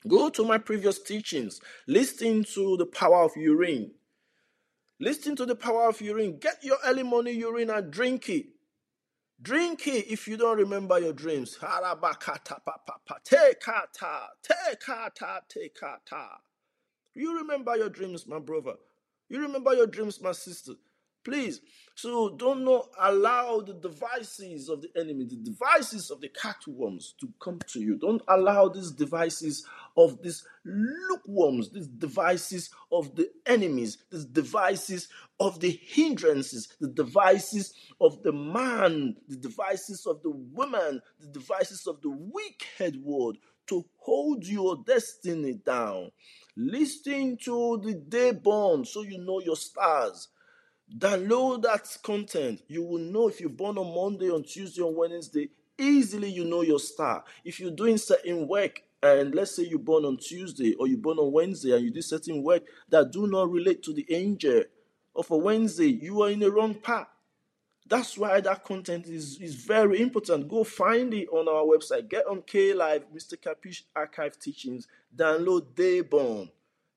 Go 0.09 0.31
to 0.31 0.45
my 0.45 0.59
previous 0.59 0.99
teachings. 0.99 1.61
Listen 1.87 2.45
to 2.55 2.77
the 2.77 2.87
power 2.87 3.25
of 3.25 3.33
urine. 3.37 3.93
Listen 4.99 5.37
to 5.37 5.47
the 5.47 5.55
power 5.55 5.89
of 5.89 6.01
urine. 6.01 6.39
Get 6.39 6.63
your 6.63 6.79
early 6.85 7.03
morning 7.03 7.39
urine 7.39 7.71
and 7.71 7.91
drink 7.91 8.29
it. 8.29 8.47
Drink 9.43 9.87
it 9.87 10.11
if 10.11 10.29
you 10.29 10.37
don't 10.37 10.59
remember 10.59 10.99
your 10.99 11.15
dreams. 11.15 11.59
You 17.15 17.39
remember 17.39 17.77
your 17.77 17.89
dreams, 17.89 18.27
my 18.27 18.39
brother. 18.39 18.75
You 19.29 19.41
remember 19.41 19.75
your 19.75 19.87
dreams, 19.87 20.21
my 20.21 20.33
sister. 20.33 20.73
Please. 21.25 21.61
So 21.95 22.31
don't 22.37 22.65
not 22.65 22.89
allow 22.99 23.61
the 23.61 23.75
devices 23.75 24.69
of 24.69 24.83
the 24.83 24.89
enemy, 24.99 25.25
the 25.25 25.37
devices 25.37 26.11
of 26.11 26.21
the 26.21 26.29
catworms 26.29 27.15
to 27.21 27.29
come 27.41 27.61
to 27.69 27.81
you. 27.81 27.97
Don't 27.97 28.23
allow 28.29 28.69
these 28.69 28.91
devices 28.91 29.67
of 29.97 30.23
these 30.23 30.45
lukewarms, 30.65 31.71
these 31.71 31.89
devices 31.89 32.71
of 32.93 33.15
the 33.17 33.31
enemies, 33.47 33.99
these 34.11 34.25
devices 34.25 35.09
of 35.39 35.61
the 35.61 35.71
hindrances, 35.83 36.69
the 36.81 36.89
devices 36.89 37.75
of 38.01 38.23
the 38.23 38.33
man, 38.33 39.17
the 39.29 39.37
devices 39.37 40.07
of 40.07 40.23
the 40.23 40.31
woman, 40.31 41.01
the 41.21 41.29
devices 41.29 41.87
of 41.87 42.01
the 42.03 42.11
wicked 42.11 43.03
world 43.03 43.37
to 43.67 43.85
hold 43.99 44.47
your 44.47 44.83
destiny 44.85 45.55
down. 45.55 46.11
Listen 46.57 47.37
to 47.37 47.81
the 47.83 47.95
day 47.95 48.33
born 48.33 48.85
so 48.85 49.03
you 49.03 49.19
know 49.19 49.41
your 49.41 49.57
stars. 49.57 50.29
Download 50.99 51.63
that 51.63 51.97
content. 52.03 52.63
You 52.67 52.83
will 52.83 52.99
know 52.99 53.29
if 53.29 53.41
you're 53.41 53.49
born 53.49 53.79
on 53.79 53.95
Monday, 53.95 54.29
on 54.29 54.43
Tuesday, 54.43 54.83
on 54.83 54.97
Wednesday. 54.97 55.51
Easily, 55.79 56.29
you 56.29 56.45
know 56.45 56.63
your 56.63 56.81
star. 56.81 57.25
If 57.45 57.61
you're 57.61 57.71
doing 57.71 57.97
certain 57.97 58.49
work, 58.49 58.83
and 59.03 59.35
let's 59.35 59.57
say 59.57 59.65
you're 59.65 59.79
born 59.79 60.05
on 60.05 60.17
Tuesday 60.19 60.75
or 60.75 60.87
you're 60.87 60.99
born 60.99 61.19
on 61.19 61.33
Wednesday 61.33 61.73
and 61.73 61.85
you 61.85 61.91
do 61.91 62.03
certain 62.03 62.43
work 62.43 62.63
that 62.89 63.11
do 63.11 63.27
not 63.27 63.51
relate 63.51 63.83
to 63.85 63.93
the 63.93 64.07
angel 64.13 64.65
of 65.17 65.31
a 65.31 65.37
Wednesday, 65.37 65.87
you 65.89 66.23
are 66.23 66.31
in 66.31 66.41
the 66.41 66.51
wrong 66.51 66.75
path. 66.75 67.09
That's 67.87 68.17
why 68.17 68.41
that 68.41 68.63
content 68.65 69.07
is, 69.07 69.41
is 69.41 69.57
very 69.57 70.01
important. 70.01 70.49
Go 70.49 70.63
find 70.63 71.13
it 71.13 71.29
on 71.29 71.49
our 71.49 71.65
website. 71.65 72.09
Get 72.09 72.27
on 72.27 72.43
K 72.43 72.73
Live, 72.73 73.05
Mr. 73.13 73.41
Kapish 73.41 73.85
Archive 73.97 74.39
Teachings. 74.39 74.87
Download 75.15 75.63
Dayborn. 75.75 76.51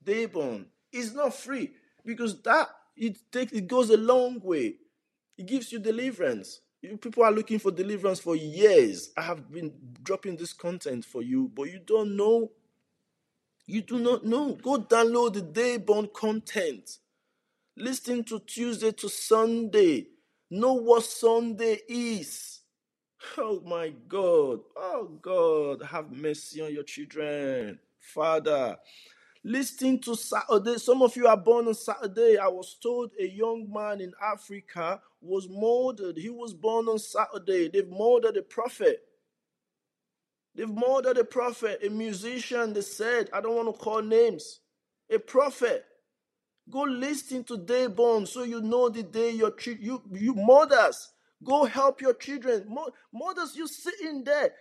Dayborn 0.06 0.66
is 0.92 1.16
not 1.16 1.34
free 1.34 1.72
because 2.06 2.40
that 2.44 2.70
it 2.96 3.18
takes 3.32 3.54
it 3.54 3.68
goes 3.68 3.90
a 3.90 3.98
long 3.98 4.40
way. 4.44 4.76
It 5.36 5.48
gives 5.48 5.72
you 5.72 5.80
deliverance. 5.80 6.62
People 6.84 7.24
are 7.24 7.32
looking 7.32 7.60
for 7.60 7.72
deliverance 7.72 8.20
for 8.20 8.36
years. 8.36 9.12
I 9.18 9.22
have 9.24 9.52
been 9.52 9.74
dropping 10.04 10.36
this 10.38 10.54
content 10.54 11.06
for 11.06 11.22
you, 11.22 11.50
but 11.56 11.64
you 11.72 11.80
don't 11.80 12.18
know. 12.18 12.52
You 13.68 13.82
do 13.82 14.00
not 14.00 14.26
know. 14.26 14.54
Go 14.56 14.80
download 14.80 15.34
the 15.34 15.42
day 15.42 15.78
born 15.78 16.10
content. 16.14 17.00
Listen 17.78 18.24
to 18.26 18.40
Tuesday 18.40 18.92
to 18.94 19.10
Sunday. 19.10 20.08
Know 20.50 20.74
what 20.74 21.06
Sunday 21.06 21.80
is. 21.88 22.62
Oh 23.38 23.62
my 23.66 23.94
God. 24.10 24.60
Oh 24.76 25.10
God. 25.22 25.84
Have 25.84 26.12
mercy 26.12 26.62
on 26.62 26.74
your 26.74 26.84
children. 26.84 27.80
Father, 28.00 28.78
Listening 29.44 30.00
to 30.00 30.16
Saturday, 30.16 30.78
some 30.78 31.02
of 31.02 31.16
you 31.18 31.28
are 31.28 31.38
born 31.38 31.68
on 31.68 31.74
Saturday. 31.74 32.38
I 32.38 32.48
was 32.48 32.78
told 32.82 33.12
a 33.20 33.28
young 33.28 33.70
man 33.74 34.00
in 34.00 34.14
Africa 34.24 35.02
was 35.24 35.50
murdered. 35.50 36.18
He 36.18 36.30
was 36.30 36.54
born 36.54 36.88
on 36.88 37.00
Saturday. 37.00 37.70
They've 37.70 37.90
murdered 37.90 38.38
a 38.38 38.44
prophet. 38.44 39.04
They've 40.56 40.70
murdered 40.70 41.18
a 41.18 41.24
prophet, 41.24 41.82
a 41.86 41.90
musician. 41.90 42.74
They 42.74 42.82
said, 42.82 43.30
I 43.34 43.42
don't 43.42 43.56
want 43.56 43.76
to 43.76 43.82
call 43.84 44.02
names, 44.02 44.60
a 45.10 45.20
prophet. 45.20 45.86
Go 46.70 46.84
listen 46.84 47.44
to 47.46 47.58
Dayborn 47.58 48.28
so 48.28 48.44
you 48.44 48.62
know 48.62 48.90
the 48.90 49.04
day 49.04 49.32
your 49.32 49.54
you 49.66 50.02
you 50.12 50.34
mothers 50.36 51.10
Go 51.44 51.66
help 51.66 52.02
your 52.02 52.14
children. 52.14 52.66
Mothers, 53.14 53.56
you 53.56 53.68
sitting 53.68 54.24
there. 54.24 54.54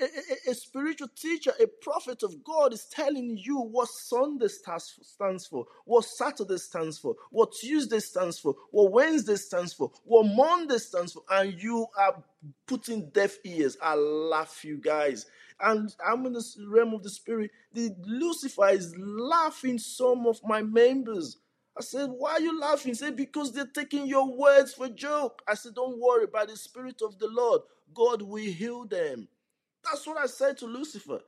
A, 0.00 0.04
a, 0.04 0.50
a, 0.50 0.54
spiritual 0.54 1.08
teacher, 1.16 1.52
a 1.60 1.66
prophet 1.82 2.22
of 2.22 2.44
God 2.44 2.72
is 2.72 2.84
telling 2.84 3.38
you 3.38 3.58
what 3.58 3.88
Sunday 3.88 4.48
stands 4.48 5.46
for, 5.46 5.66
what 5.84 6.04
Saturday 6.04 6.58
stands 6.58 6.98
for, 6.98 7.16
what 7.30 7.52
Tuesday 7.60 8.00
stands 8.00 8.38
for, 8.38 8.54
what 8.70 8.92
Wednesday 8.92 9.36
stands 9.36 9.72
for, 9.72 9.90
what 10.04 10.24
Monday 10.24 10.78
stands 10.78 11.14
for, 11.14 11.22
and 11.30 11.60
you 11.60 11.86
are 11.98 12.22
putting 12.66 13.08
deaf 13.10 13.38
ears. 13.44 13.76
I 13.82 13.94
laugh, 13.94 14.64
you 14.64 14.78
guys. 14.78 15.26
And 15.60 15.94
I'm 16.06 16.26
in 16.26 16.34
the 16.34 16.44
realm 16.68 16.94
of 16.94 17.02
the 17.02 17.10
spirit. 17.10 17.50
The 17.72 17.94
Lucifer 18.04 18.68
is 18.68 18.94
laughing 18.98 19.78
some 19.78 20.26
of 20.26 20.40
my 20.44 20.62
members 20.62 21.38
I 21.78 21.82
said, 21.82 22.10
Why 22.10 22.32
are 22.32 22.40
you 22.40 22.58
laughing? 22.58 22.92
He 22.92 22.94
said, 22.94 23.16
Because 23.16 23.52
they're 23.52 23.66
taking 23.66 24.06
your 24.06 24.36
words 24.36 24.74
for 24.74 24.88
joke. 24.88 25.42
I 25.48 25.54
said, 25.54 25.74
Don't 25.74 26.00
worry, 26.00 26.26
by 26.26 26.46
the 26.46 26.56
Spirit 26.56 27.02
of 27.02 27.18
the 27.18 27.28
Lord, 27.28 27.62
God 27.94 28.22
will 28.22 28.36
heal 28.42 28.86
them. 28.86 29.28
That's 29.84 30.06
what 30.06 30.18
I 30.18 30.26
said 30.26 30.58
to 30.58 30.66
Lucifer. 30.66 31.20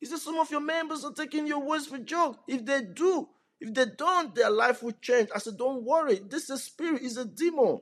He 0.00 0.06
said, 0.06 0.18
Some 0.18 0.38
of 0.38 0.50
your 0.50 0.60
members 0.60 1.04
are 1.04 1.12
taking 1.12 1.46
your 1.46 1.60
words 1.60 1.86
for 1.86 1.98
joke. 1.98 2.38
If 2.48 2.64
they 2.64 2.82
do, 2.82 3.28
if 3.60 3.74
they 3.74 3.86
don't, 3.96 4.34
their 4.34 4.50
life 4.50 4.82
will 4.82 4.94
change. 5.00 5.30
I 5.34 5.38
said, 5.38 5.58
Don't 5.58 5.84
worry. 5.84 6.20
This 6.28 6.44
is 6.44 6.50
a 6.50 6.58
spirit, 6.58 7.02
it's 7.04 7.16
a 7.16 7.24
demon. 7.24 7.80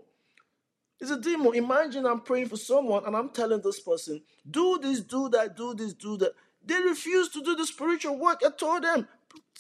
It's 1.01 1.11
a 1.11 1.21
demon. 1.21 1.55
Imagine 1.55 2.07
I'm 2.07 2.21
praying 2.21 2.49
for 2.49 2.57
someone 2.57 3.05
and 3.07 3.17
I'm 3.17 3.31
telling 3.31 3.63
this 3.63 3.81
person, 3.81 4.23
do 4.51 4.79
this, 4.83 5.01
do 5.01 5.29
that, 5.31 5.57
do 5.57 5.75
this, 5.75 5.95
do 5.95 6.17
that. 6.19 6.33
They 6.65 6.81
refuse 6.81 7.29
to 7.31 7.43
do 7.43 7.55
the 7.55 7.67
spiritual 7.67 8.19
work. 8.19 8.43
I 8.45 8.51
told 8.51 8.85
them, 8.85 9.09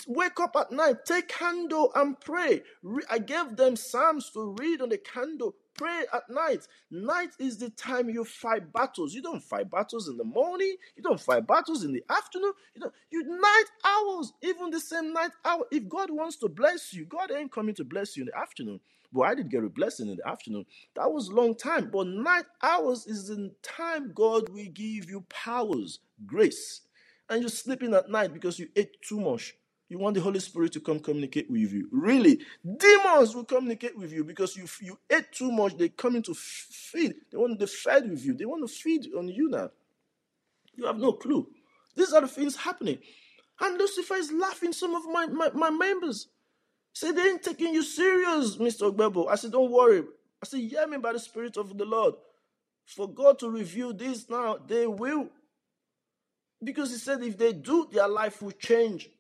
wake 0.08 0.40
up 0.40 0.56
at 0.56 0.72
night, 0.72 1.04
take 1.06 1.28
candle 1.28 1.92
and 1.94 2.20
pray. 2.20 2.62
I 3.10 3.18
gave 3.18 3.56
them 3.56 3.76
Psalms 3.76 4.30
to 4.32 4.54
read 4.58 4.82
on 4.82 4.90
the 4.90 4.98
candle. 4.98 5.54
Pray 5.74 6.04
at 6.14 6.30
night. 6.30 6.68
Night 6.90 7.30
is 7.40 7.58
the 7.58 7.70
time 7.70 8.10
you 8.10 8.24
fight 8.24 8.72
battles. 8.72 9.14
You 9.14 9.22
don't 9.22 9.42
fight 9.42 9.70
battles 9.70 10.08
in 10.08 10.16
the 10.18 10.24
morning. 10.24 10.76
You 10.96 11.02
don't 11.02 11.20
fight 11.20 11.46
battles 11.46 11.84
in 11.84 11.92
the 11.92 12.04
afternoon. 12.10 12.52
You 12.74 12.82
don't. 12.82 12.94
You 13.10 13.24
night 13.24 13.64
hours, 13.84 14.32
even 14.42 14.70
the 14.70 14.80
same 14.80 15.12
night 15.12 15.32
hour. 15.44 15.64
If 15.72 15.88
God 15.88 16.10
wants 16.10 16.36
to 16.38 16.48
bless 16.48 16.94
you, 16.94 17.06
God 17.06 17.32
ain't 17.32 17.52
coming 17.52 17.74
to 17.76 17.84
bless 17.84 18.16
you 18.16 18.22
in 18.24 18.28
the 18.28 18.38
afternoon. 18.38 18.80
But 19.12 19.22
I 19.22 19.34
did 19.36 19.50
get 19.50 19.64
a 19.64 19.68
blessing 19.70 20.08
in 20.10 20.18
the 20.18 20.28
afternoon. 20.28 20.66
That 20.96 21.12
was 21.12 21.28
a 21.28 21.34
long 21.34 21.56
time. 21.56 21.90
But 21.92 22.06
night 22.08 22.46
hours 22.62 23.06
is 23.06 23.28
the 23.28 23.52
time 23.62 24.12
God 24.14 24.48
will 24.50 24.66
give 24.66 25.10
you 25.10 25.24
powers, 25.30 26.00
grace. 26.26 26.82
And 27.30 27.40
you're 27.40 27.50
sleeping 27.50 27.94
at 27.94 28.10
night 28.10 28.32
because 28.32 28.58
you 28.58 28.68
ate 28.76 29.00
too 29.02 29.20
much 29.20 29.54
you 29.88 29.98
want 29.98 30.14
the 30.14 30.20
Holy 30.20 30.40
Spirit 30.40 30.72
to 30.72 30.80
come 30.80 31.00
communicate 31.00 31.50
with 31.50 31.72
you. 31.72 31.88
Really, 31.90 32.40
demons 32.76 33.34
will 33.34 33.44
communicate 33.44 33.96
with 33.96 34.12
you 34.12 34.22
because 34.22 34.56
you 34.56 34.66
you 34.82 34.98
ate 35.10 35.32
too 35.32 35.50
much. 35.50 35.76
They 35.76 35.88
come 35.88 36.16
in 36.16 36.22
to 36.22 36.34
feed. 36.34 37.14
They 37.30 37.38
want 37.38 37.58
to 37.58 37.66
feed 37.66 38.10
with 38.10 38.24
you. 38.24 38.34
They 38.34 38.44
want 38.44 38.68
to 38.68 38.72
feed 38.74 39.06
on 39.16 39.28
you 39.28 39.48
now. 39.48 39.70
You 40.74 40.86
have 40.86 40.98
no 40.98 41.12
clue. 41.12 41.48
These 41.96 42.12
are 42.12 42.20
the 42.20 42.28
things 42.28 42.54
happening. 42.56 42.98
And 43.60 43.78
Lucifer 43.78 44.14
is 44.14 44.30
laughing. 44.30 44.72
Some 44.72 44.94
of 44.94 45.04
my, 45.06 45.26
my, 45.26 45.50
my 45.52 45.70
members 45.70 46.28
say 46.92 47.10
they 47.12 47.22
ain't 47.22 47.42
taking 47.42 47.74
you 47.74 47.82
serious, 47.82 48.56
Mr. 48.56 48.92
Ogbebo. 48.92 49.28
I 49.28 49.34
said, 49.36 49.52
don't 49.52 49.72
worry. 49.72 50.00
I 50.42 50.46
said, 50.46 50.60
hear 50.60 50.86
me 50.86 50.98
by 50.98 51.14
the 51.14 51.18
Spirit 51.18 51.56
of 51.56 51.76
the 51.76 51.84
Lord. 51.84 52.14
For 52.86 53.08
God 53.08 53.38
to 53.40 53.50
reveal 53.50 53.92
this 53.92 54.28
now, 54.30 54.58
they 54.66 54.86
will. 54.86 55.28
Because 56.62 56.90
he 56.90 56.96
said 56.96 57.22
if 57.22 57.38
they 57.38 57.52
do, 57.52 57.88
their 57.92 58.08
life 58.08 58.42
will 58.42 58.52
change. 58.52 59.10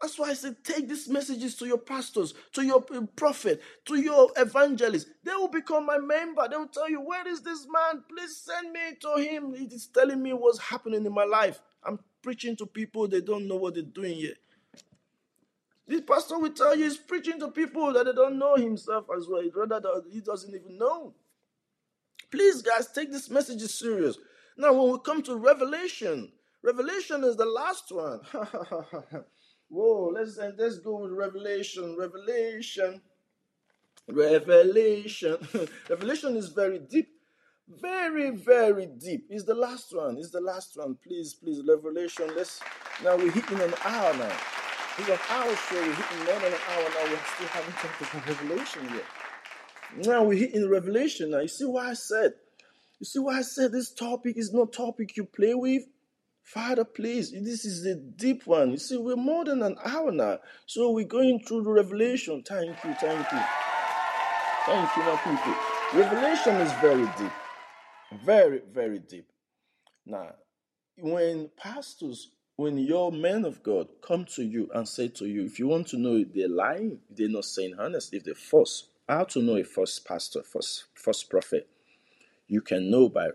That's 0.00 0.18
why 0.18 0.30
I 0.30 0.34
said 0.34 0.56
take 0.62 0.88
these 0.88 1.08
messages 1.08 1.56
to 1.56 1.66
your 1.66 1.78
pastors, 1.78 2.34
to 2.52 2.62
your 2.62 2.82
prophet, 3.16 3.62
to 3.86 3.94
your 3.94 4.30
evangelist. 4.36 5.08
They 5.24 5.32
will 5.32 5.48
become 5.48 5.86
my 5.86 5.98
member. 5.98 6.46
They 6.48 6.56
will 6.56 6.66
tell 6.66 6.90
you, 6.90 7.00
Where 7.00 7.26
is 7.26 7.40
this 7.40 7.66
man? 7.72 8.02
Please 8.08 8.36
send 8.36 8.72
me 8.72 8.80
to 9.00 9.22
him. 9.22 9.54
He 9.54 9.64
is 9.64 9.86
telling 9.86 10.22
me 10.22 10.32
what's 10.34 10.58
happening 10.58 11.06
in 11.06 11.14
my 11.14 11.24
life. 11.24 11.60
I'm 11.82 11.98
preaching 12.22 12.56
to 12.56 12.66
people, 12.66 13.08
they 13.08 13.20
don't 13.20 13.48
know 13.48 13.56
what 13.56 13.74
they're 13.74 13.82
doing 13.82 14.18
yet. 14.18 14.36
This 15.86 16.00
pastor 16.00 16.38
will 16.38 16.50
tell 16.50 16.74
you 16.74 16.84
he's 16.84 16.96
preaching 16.96 17.38
to 17.40 17.48
people 17.48 17.92
that 17.92 18.06
they 18.06 18.12
don't 18.12 18.38
know 18.38 18.56
himself 18.56 19.06
as 19.16 19.26
well. 19.28 19.42
Rather, 19.54 19.80
that 19.80 20.04
he 20.10 20.20
doesn't 20.20 20.54
even 20.54 20.78
know. 20.78 21.14
Please, 22.30 22.62
guys, 22.62 22.88
take 22.88 23.12
this 23.12 23.30
message 23.30 23.60
serious. 23.62 24.18
Now, 24.56 24.72
when 24.72 24.92
we 24.92 24.98
come 25.04 25.22
to 25.24 25.36
Revelation, 25.36 26.32
Revelation 26.62 27.24
is 27.24 27.36
the 27.36 27.46
last 27.46 27.90
one. 27.90 28.20
Whoa, 29.68 30.12
let's 30.14 30.38
uh, 30.38 30.52
let's 30.56 30.78
go 30.78 31.00
with 31.00 31.12
Revelation. 31.12 31.96
Revelation. 31.98 33.00
Revelation. 34.08 35.36
Revelation 35.90 36.36
is 36.36 36.48
very 36.48 36.78
deep. 36.78 37.08
Very, 37.68 38.30
very 38.30 38.86
deep. 38.86 39.26
Is 39.30 39.44
the 39.44 39.54
last 39.54 39.94
one. 39.94 40.18
Is 40.18 40.30
the 40.30 40.40
last 40.40 40.76
one. 40.76 40.96
Please, 41.04 41.34
please, 41.34 41.62
Revelation. 41.66 42.30
Let's 42.36 42.60
now 43.02 43.16
we're 43.16 43.32
hitting 43.32 43.60
an 43.60 43.74
hour 43.84 44.14
now. 44.16 44.36
It's 44.98 45.08
an 45.08 45.18
hour 45.30 45.56
show. 45.56 45.76
We're 45.76 45.94
hitting 45.94 46.24
more 46.26 46.40
than 46.40 46.52
an 46.52 46.58
hour 46.70 46.88
now. 46.90 47.10
We 47.10 47.18
still 47.34 47.48
haven't 47.48 47.74
talked 47.76 48.00
about 48.02 48.28
Revelation 48.28 48.88
yet. 48.94 50.06
Now 50.06 50.22
we're 50.24 50.38
hitting 50.38 50.68
Revelation 50.68 51.30
now. 51.30 51.40
You 51.40 51.48
see 51.48 51.64
why 51.64 51.90
I 51.90 51.94
said, 51.94 52.34
you 53.00 53.06
see 53.06 53.18
why 53.18 53.38
I 53.38 53.42
said 53.42 53.72
this 53.72 53.92
topic 53.92 54.36
is 54.36 54.52
not 54.52 54.72
topic 54.72 55.16
you 55.16 55.24
play 55.24 55.54
with? 55.54 55.84
Father, 56.42 56.84
please, 56.84 57.32
this 57.32 57.64
is 57.64 57.86
a 57.86 57.94
deep 57.94 58.46
one. 58.46 58.72
You 58.72 58.76
see, 58.76 58.98
we're 58.98 59.16
more 59.16 59.44
than 59.44 59.62
an 59.62 59.76
hour 59.84 60.12
now. 60.12 60.38
So 60.66 60.90
we're 60.90 61.06
going 61.06 61.40
through 61.40 61.62
the 61.62 61.70
revelation. 61.70 62.42
Thank 62.46 62.84
you, 62.84 62.94
thank 62.94 63.32
you. 63.32 63.40
Thank 64.66 64.96
you, 64.96 65.02
my 65.02 65.16
people. 65.24 65.54
Revelation 66.00 66.54
is 66.56 66.72
very 66.74 67.06
deep. 67.18 67.32
Very, 68.24 68.62
very 68.72 68.98
deep. 68.98 69.26
Now, 70.06 70.34
when 70.98 71.50
pastors, 71.56 72.30
when 72.56 72.78
your 72.78 73.10
men 73.10 73.44
of 73.44 73.62
God 73.62 73.88
come 74.06 74.24
to 74.36 74.44
you 74.44 74.70
and 74.74 74.88
say 74.88 75.08
to 75.08 75.26
you, 75.26 75.44
if 75.44 75.58
you 75.58 75.66
want 75.66 75.88
to 75.88 75.98
know 75.98 76.16
if 76.16 76.32
they're 76.32 76.48
lying, 76.48 76.98
if 77.10 77.16
they're 77.16 77.28
not 77.28 77.46
saying 77.46 77.74
honest, 77.78 78.14
if 78.14 78.24
they're 78.24 78.34
false, 78.34 78.88
how 79.08 79.24
to 79.24 79.42
know 79.42 79.56
a 79.56 79.64
false 79.64 79.98
pastor, 79.98 80.42
false, 80.42 80.84
false 80.94 81.22
prophet, 81.24 81.68
you 82.48 82.60
can 82.60 82.90
know 82.90 83.08
by 83.08 83.28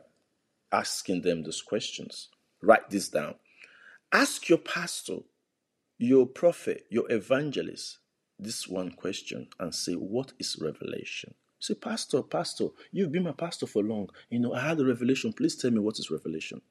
asking 0.72 1.22
them 1.22 1.44
those 1.44 1.62
questions. 1.62 2.30
Write 2.62 2.90
this 2.90 3.10
down. 3.10 3.36
Ask 4.12 4.50
your 4.50 4.58
pastor, 4.58 5.20
your 5.98 6.26
prophet, 6.26 6.86
your 6.90 7.12
evangelist 7.12 8.00
this 8.40 8.68
one 8.68 8.92
question 8.92 9.48
and 9.60 9.76
say, 9.76 9.94
What 9.94 10.34
is 10.40 10.58
revelation? 10.60 11.34
Say, 11.60 11.74
Pastor, 11.74 12.22
Pastor, 12.24 12.68
you've 12.92 13.12
been 13.12 13.24
my 13.24 13.34
pastor 13.34 13.68
for 13.68 13.84
long. 13.84 14.10
You 14.30 14.40
know, 14.40 14.54
I 14.54 14.62
had 14.62 14.80
a 14.80 14.86
revelation. 14.86 15.34
Please 15.34 15.58
tell 15.58 15.72
me 15.72 15.80
what 15.80 16.00
is 16.00 16.10
revelation. 16.10 16.62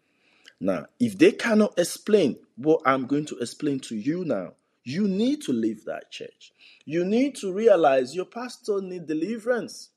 Now, 0.60 0.86
if 0.98 1.18
they 1.18 1.32
cannot 1.32 1.78
explain 1.78 2.38
what 2.56 2.80
I'm 2.86 3.06
going 3.06 3.26
to 3.26 3.38
explain 3.38 3.80
to 3.80 3.96
you 3.96 4.24
now, 4.24 4.54
you 4.82 5.06
need 5.06 5.42
to 5.42 5.52
leave 5.52 5.84
that 5.84 6.10
church. 6.10 6.52
You 6.86 7.04
need 7.04 7.36
to 7.36 7.52
realize 7.52 8.16
your 8.16 8.24
pastor 8.24 8.80
need 8.80 9.06
deliverance. 9.06 9.90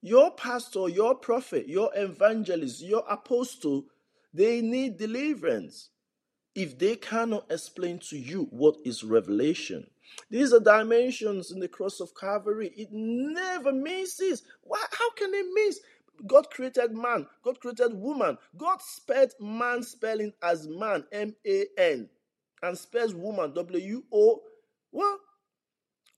Your 0.00 0.30
pastor, 0.30 0.88
your 0.88 1.14
prophet, 1.14 1.68
your 1.68 1.90
evangelist, 1.94 2.82
your 2.82 3.04
apostle 3.08 3.86
they 4.32 4.60
need 4.60 4.98
deliverance. 4.98 5.90
If 6.54 6.78
they 6.78 6.96
cannot 6.96 7.46
explain 7.50 7.98
to 8.10 8.18
you 8.18 8.48
what 8.50 8.76
is 8.84 9.04
revelation, 9.04 9.86
these 10.30 10.52
are 10.52 10.60
dimensions 10.60 11.50
in 11.50 11.60
the 11.60 11.68
cross 11.68 12.00
of 12.00 12.14
Calvary. 12.14 12.72
It 12.76 12.88
never 12.90 13.72
misses. 13.72 14.42
Why, 14.62 14.82
how 14.90 15.10
can 15.12 15.32
it 15.34 15.46
miss? 15.54 15.80
God 16.26 16.50
created 16.50 16.92
man, 16.92 17.26
God 17.44 17.60
created 17.60 17.94
woman. 17.94 18.38
God 18.56 18.82
spelled 18.82 19.32
man 19.40 19.82
spelling 19.82 20.32
as 20.42 20.66
man, 20.66 21.04
M 21.12 21.34
A 21.46 21.64
N, 21.78 22.08
and 22.62 22.76
spells 22.76 23.14
woman, 23.14 23.54
W 23.54 24.02
O, 24.12 24.42
what? 24.90 25.20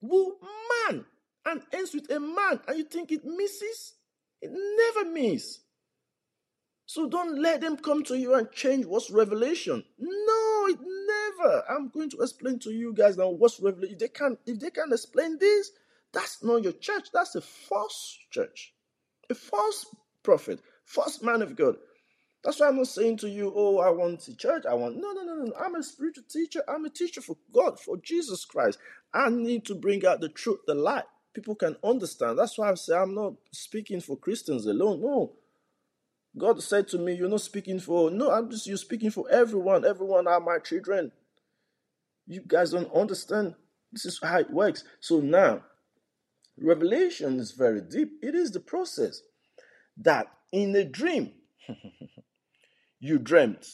Woman, 0.01 1.05
and 1.47 1.62
ends 1.72 1.95
with 1.95 2.11
a 2.11 2.20
man. 2.20 2.61
And 2.66 2.78
you 2.78 2.84
think 2.84 3.12
it 3.12 3.24
misses? 3.24 3.95
It 4.43 4.51
never 4.53 5.11
misses. 5.11 5.61
So 6.86 7.09
don't 7.09 7.41
let 7.41 7.61
them 7.61 7.76
come 7.76 8.03
to 8.05 8.18
you 8.18 8.34
and 8.34 8.51
change 8.51 8.84
what's 8.84 9.11
revelation. 9.11 9.84
No, 9.97 10.66
it 10.66 10.78
never. 10.80 11.62
I'm 11.70 11.88
going 11.88 12.11
to 12.11 12.18
explain 12.20 12.59
to 12.61 12.72
you 12.72 12.93
guys 12.93 13.16
now 13.16 13.28
what's 13.28 13.61
revelation. 13.61 13.95
If 13.95 14.01
they 14.01 14.09
can't, 14.09 14.38
if 14.45 14.59
they 14.59 14.70
can't 14.70 14.93
explain 14.93 15.38
this, 15.38 15.70
that's 16.12 16.43
not 16.43 16.64
your 16.64 16.72
church. 16.72 17.11
That's 17.12 17.36
a 17.36 17.41
false 17.41 18.18
church, 18.30 18.74
a 19.30 19.34
false 19.34 19.86
prophet, 20.24 20.61
false 20.84 21.22
man 21.22 21.43
of 21.43 21.55
God. 21.55 21.76
That's 22.43 22.59
why 22.59 22.68
I'm 22.68 22.78
not 22.78 22.88
saying 22.88 23.18
to 23.18 23.28
you, 23.28 23.53
oh, 23.55 23.78
I 23.78 23.91
want 23.91 24.26
a 24.26 24.34
church. 24.34 24.64
I 24.68 24.74
want 24.74 24.97
no, 24.97 25.12
no, 25.12 25.22
no, 25.22 25.34
no. 25.45 25.53
I'm 25.61 25.76
a 25.76 25.82
spiritual 25.84 26.24
teacher. 26.28 26.64
I'm 26.66 26.86
a 26.86 26.91
teacher 26.91 27.20
for 27.20 27.36
God, 27.53 27.78
for 27.78 27.99
Jesus 27.99 28.45
Christ. 28.45 28.78
I 29.14 29.28
need 29.28 29.64
to 29.66 29.74
bring 29.74 30.05
out 30.05 30.20
the 30.20 30.28
truth, 30.28 30.59
the 30.66 30.74
light. 30.74 31.05
People 31.33 31.55
can 31.55 31.76
understand. 31.85 32.39
That's 32.39 32.59
why 32.59 32.70
I 32.70 32.74
say 32.74 32.97
I'm 32.97 33.14
not 33.14 33.35
speaking 33.53 34.01
for 34.01 34.16
Christians 34.16 34.66
alone. 34.66 35.01
No, 35.01 35.33
God 36.37 36.62
said 36.62 36.89
to 36.89 36.99
me, 36.99 37.14
You're 37.14 37.28
not 37.28 37.41
speaking 37.41 37.78
for, 37.81 38.11
no, 38.11 38.31
I'm 38.31 38.51
just, 38.51 38.66
you're 38.66 38.76
speaking 38.76 39.11
for 39.11 39.31
everyone. 39.31 39.85
Everyone 39.85 40.26
are 40.26 40.41
my 40.41 40.59
children. 40.59 41.12
You 42.26 42.43
guys 42.47 42.70
don't 42.72 42.93
understand. 42.95 43.55
This 43.93 44.05
is 44.07 44.20
how 44.22 44.39
it 44.39 44.51
works. 44.51 44.85
So 45.01 45.20
now, 45.20 45.62
revelation 46.59 47.41
is 47.41 47.53
very 47.53 47.81
deep. 47.81 48.12
It 48.22 48.35
is 48.35 48.53
the 48.53 48.61
process 48.61 49.22
that 49.99 50.26
in 50.53 50.74
a 50.76 50.85
dream, 50.85 51.33
you 53.01 53.18
dreamt. 53.18 53.66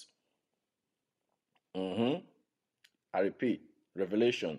Mm-hmm. 1.77 2.25
I 3.13 3.21
repeat, 3.21 3.63
revelation. 3.95 4.59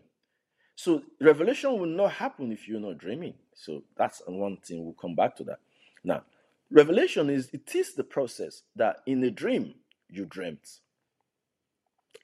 So, 0.78 1.04
revelation 1.22 1.80
will 1.80 1.88
not 1.88 2.14
happen 2.14 2.54
if 2.54 2.70
you're 2.70 2.82
not 2.82 3.00
dreaming. 3.00 3.36
So, 3.56 3.84
that's 3.98 4.24
one 4.28 4.58
thing. 4.60 4.86
We'll 4.86 4.96
come 4.96 5.16
back 5.16 5.38
to 5.38 5.46
that. 5.46 5.60
Now, 6.06 6.24
Revelation 6.72 7.30
is 7.32 7.50
it 7.54 7.76
is 7.76 7.96
the 7.96 8.04
process 8.06 8.64
that 8.76 8.98
in 9.08 9.24
a 9.26 9.32
dream 9.32 9.76
you 10.10 10.26
dreamt. 10.26 10.80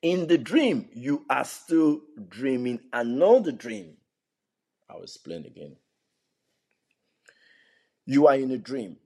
In 0.04 0.28
the 0.28 0.38
dream, 0.38 0.90
you 0.94 1.26
are 1.30 1.46
still 1.46 2.02
dreaming 2.30 2.82
another 2.94 3.52
dream. 3.52 3.98
I'll 4.90 5.04
explain 5.04 5.46
again. 5.46 5.78
You 8.06 8.28
are 8.28 8.36
in 8.36 8.52
a 8.52 8.58
dream. 8.60 8.98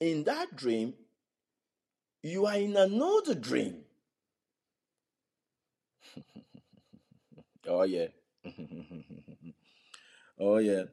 In 0.00 0.24
that 0.24 0.56
dream, 0.56 0.94
you 2.22 2.46
are 2.46 2.56
in 2.56 2.76
another 2.76 3.34
dream. 3.34 3.78
oh, 7.68 7.84
yeah. 7.84 8.08
oh, 10.38 10.58
yeah. 10.58 10.84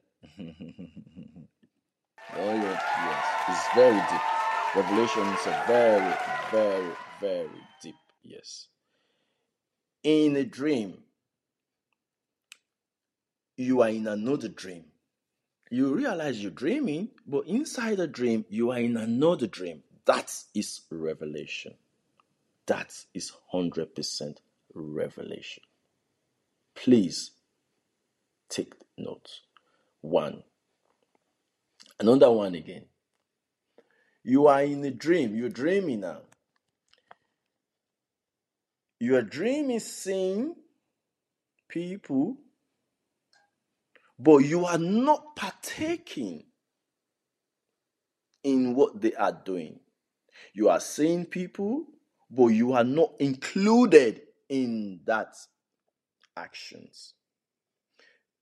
Oh 2.33 2.53
yeah, 2.53 2.79
yes. 3.05 3.25
It's 3.49 3.75
very 3.75 3.99
deep. 4.09 4.21
Revelations 4.73 5.47
are 5.47 5.67
very, 5.67 6.13
very, 6.49 6.95
very 7.19 7.49
deep. 7.81 7.95
Yes. 8.23 8.67
In 10.03 10.37
a 10.37 10.45
dream, 10.45 10.99
you 13.57 13.81
are 13.81 13.89
in 13.89 14.07
another 14.07 14.47
dream. 14.47 14.85
You 15.69 15.93
realize 15.93 16.41
you're 16.41 16.51
dreaming, 16.51 17.09
but 17.27 17.47
inside 17.47 17.97
the 17.97 18.07
dream, 18.07 18.45
you 18.49 18.71
are 18.71 18.79
in 18.79 18.95
another 18.95 19.47
dream. 19.47 19.83
That 20.05 20.33
is 20.55 20.81
revelation. 20.89 21.73
That 22.67 22.93
is 23.13 23.33
100% 23.53 24.37
revelation. 24.73 25.63
Please 26.75 27.31
take 28.51 28.73
notes. 28.97 29.41
One, 30.01 30.43
Another 32.01 32.31
one 32.31 32.55
again. 32.55 32.85
You 34.23 34.47
are 34.47 34.63
in 34.63 34.83
a 34.83 34.89
dream. 34.89 35.35
You're 35.35 35.49
dreaming 35.49 35.99
now. 35.99 36.21
Your 38.99 39.21
dream 39.21 39.69
is 39.69 39.85
seeing 39.85 40.55
people, 41.69 42.37
but 44.17 44.37
you 44.39 44.65
are 44.65 44.79
not 44.79 45.35
partaking 45.35 46.45
in 48.43 48.73
what 48.73 48.99
they 48.99 49.13
are 49.13 49.39
doing. 49.45 49.79
You 50.53 50.69
are 50.69 50.79
seeing 50.79 51.25
people, 51.25 51.85
but 52.31 52.47
you 52.47 52.73
are 52.73 52.83
not 52.83 53.13
included 53.19 54.21
in 54.49 55.01
that 55.05 55.35
actions. 56.35 57.13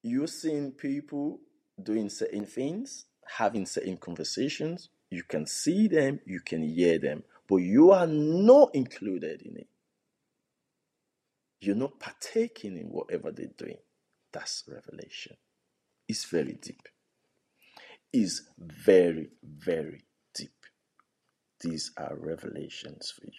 You're 0.02 0.28
seeing 0.28 0.72
people 0.72 1.40
doing 1.82 2.10
certain 2.10 2.46
things, 2.46 3.06
having 3.38 3.66
certain 3.66 3.98
conversations. 3.98 4.90
You 5.10 5.24
can 5.24 5.46
see 5.46 5.88
them, 5.88 6.20
you 6.26 6.40
can 6.40 6.64
hear 6.64 7.00
them, 7.00 7.24
but 7.48 7.58
you 7.58 7.92
are 7.92 8.08
not 8.08 8.74
included 8.74 9.42
in 9.42 9.58
it. 9.58 9.68
You're 11.62 11.76
not 11.76 12.00
partaking 12.00 12.78
in 12.78 12.86
whatever 12.86 13.32
they're 13.32 13.48
doing. 13.58 13.78
That's 14.32 14.64
revelation. 14.68 15.36
It's 16.08 16.26
very 16.26 16.54
deep. 16.54 16.88
It's 18.14 18.44
very, 18.58 19.30
very 19.44 20.06
deep. 20.34 20.52
These 21.62 21.92
are 21.98 22.16
revelations 22.18 23.12
for 23.12 23.26
you. 23.26 23.34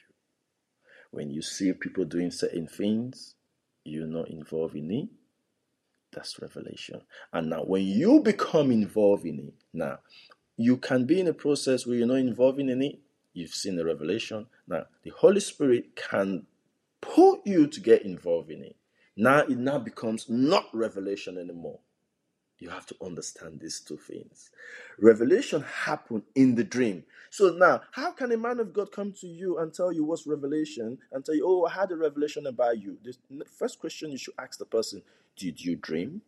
When 1.11 1.30
you 1.30 1.42
see 1.42 1.72
people 1.72 2.04
doing 2.04 2.30
certain 2.30 2.66
things, 2.66 3.34
you're 3.84 4.06
not 4.06 4.28
involved 4.28 4.76
in 4.76 4.90
it. 4.90 5.08
That's 6.12 6.40
revelation. 6.40 7.02
And 7.32 7.50
now, 7.50 7.62
when 7.62 7.82
you 7.84 8.20
become 8.20 8.70
involved 8.70 9.24
in 9.24 9.38
it, 9.38 9.54
now 9.72 9.98
you 10.56 10.76
can 10.76 11.04
be 11.04 11.20
in 11.20 11.28
a 11.28 11.34
process 11.34 11.86
where 11.86 11.96
you're 11.96 12.06
not 12.06 12.16
involved 12.16 12.61
in 12.61 12.82
it. 12.82 12.98
You've 13.32 13.54
seen 13.54 13.76
the 13.76 13.84
revelation. 13.84 14.46
Now, 14.66 14.86
the 15.02 15.11
Holy 15.11 15.40
Spirit 15.40 15.96
can 15.96 16.46
pull 17.00 17.40
you 17.44 17.66
to 17.66 17.80
get 17.80 18.02
involved 18.02 18.50
in 18.50 18.62
it. 18.62 18.76
Now 19.16 19.40
it 19.40 19.56
now 19.58 19.78
becomes 19.78 20.28
not 20.28 20.66
revelation 20.72 21.38
anymore. 21.38 21.80
You 22.58 22.68
have 22.68 22.86
to 22.86 22.96
understand 23.02 23.61
these 23.61 23.80
two 23.80 23.96
things. 23.96 24.50
Revelation 24.98 25.62
happened 25.62 26.24
in 26.34 26.56
the 26.56 26.64
dream. 26.64 27.04
So 27.30 27.50
now, 27.50 27.80
how 27.92 28.12
can 28.12 28.32
a 28.32 28.36
man 28.36 28.61
of 28.61 28.74
God 28.74 28.92
come 28.92 29.12
to 29.20 29.26
you 29.26 29.58
and 29.58 29.72
tell 29.72 29.92
you 29.92 30.04
what's 30.04 30.26
revelation 30.26 30.98
and 31.11 31.24
tell 31.24 31.34
you, 31.34 31.44
oh, 31.46 31.64
I 31.64 31.72
had 31.72 31.90
a 31.90 31.96
revelation 31.96 32.46
about 32.46 32.78
you? 32.80 32.98
The 33.02 33.44
first 33.46 33.78
question 33.78 34.11
you 34.11 34.18
should 34.18 34.34
ask 34.38 34.58
the 34.58 34.66
person, 34.66 35.02
did 35.41 35.64
you 35.64 35.76
dream? 35.76 36.20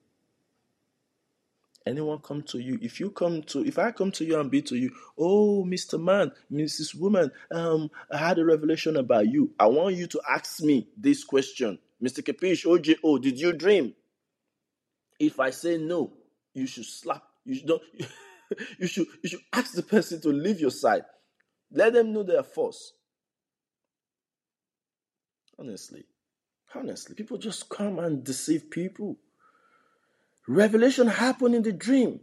Anyone 1.84 2.18
come 2.20 2.42
to 2.44 2.58
you? 2.58 2.78
If 2.80 2.98
you 2.98 3.10
come 3.10 3.42
to, 3.44 3.64
if 3.64 3.78
I 3.78 3.90
come 3.90 4.10
to 4.12 4.24
you 4.24 4.40
and 4.40 4.50
be 4.50 4.62
to 4.62 4.76
you, 4.76 4.90
oh, 5.18 5.64
Mr. 5.64 6.00
Man, 6.00 6.32
Mrs. 6.50 6.94
Woman, 6.94 7.30
um, 7.50 7.90
I 8.10 8.18
had 8.18 8.38
a 8.38 8.44
revelation 8.44 8.96
about 8.96 9.26
you. 9.26 9.52
I 9.58 9.66
want 9.66 9.96
you 9.96 10.06
to 10.06 10.20
ask 10.30 10.62
me 10.62 10.88
this 10.96 11.24
question, 11.24 11.78
Mr. 12.02 12.24
Kapish, 12.24 12.64
OJO, 12.64 13.20
did 13.20 13.38
you 13.38 13.52
dream? 13.52 13.94
If 15.18 15.40
I 15.40 15.50
say 15.50 15.76
no, 15.76 16.12
you 16.54 16.66
should 16.66 16.86
slap. 16.86 17.22
You 17.44 17.56
should 17.56 17.66
don't. 17.66 17.82
you 18.78 18.86
should 18.86 19.06
you 19.22 19.28
should 19.28 19.40
ask 19.52 19.74
the 19.74 19.82
person 19.82 20.20
to 20.22 20.28
leave 20.28 20.60
your 20.60 20.70
side. 20.70 21.02
Let 21.70 21.92
them 21.92 22.12
know 22.12 22.22
they 22.22 22.36
are 22.36 22.42
false. 22.42 22.92
Honestly, 25.58 26.04
honestly, 26.74 27.14
people 27.14 27.38
just 27.38 27.68
come 27.68 27.98
and 27.98 28.24
deceive 28.24 28.70
people. 28.70 29.16
Revelation 30.48 31.06
happened 31.06 31.54
in 31.54 31.62
the 31.62 31.72
dream 31.72 32.20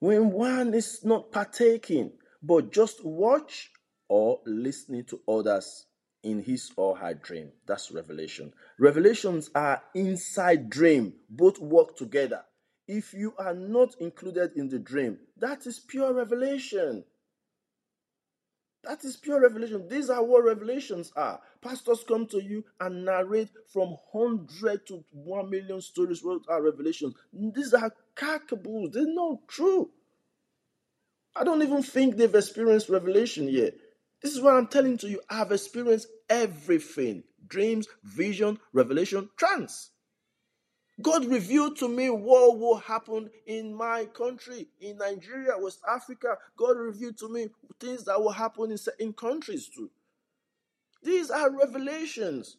when 0.00 0.30
one 0.30 0.74
is 0.74 1.04
not 1.04 1.32
partaking, 1.32 2.12
but 2.42 2.72
just 2.72 3.04
watch 3.04 3.70
or 4.08 4.40
listening 4.46 5.04
to 5.04 5.20
others 5.28 5.86
in 6.22 6.42
his 6.42 6.70
or 6.76 6.96
her 6.96 7.14
dream. 7.14 7.50
That's 7.66 7.92
revelation. 7.92 8.52
Revelations 8.78 9.50
are 9.54 9.82
inside 9.94 10.70
dream, 10.70 11.14
both 11.28 11.58
work 11.58 11.96
together. 11.96 12.44
If 12.88 13.14
you 13.14 13.34
are 13.38 13.54
not 13.54 13.94
included 14.00 14.52
in 14.56 14.68
the 14.68 14.78
dream, 14.78 15.18
that 15.38 15.66
is 15.66 15.78
pure 15.78 16.12
revelation. 16.12 17.04
That 18.86 19.04
is 19.04 19.16
pure 19.16 19.40
revelation. 19.40 19.88
These 19.88 20.10
are 20.10 20.22
what 20.22 20.44
revelations 20.44 21.12
are. 21.16 21.40
Pastors 21.62 22.04
come 22.06 22.26
to 22.26 22.42
you 22.42 22.64
and 22.80 23.04
narrate 23.04 23.48
from 23.72 23.96
100 24.12 24.86
to 24.88 25.04
1 25.10 25.50
million 25.50 25.80
stories 25.80 26.22
what 26.22 26.42
are 26.48 26.62
revelations. 26.62 27.14
These 27.32 27.74
are 27.74 27.92
cackaboos. 28.14 28.90
They're 28.92 29.06
not 29.06 29.48
true. 29.48 29.90
I 31.36 31.44
don't 31.44 31.62
even 31.62 31.82
think 31.82 32.16
they've 32.16 32.34
experienced 32.34 32.88
revelation 32.88 33.48
yet. 33.48 33.74
This 34.22 34.32
is 34.32 34.40
what 34.40 34.54
I'm 34.54 34.68
telling 34.68 34.98
to 34.98 35.08
you. 35.08 35.20
I've 35.28 35.52
experienced 35.52 36.08
everything 36.28 37.24
dreams, 37.46 37.86
vision, 38.02 38.58
revelation, 38.72 39.28
trance. 39.36 39.90
God 41.02 41.26
revealed 41.26 41.76
to 41.78 41.88
me 41.88 42.08
what 42.10 42.58
will 42.58 42.76
happen 42.78 43.30
in 43.46 43.74
my 43.74 44.06
country, 44.06 44.68
in 44.80 44.98
Nigeria, 44.98 45.58
West 45.58 45.80
Africa. 45.88 46.36
God 46.56 46.76
revealed 46.76 47.18
to 47.18 47.28
me 47.28 47.48
things 47.80 48.04
that 48.04 48.20
will 48.20 48.30
happen 48.32 48.70
in 48.70 48.78
certain 48.78 49.12
countries 49.12 49.68
too. 49.68 49.90
These 51.02 51.30
are 51.30 51.50
revelations. 51.50 52.56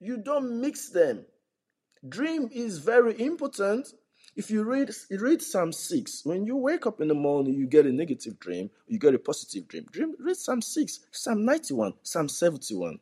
You 0.00 0.18
don't 0.18 0.60
mix 0.60 0.90
them. 0.90 1.26
Dream 2.08 2.48
is 2.52 2.78
very 2.78 3.20
important. 3.20 3.88
If 4.36 4.50
you 4.50 4.62
read 4.62 4.90
read 5.10 5.42
Psalm 5.42 5.72
6, 5.72 6.24
when 6.24 6.46
you 6.46 6.56
wake 6.56 6.86
up 6.86 7.00
in 7.00 7.08
the 7.08 7.14
morning, 7.14 7.54
you 7.54 7.66
get 7.66 7.86
a 7.86 7.92
negative 7.92 8.38
dream, 8.38 8.70
you 8.86 8.98
get 8.98 9.14
a 9.14 9.18
positive 9.18 9.66
dream. 9.66 9.86
Dream 9.90 10.14
read 10.20 10.36
Psalm 10.36 10.62
6, 10.62 11.00
Psalm 11.10 11.44
91, 11.44 11.94
Psalm 12.04 12.28
71. 12.28 13.00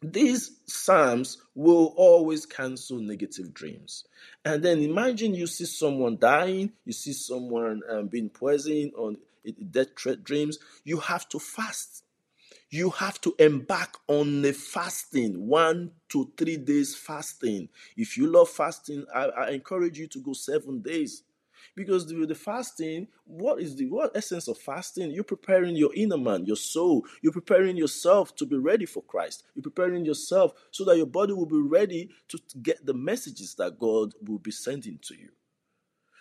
These 0.00 0.60
psalms 0.66 1.38
will 1.54 1.92
always 1.96 2.46
cancel 2.46 2.98
negative 2.98 3.52
dreams. 3.52 4.04
And 4.44 4.62
then 4.62 4.78
imagine 4.78 5.34
you 5.34 5.48
see 5.48 5.64
someone 5.64 6.18
dying, 6.18 6.72
you 6.84 6.92
see 6.92 7.12
someone 7.12 7.82
um, 7.90 8.06
being 8.06 8.30
poisoned 8.30 8.92
on 8.96 9.16
death 9.70 9.98
threat 9.98 10.22
dreams. 10.22 10.58
You 10.84 10.98
have 10.98 11.28
to 11.30 11.38
fast. 11.38 12.04
You 12.70 12.90
have 12.90 13.20
to 13.22 13.34
embark 13.38 13.96
on 14.08 14.42
the 14.42 14.52
fasting, 14.52 15.48
one 15.48 15.92
to 16.10 16.30
three 16.36 16.58
days 16.58 16.94
fasting. 16.94 17.68
If 17.96 18.16
you 18.16 18.26
love 18.30 18.50
fasting, 18.50 19.06
I, 19.14 19.24
I 19.24 19.50
encourage 19.50 19.98
you 19.98 20.06
to 20.08 20.18
go 20.20 20.34
seven 20.34 20.80
days. 20.80 21.22
Because 21.78 22.08
the, 22.08 22.26
the 22.26 22.34
fasting, 22.34 23.06
what 23.24 23.60
is 23.60 23.76
the 23.76 23.86
what 23.86 24.16
essence 24.16 24.48
of 24.48 24.58
fasting? 24.58 25.12
You're 25.12 25.22
preparing 25.22 25.76
your 25.76 25.94
inner 25.94 26.18
man, 26.18 26.44
your 26.44 26.56
soul. 26.56 27.04
You're 27.22 27.32
preparing 27.32 27.76
yourself 27.76 28.34
to 28.34 28.46
be 28.46 28.56
ready 28.58 28.84
for 28.84 29.00
Christ. 29.04 29.44
You're 29.54 29.62
preparing 29.62 30.04
yourself 30.04 30.54
so 30.72 30.84
that 30.86 30.96
your 30.96 31.06
body 31.06 31.34
will 31.34 31.46
be 31.46 31.60
ready 31.60 32.10
to 32.30 32.40
get 32.60 32.84
the 32.84 32.94
messages 32.94 33.54
that 33.54 33.78
God 33.78 34.12
will 34.26 34.40
be 34.40 34.50
sending 34.50 34.98
to 35.02 35.14
you 35.14 35.28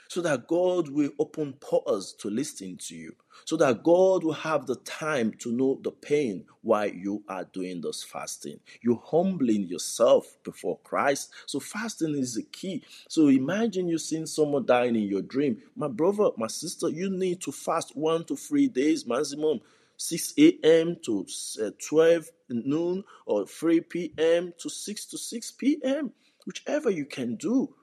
so 0.08 0.22
that 0.22 0.48
God 0.48 0.90
will 0.90 1.12
open 1.20 1.54
portals 1.54 2.14
to 2.14 2.30
listen 2.30 2.78
to 2.78 2.96
you, 2.96 3.16
so 3.46 3.58
that 3.58 3.84
God 3.84 4.24
will 4.24 4.34
have 4.34 4.66
the 4.68 4.76
time 4.78 5.34
to 5.40 5.52
know 5.52 5.80
the 5.82 5.92
pain 5.92 6.46
while 6.62 6.88
you 6.90 7.24
are 7.28 7.46
doing 7.46 7.82
this 7.82 8.04
fasting. 8.04 8.60
You're 8.82 9.02
humbling 9.04 9.64
yourself 9.64 10.38
before 10.44 10.80
Christ. 10.84 11.32
So, 11.46 11.60
fasting 11.60 12.16
is 12.18 12.36
the 12.36 12.44
key. 12.44 12.84
So, 13.08 13.28
imagine 13.28 13.88
you 13.88 13.98
seeing 13.98 14.26
someone 14.26 14.66
dying 14.66 14.96
in 14.96 15.04
your 15.04 15.22
dream. 15.22 15.62
My 15.76 15.88
brother, 15.88 16.30
my 16.38 16.48
sister, 16.48 16.90
you 16.90 17.10
need 17.10 17.42
to 17.42 17.52
fast 17.52 17.96
one 17.96 18.26
to 18.26 18.36
three 18.36 18.68
days 18.68 19.06
maximum. 19.06 19.62
6 20.00 20.34
a.m. 20.38 20.96
to 21.04 21.26
uh, 21.60 21.72
12 21.84 22.30
noon 22.50 23.04
or 23.26 23.48
3 23.48 23.82
p.m. 23.82 24.54
to 24.60 24.70
6 24.70 25.06
to 25.06 25.18
6 25.18 25.52
p.m. 25.52 26.12
Whichever 26.46 26.92
you 26.92 27.06
can 27.06 27.36
do 27.36 27.74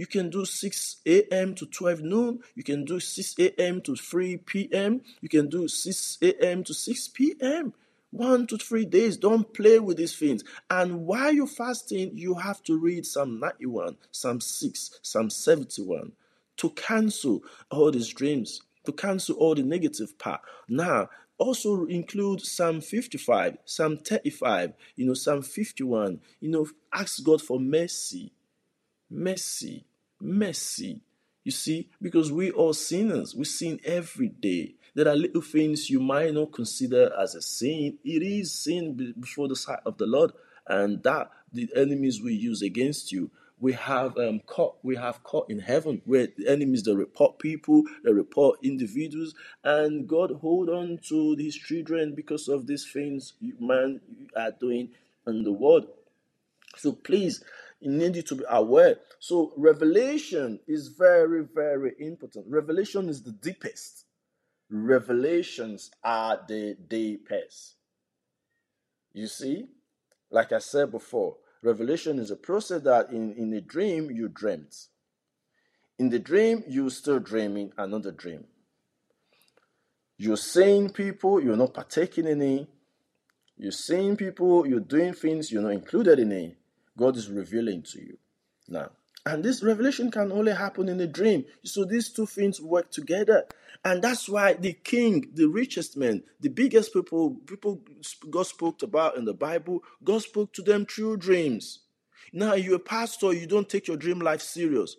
you 0.00 0.06
can 0.06 0.30
do 0.30 0.46
6 0.46 0.96
a.m. 1.06 1.54
to 1.56 1.66
12 1.66 2.00
noon. 2.00 2.40
You 2.54 2.62
can 2.62 2.86
do 2.86 3.00
6 3.00 3.34
a.m. 3.38 3.82
to 3.82 3.94
3 3.94 4.38
p.m. 4.38 5.02
You 5.20 5.28
can 5.28 5.50
do 5.50 5.68
6 5.68 6.18
a.m. 6.22 6.64
to 6.64 6.72
6 6.72 7.08
p.m. 7.08 7.74
One 8.10 8.46
to 8.46 8.56
three 8.56 8.86
days. 8.86 9.18
Don't 9.18 9.52
play 9.52 9.78
with 9.78 9.98
these 9.98 10.16
things. 10.16 10.42
And 10.70 11.04
while 11.04 11.30
you're 11.34 11.46
fasting, 11.46 12.12
you 12.14 12.36
have 12.36 12.62
to 12.62 12.78
read 12.78 13.04
Psalm 13.04 13.40
91, 13.40 13.98
Psalm 14.10 14.40
6, 14.40 15.00
Psalm 15.02 15.28
71 15.28 16.12
to 16.56 16.70
cancel 16.70 17.42
all 17.70 17.90
these 17.90 18.08
dreams, 18.08 18.62
to 18.86 18.92
cancel 18.92 19.36
all 19.36 19.54
the 19.54 19.62
negative 19.62 20.18
part. 20.18 20.40
Now, 20.66 21.10
also 21.36 21.84
include 21.84 22.40
Psalm 22.40 22.80
55, 22.80 23.58
Psalm 23.66 23.98
35, 23.98 24.72
you 24.96 25.04
know, 25.04 25.14
Psalm 25.14 25.42
51. 25.42 26.20
You 26.40 26.48
know, 26.48 26.66
ask 26.90 27.22
God 27.22 27.42
for 27.42 27.60
mercy. 27.60 28.32
Mercy 29.10 29.84
mercy. 30.20 31.02
You 31.44 31.52
see, 31.52 31.88
because 32.00 32.30
we 32.30 32.50
are 32.52 32.74
sinners, 32.74 33.34
we 33.34 33.44
sin 33.44 33.80
every 33.84 34.28
day. 34.28 34.74
There 34.94 35.08
are 35.08 35.16
little 35.16 35.40
things 35.40 35.88
you 35.88 36.00
might 36.00 36.34
not 36.34 36.52
consider 36.52 37.12
as 37.18 37.34
a 37.34 37.42
sin. 37.42 37.98
It 38.04 38.22
is 38.22 38.52
sin 38.52 39.14
before 39.18 39.48
the 39.48 39.56
sight 39.56 39.80
of 39.86 39.96
the 39.98 40.06
Lord, 40.06 40.32
and 40.66 41.02
that 41.02 41.30
the 41.52 41.68
enemies 41.74 42.20
will 42.20 42.30
use 42.30 42.62
against 42.62 43.10
you. 43.10 43.30
We 43.58 43.72
have 43.74 44.16
um, 44.16 44.40
caught, 44.46 44.76
we 44.82 44.96
have 44.96 45.22
caught 45.22 45.50
in 45.50 45.58
heaven 45.60 46.00
where 46.06 46.28
the 46.36 46.48
enemies 46.48 46.82
they 46.82 46.94
report 46.94 47.38
people, 47.38 47.82
they 48.04 48.12
report 48.12 48.58
individuals, 48.62 49.34
and 49.64 50.08
God 50.08 50.32
hold 50.40 50.70
on 50.70 50.98
to 51.08 51.36
His 51.36 51.56
children 51.56 52.14
because 52.14 52.48
of 52.48 52.66
these 52.66 52.90
things 52.90 53.34
you 53.40 53.54
man 53.60 54.00
are 54.36 54.52
doing 54.52 54.90
in 55.26 55.44
the 55.44 55.52
world. 55.52 55.86
So 56.76 56.92
please, 56.92 57.42
you 57.80 57.90
need 57.90 58.26
to 58.26 58.34
be 58.34 58.44
aware. 58.48 58.96
So 59.18 59.52
revelation 59.56 60.60
is 60.68 60.88
very, 60.88 61.42
very 61.42 61.94
important. 61.98 62.46
Revelation 62.48 63.08
is 63.08 63.22
the 63.22 63.32
deepest. 63.32 64.04
Revelations 64.70 65.90
are 66.04 66.40
the 66.46 66.76
deepest. 66.88 67.74
You 69.12 69.26
see, 69.26 69.66
like 70.30 70.52
I 70.52 70.58
said 70.58 70.92
before, 70.92 71.36
revelation 71.62 72.18
is 72.18 72.30
a 72.30 72.36
process 72.36 72.82
that 72.82 73.10
in, 73.10 73.32
in 73.32 73.52
a 73.54 73.60
dream 73.60 74.10
you 74.10 74.28
dreamt. 74.28 74.86
In 75.98 76.10
the 76.10 76.18
dream, 76.18 76.62
you're 76.68 76.90
still 76.90 77.18
dreaming 77.18 77.72
another 77.76 78.12
dream. 78.12 78.44
You're 80.16 80.36
seeing 80.36 80.90
people, 80.90 81.42
you're 81.42 81.56
not 81.56 81.74
partaking 81.74 82.26
in 82.26 82.42
it. 82.42 82.68
You're 83.56 83.72
seeing 83.72 84.16
people, 84.16 84.66
you're 84.66 84.80
doing 84.80 85.12
things, 85.12 85.50
you're 85.50 85.62
not 85.62 85.72
included 85.72 86.18
in 86.18 86.32
it. 86.32 86.56
God 87.00 87.16
is 87.16 87.30
revealing 87.30 87.82
to 87.82 87.98
you 87.98 88.18
now. 88.68 88.90
And 89.24 89.42
this 89.42 89.62
revelation 89.62 90.10
can 90.10 90.30
only 90.30 90.52
happen 90.52 90.88
in 90.88 91.00
a 91.00 91.06
dream. 91.06 91.46
So 91.64 91.84
these 91.84 92.10
two 92.10 92.26
things 92.26 92.60
work 92.60 92.90
together. 92.90 93.46
And 93.84 94.02
that's 94.02 94.28
why 94.28 94.52
the 94.54 94.74
king, 94.74 95.30
the 95.32 95.46
richest 95.46 95.96
man, 95.96 96.22
the 96.40 96.50
biggest 96.50 96.92
people, 96.92 97.36
people 97.46 97.80
God 98.28 98.46
spoke 98.46 98.82
about 98.82 99.16
in 99.16 99.24
the 99.24 99.34
Bible, 99.34 99.82
God 100.04 100.22
spoke 100.22 100.52
to 100.54 100.62
them 100.62 100.84
through 100.84 101.16
dreams. 101.16 101.80
Now 102.32 102.52
you're 102.54 102.76
a 102.76 102.78
pastor, 102.78 103.32
you 103.32 103.46
don't 103.46 103.68
take 103.68 103.88
your 103.88 103.96
dream 103.96 104.20
life 104.20 104.42
serious. 104.42 104.96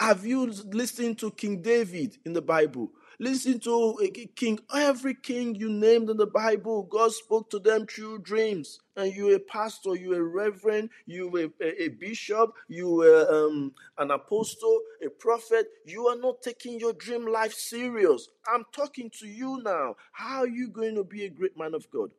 Have 0.00 0.26
you 0.26 0.46
listened 0.46 1.18
to 1.18 1.30
King 1.30 1.62
David 1.62 2.18
in 2.24 2.32
the 2.32 2.42
Bible? 2.42 2.90
Listen 3.18 3.58
to 3.60 3.98
a 4.02 4.08
king. 4.08 4.58
Every 4.74 5.14
king 5.14 5.54
you 5.54 5.70
named 5.70 6.10
in 6.10 6.18
the 6.18 6.26
Bible, 6.26 6.82
God 6.84 7.12
spoke 7.12 7.50
to 7.50 7.58
them 7.58 7.86
through 7.86 8.20
dreams. 8.20 8.78
And 8.96 9.12
you're 9.14 9.36
a 9.36 9.40
pastor, 9.40 9.94
you're 9.94 10.20
a 10.20 10.22
reverend, 10.22 10.90
you're 11.06 11.38
a, 11.38 11.50
a, 11.62 11.88
bishop, 11.88 12.52
you're 12.68 13.34
um, 13.34 13.72
an 13.98 14.10
apostle, 14.10 14.80
a 15.04 15.08
prophet. 15.08 15.68
You 15.86 16.08
are 16.08 16.16
not 16.16 16.42
taking 16.42 16.78
your 16.78 16.92
dream 16.92 17.26
life 17.26 17.54
serious. 17.54 18.28
I'm 18.46 18.64
talking 18.72 19.10
to 19.18 19.26
you 19.26 19.62
now. 19.62 19.96
How 20.12 20.40
are 20.40 20.48
you 20.48 20.68
going 20.68 20.94
to 20.96 21.04
be 21.04 21.24
a 21.24 21.30
great 21.30 21.58
man 21.58 21.74
of 21.74 21.90
God? 21.90 22.10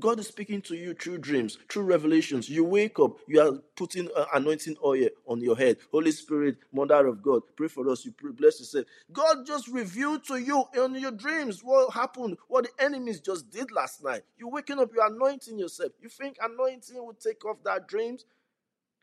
God 0.00 0.20
is 0.20 0.28
speaking 0.28 0.62
to 0.62 0.76
you 0.76 0.94
through 0.94 1.18
dreams, 1.18 1.58
through 1.70 1.84
revelations. 1.84 2.48
You 2.50 2.64
wake 2.64 2.98
up, 3.00 3.18
you 3.28 3.40
are 3.40 3.52
putting 3.76 4.08
uh, 4.16 4.26
anointing 4.34 4.76
oil 4.84 5.08
on 5.26 5.40
your 5.40 5.56
head. 5.56 5.78
Holy 5.92 6.12
Spirit, 6.12 6.56
Mother 6.72 7.06
of 7.06 7.22
God, 7.22 7.42
pray 7.56 7.68
for 7.68 7.88
us. 7.90 8.04
You 8.04 8.12
pray, 8.12 8.32
bless 8.32 8.60
yourself. 8.60 8.86
God 9.12 9.46
just 9.46 9.68
revealed 9.68 10.24
to 10.26 10.36
you 10.36 10.64
in 10.76 10.94
your 10.96 11.12
dreams 11.12 11.62
what 11.64 11.94
happened, 11.94 12.38
what 12.48 12.64
the 12.66 12.84
enemies 12.84 13.20
just 13.20 13.50
did 13.50 13.72
last 13.72 14.04
night. 14.04 14.22
You're 14.38 14.50
waking 14.50 14.80
up, 14.80 14.90
you're 14.94 15.06
anointing 15.06 15.58
yourself. 15.58 15.92
You 16.02 16.08
think 16.10 16.36
anointing 16.42 16.96
will 16.96 17.14
take 17.14 17.44
off 17.44 17.58
that 17.64 17.88
dreams? 17.88 18.26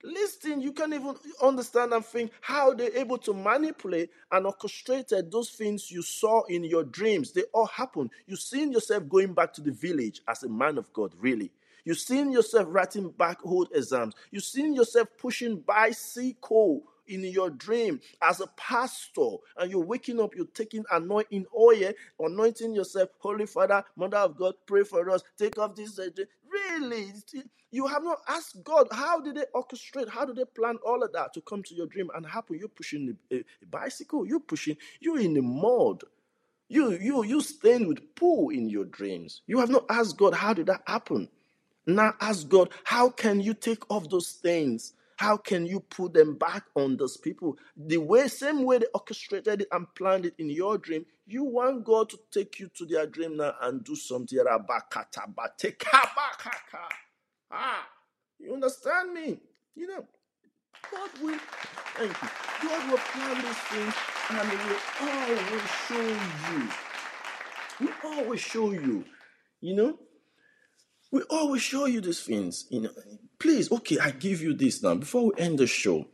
Listen, 0.03 0.61
you 0.61 0.71
can't 0.73 0.93
even 0.93 1.15
understand 1.41 1.93
and 1.93 2.05
think 2.05 2.31
how 2.41 2.73
they're 2.73 2.95
able 2.95 3.17
to 3.19 3.33
manipulate 3.33 4.09
and 4.31 4.45
orchestrated 4.45 5.25
uh, 5.25 5.29
those 5.31 5.49
things 5.51 5.91
you 5.91 6.01
saw 6.01 6.43
in 6.45 6.63
your 6.63 6.83
dreams. 6.85 7.33
They 7.33 7.43
all 7.53 7.65
happened. 7.67 8.11
You 8.27 8.35
seen 8.37 8.71
yourself 8.71 9.09
going 9.09 9.33
back 9.33 9.53
to 9.53 9.61
the 9.61 9.71
village 9.71 10.21
as 10.27 10.43
a 10.43 10.49
man 10.49 10.77
of 10.77 10.91
God, 10.93 11.13
really. 11.19 11.51
You 11.85 11.95
seen 11.95 12.31
yourself 12.31 12.67
writing 12.69 13.09
back 13.11 13.39
old 13.45 13.69
exams. 13.75 14.15
You 14.31 14.39
seen 14.39 14.73
yourself 14.73 15.09
pushing 15.19 15.57
by 15.57 15.89
bicycle 15.89 16.83
in 17.07 17.23
your 17.25 17.49
dream 17.49 17.99
as 18.21 18.39
a 18.41 18.47
pastor 18.57 19.37
and 19.57 19.71
you're 19.71 19.83
waking 19.83 20.19
up, 20.19 20.35
you're 20.35 20.45
taking 20.53 20.83
anointing 20.91 21.45
oil, 21.57 21.91
anointing 22.19 22.73
yourself, 22.73 23.09
Holy 23.19 23.45
Father, 23.45 23.83
Mother 23.95 24.17
of 24.17 24.37
God, 24.37 24.55
pray 24.65 24.83
for 24.83 25.09
us, 25.09 25.23
take 25.37 25.57
off 25.59 25.75
this. 25.75 25.99
Uh, 25.99 26.09
Really? 26.55 27.13
You 27.71 27.87
have 27.87 28.03
not 28.03 28.19
asked 28.29 28.63
God, 28.63 28.87
how 28.91 29.19
did 29.19 29.35
they 29.35 29.45
orchestrate, 29.53 30.09
how 30.09 30.25
did 30.25 30.37
they 30.37 30.45
plan 30.45 30.77
all 30.85 31.03
of 31.03 31.11
that 31.13 31.33
to 31.33 31.41
come 31.41 31.61
to 31.63 31.75
your 31.75 31.87
dream 31.87 32.09
and 32.15 32.25
happen? 32.25 32.57
You're 32.57 32.69
pushing 32.69 33.17
a, 33.31 33.35
a 33.37 33.43
bicycle, 33.69 34.25
you're 34.25 34.39
pushing, 34.39 34.77
you're 35.01 35.19
in 35.19 35.33
the 35.33 35.41
mud. 35.41 36.03
You 36.69 36.91
you 36.93 37.23
you 37.23 37.41
staying 37.41 37.87
with 37.87 38.15
poo 38.15 38.49
in 38.49 38.69
your 38.69 38.85
dreams. 38.85 39.41
You 39.45 39.59
have 39.59 39.69
not 39.69 39.85
asked 39.89 40.17
God, 40.17 40.33
how 40.33 40.53
did 40.53 40.67
that 40.67 40.83
happen? 40.87 41.29
Now 41.85 42.13
ask 42.21 42.47
God, 42.49 42.69
how 42.85 43.09
can 43.09 43.41
you 43.41 43.53
take 43.53 43.83
off 43.91 44.09
those 44.09 44.31
things 44.31 44.93
how 45.17 45.37
can 45.37 45.65
you 45.65 45.79
put 45.79 46.13
them 46.13 46.37
back 46.37 46.63
on 46.75 46.97
those 46.97 47.17
people? 47.17 47.57
The 47.77 47.97
way, 47.97 48.27
same 48.27 48.63
way 48.63 48.79
they 48.79 48.87
orchestrated 48.93 49.61
it 49.61 49.67
and 49.71 49.87
planned 49.95 50.25
it 50.25 50.35
in 50.37 50.49
your 50.49 50.77
dream, 50.77 51.05
you 51.25 51.43
want 51.43 51.85
God 51.85 52.09
to 52.09 52.19
take 52.31 52.59
you 52.59 52.69
to 52.75 52.85
their 52.85 53.07
dream 53.07 53.37
now 53.37 53.53
and 53.61 53.83
do 53.83 53.95
something. 53.95 54.39
Ah, 57.51 57.87
you 58.39 58.53
understand 58.53 59.13
me? 59.13 59.39
You 59.75 59.87
know, 59.87 60.05
God 60.91 61.09
will, 61.21 61.39
thank 61.95 62.11
you. 62.21 62.29
God 62.67 62.91
will 62.91 62.97
plan 62.97 63.41
these 63.41 63.57
things 63.69 63.93
and 64.29 64.49
He 64.49 64.57
will 64.67 64.79
always 65.01 65.69
show 65.87 66.07
you. 66.53 66.69
He 67.79 67.87
always 68.03 68.39
show 68.41 68.71
you. 68.71 69.05
You 69.61 69.75
know, 69.75 69.99
we 71.11 71.21
always 71.29 71.61
show 71.61 71.85
you 71.85 72.01
these 72.01 72.21
things. 72.21 72.65
You 72.69 72.81
know, 72.81 72.89
please, 73.39 73.71
okay, 73.71 73.99
I 73.99 74.11
give 74.11 74.41
you 74.41 74.53
this 74.53 74.81
now. 74.83 74.95
Before 74.95 75.27
we 75.27 75.31
end 75.37 75.59
the 75.59 75.67
show, 75.67 76.07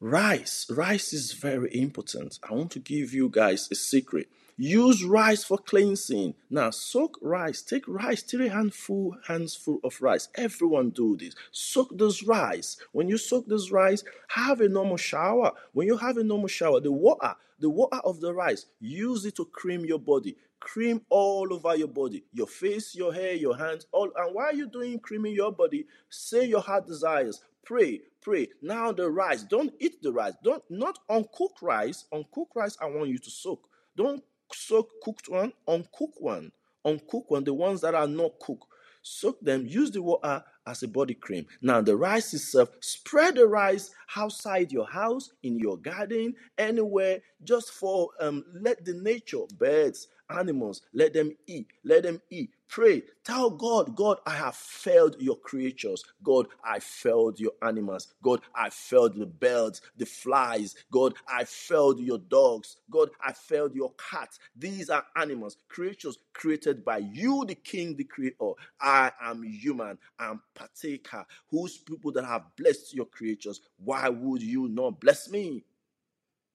rice. 0.00 0.66
Rice 0.70 1.12
is 1.12 1.32
very 1.32 1.74
important. 1.76 2.38
I 2.48 2.54
want 2.54 2.70
to 2.72 2.78
give 2.78 3.12
you 3.12 3.28
guys 3.28 3.68
a 3.70 3.74
secret. 3.74 4.28
Use 4.56 5.04
rice 5.04 5.42
for 5.42 5.56
cleansing. 5.56 6.34
Now, 6.50 6.68
soak 6.68 7.18
rice. 7.22 7.62
Take 7.62 7.88
rice, 7.88 8.22
three 8.22 8.48
handful, 8.48 9.16
hands 9.26 9.54
full 9.54 9.78
of 9.82 10.02
rice. 10.02 10.28
Everyone 10.34 10.90
do 10.90 11.16
this. 11.16 11.34
Soak 11.50 11.96
this 11.96 12.22
rice. 12.22 12.76
When 12.92 13.08
you 13.08 13.16
soak 13.16 13.46
this 13.46 13.70
rice, 13.70 14.04
have 14.28 14.60
a 14.60 14.68
normal 14.68 14.98
shower. 14.98 15.52
When 15.72 15.86
you 15.86 15.96
have 15.96 16.18
a 16.18 16.24
normal 16.24 16.48
shower, 16.48 16.80
the 16.80 16.92
water, 16.92 17.36
the 17.58 17.70
water 17.70 18.00
of 18.04 18.20
the 18.20 18.34
rice, 18.34 18.66
use 18.80 19.24
it 19.24 19.36
to 19.36 19.46
cream 19.46 19.86
your 19.86 19.98
body 19.98 20.36
cream 20.60 21.02
all 21.08 21.52
over 21.52 21.76
your 21.76 21.88
body. 21.88 22.24
Your 22.32 22.46
face 22.46 22.94
your 22.94 23.12
hair 23.12 23.34
your 23.34 23.56
hands 23.56 23.86
all. 23.92 24.10
And 24.16 24.34
while 24.34 24.54
you're 24.54 24.66
doing 24.66 24.98
creaming 25.00 25.34
your 25.34 25.52
body 25.52 25.86
say 26.10 26.44
your 26.46 26.60
heart 26.60 26.86
desires. 26.86 27.42
Pray 27.64 28.02
pray. 28.20 28.48
Now 28.62 28.92
the 28.92 29.10
rice. 29.10 29.42
Don't 29.42 29.72
eat 29.80 30.02
the 30.02 30.12
rice. 30.12 30.34
Don't 30.44 30.62
not 30.70 30.98
uncooked 31.08 31.62
rice. 31.62 32.04
Uncooked 32.12 32.54
rice 32.54 32.76
i 32.80 32.86
want 32.86 33.08
you 33.08 33.18
to 33.18 33.30
soak. 33.30 33.68
Don't 33.96 34.22
soak 34.52 34.90
cooked 35.02 35.28
one. 35.28 35.52
Uncooked 35.66 36.20
one. 36.20 36.52
Uncooked 36.84 37.30
one 37.30 37.44
the 37.44 37.54
ones 37.54 37.80
that 37.80 37.94
are 37.94 38.06
not 38.06 38.38
cooked. 38.40 38.66
Soak 39.02 39.40
them. 39.40 39.66
Use 39.66 39.90
the 39.90 40.02
water 40.02 40.42
as 40.66 40.82
a 40.82 40.88
body 40.88 41.14
cream. 41.14 41.46
Now 41.62 41.80
the 41.80 41.96
rice 41.96 42.34
itself 42.34 42.70
spread 42.80 43.36
the 43.36 43.46
rice 43.46 43.90
outside 44.16 44.72
your 44.72 44.86
house 44.86 45.32
in 45.42 45.58
your 45.58 45.78
garden 45.78 46.34
anywhere 46.58 47.20
just 47.42 47.70
for 47.72 48.10
um 48.20 48.44
let 48.60 48.84
the 48.84 48.94
nature 48.94 49.44
birds 49.58 50.08
animals. 50.30 50.82
Let 50.92 51.12
them 51.12 51.36
eat. 51.46 51.68
Let 51.84 52.04
them 52.04 52.20
eat. 52.30 52.50
Pray. 52.68 53.02
Tell 53.24 53.50
God, 53.50 53.96
God, 53.96 54.18
I 54.26 54.30
have 54.30 54.54
failed 54.54 55.16
your 55.18 55.36
creatures. 55.36 56.04
God, 56.22 56.46
I 56.64 56.78
failed 56.78 57.40
your 57.40 57.52
animals. 57.62 58.08
God, 58.22 58.40
I 58.54 58.70
failed 58.70 59.18
the 59.18 59.26
birds, 59.26 59.82
the 59.96 60.06
flies. 60.06 60.76
God, 60.92 61.14
I 61.28 61.44
failed 61.44 62.00
your 62.00 62.18
dogs. 62.18 62.76
God, 62.90 63.10
I 63.24 63.32
failed 63.32 63.74
your 63.74 63.92
cats. 64.10 64.38
These 64.56 64.88
are 64.88 65.04
animals, 65.16 65.56
creatures 65.68 66.18
created 66.32 66.84
by 66.84 66.98
you, 66.98 67.44
the 67.46 67.56
King, 67.56 67.96
the 67.96 68.04
Creator. 68.04 68.52
I 68.80 69.12
am 69.22 69.42
human. 69.42 69.98
I'm 70.18 70.40
partaker. 70.54 71.26
Whose 71.50 71.78
people 71.78 72.12
that 72.12 72.24
have 72.24 72.44
blessed 72.56 72.94
your 72.94 73.06
creatures? 73.06 73.60
Why 73.78 74.08
would 74.08 74.42
you 74.42 74.68
not 74.68 75.00
bless 75.00 75.28
me? 75.30 75.64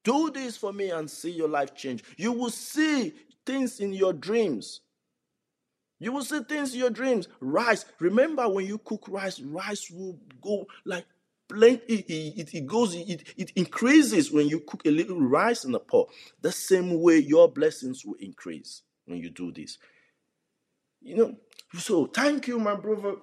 Do 0.06 0.30
this 0.30 0.56
for 0.56 0.72
me 0.72 0.92
and 0.92 1.10
see 1.10 1.32
your 1.32 1.50
life 1.50 1.76
change. 1.76 2.04
You 2.16 2.32
will 2.32 2.52
see 2.52 3.14
things 3.46 3.80
in 3.80 3.94
your 3.94 4.14
dreams. 4.14 4.82
You 6.00 6.12
will 6.12 6.24
see 6.24 6.42
things 6.42 6.74
in 6.74 6.80
your 6.80 6.90
dreams. 6.90 7.28
Rice. 7.40 7.86
Remember 8.00 8.48
when 8.50 8.66
you 8.66 8.78
cook 8.80 9.06
rice, 9.08 9.40
rice 9.40 9.90
will 9.90 10.20
go 10.42 10.66
like 10.86 11.06
plenty. 11.48 11.96
It, 11.96 12.54
it, 12.54 12.68
goes, 12.68 12.96
it, 12.96 13.24
it 13.38 13.52
increases 13.56 14.32
when 14.32 14.48
you 14.48 14.60
cook 14.62 14.82
a 14.86 14.92
little 14.92 15.22
rice 15.22 15.64
in 15.64 15.74
a 15.74 15.80
pot. 15.80 16.10
The 16.42 16.52
same 16.52 17.02
way 17.02 17.18
your 17.18 17.52
blessings 17.52 18.06
will 18.06 18.18
increase 18.20 18.82
when 19.06 19.20
you 19.20 19.30
do 19.30 19.52
this. 19.52 19.78
You 21.02 21.16
know, 21.16 21.36
so 21.78 22.08
thank 22.08 22.48
you, 22.48 22.60
my 22.60 22.76
brother. 22.76 23.16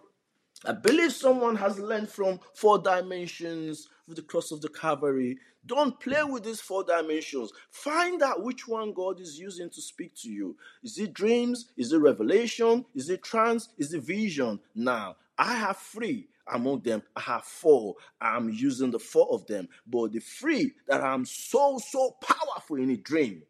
I 0.64 0.72
believe 0.72 1.12
someone 1.12 1.56
has 1.56 1.78
learned 1.78 2.08
from 2.08 2.38
four 2.54 2.78
dimensions 2.78 3.88
with 4.12 4.16
the 4.16 4.30
cross 4.30 4.52
of 4.52 4.60
the 4.60 4.68
Calvary. 4.68 5.38
Don't 5.64 5.98
play 5.98 6.22
with 6.22 6.44
these 6.44 6.60
four 6.60 6.84
dimensions. 6.84 7.50
Find 7.70 8.22
out 8.22 8.42
which 8.44 8.68
one 8.68 8.92
God 8.92 9.20
is 9.20 9.38
using 9.38 9.70
to 9.70 9.80
speak 9.80 10.14
to 10.16 10.30
you. 10.30 10.56
Is 10.82 10.98
it 10.98 11.14
dreams? 11.14 11.70
Is 11.78 11.92
it 11.92 11.98
revelation? 11.98 12.84
Is 12.94 13.08
it 13.08 13.22
trance? 13.22 13.70
Is 13.78 13.94
it 13.94 14.02
vision? 14.02 14.60
Now, 14.74 15.16
I 15.38 15.54
have 15.54 15.78
three 15.78 16.28
among 16.52 16.80
them. 16.80 17.02
I 17.16 17.20
have 17.22 17.44
four. 17.44 17.94
I'm 18.20 18.50
using 18.50 18.90
the 18.90 18.98
four 18.98 19.28
of 19.30 19.46
them. 19.46 19.68
But 19.86 20.12
the 20.12 20.20
three 20.20 20.72
that 20.88 21.02
I'm 21.02 21.24
so, 21.24 21.78
so 21.78 22.16
powerful 22.20 22.76
in 22.76 22.90
a 22.90 22.96
dream 22.96 23.42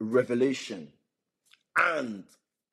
revelation 0.00 0.88
and 1.78 2.24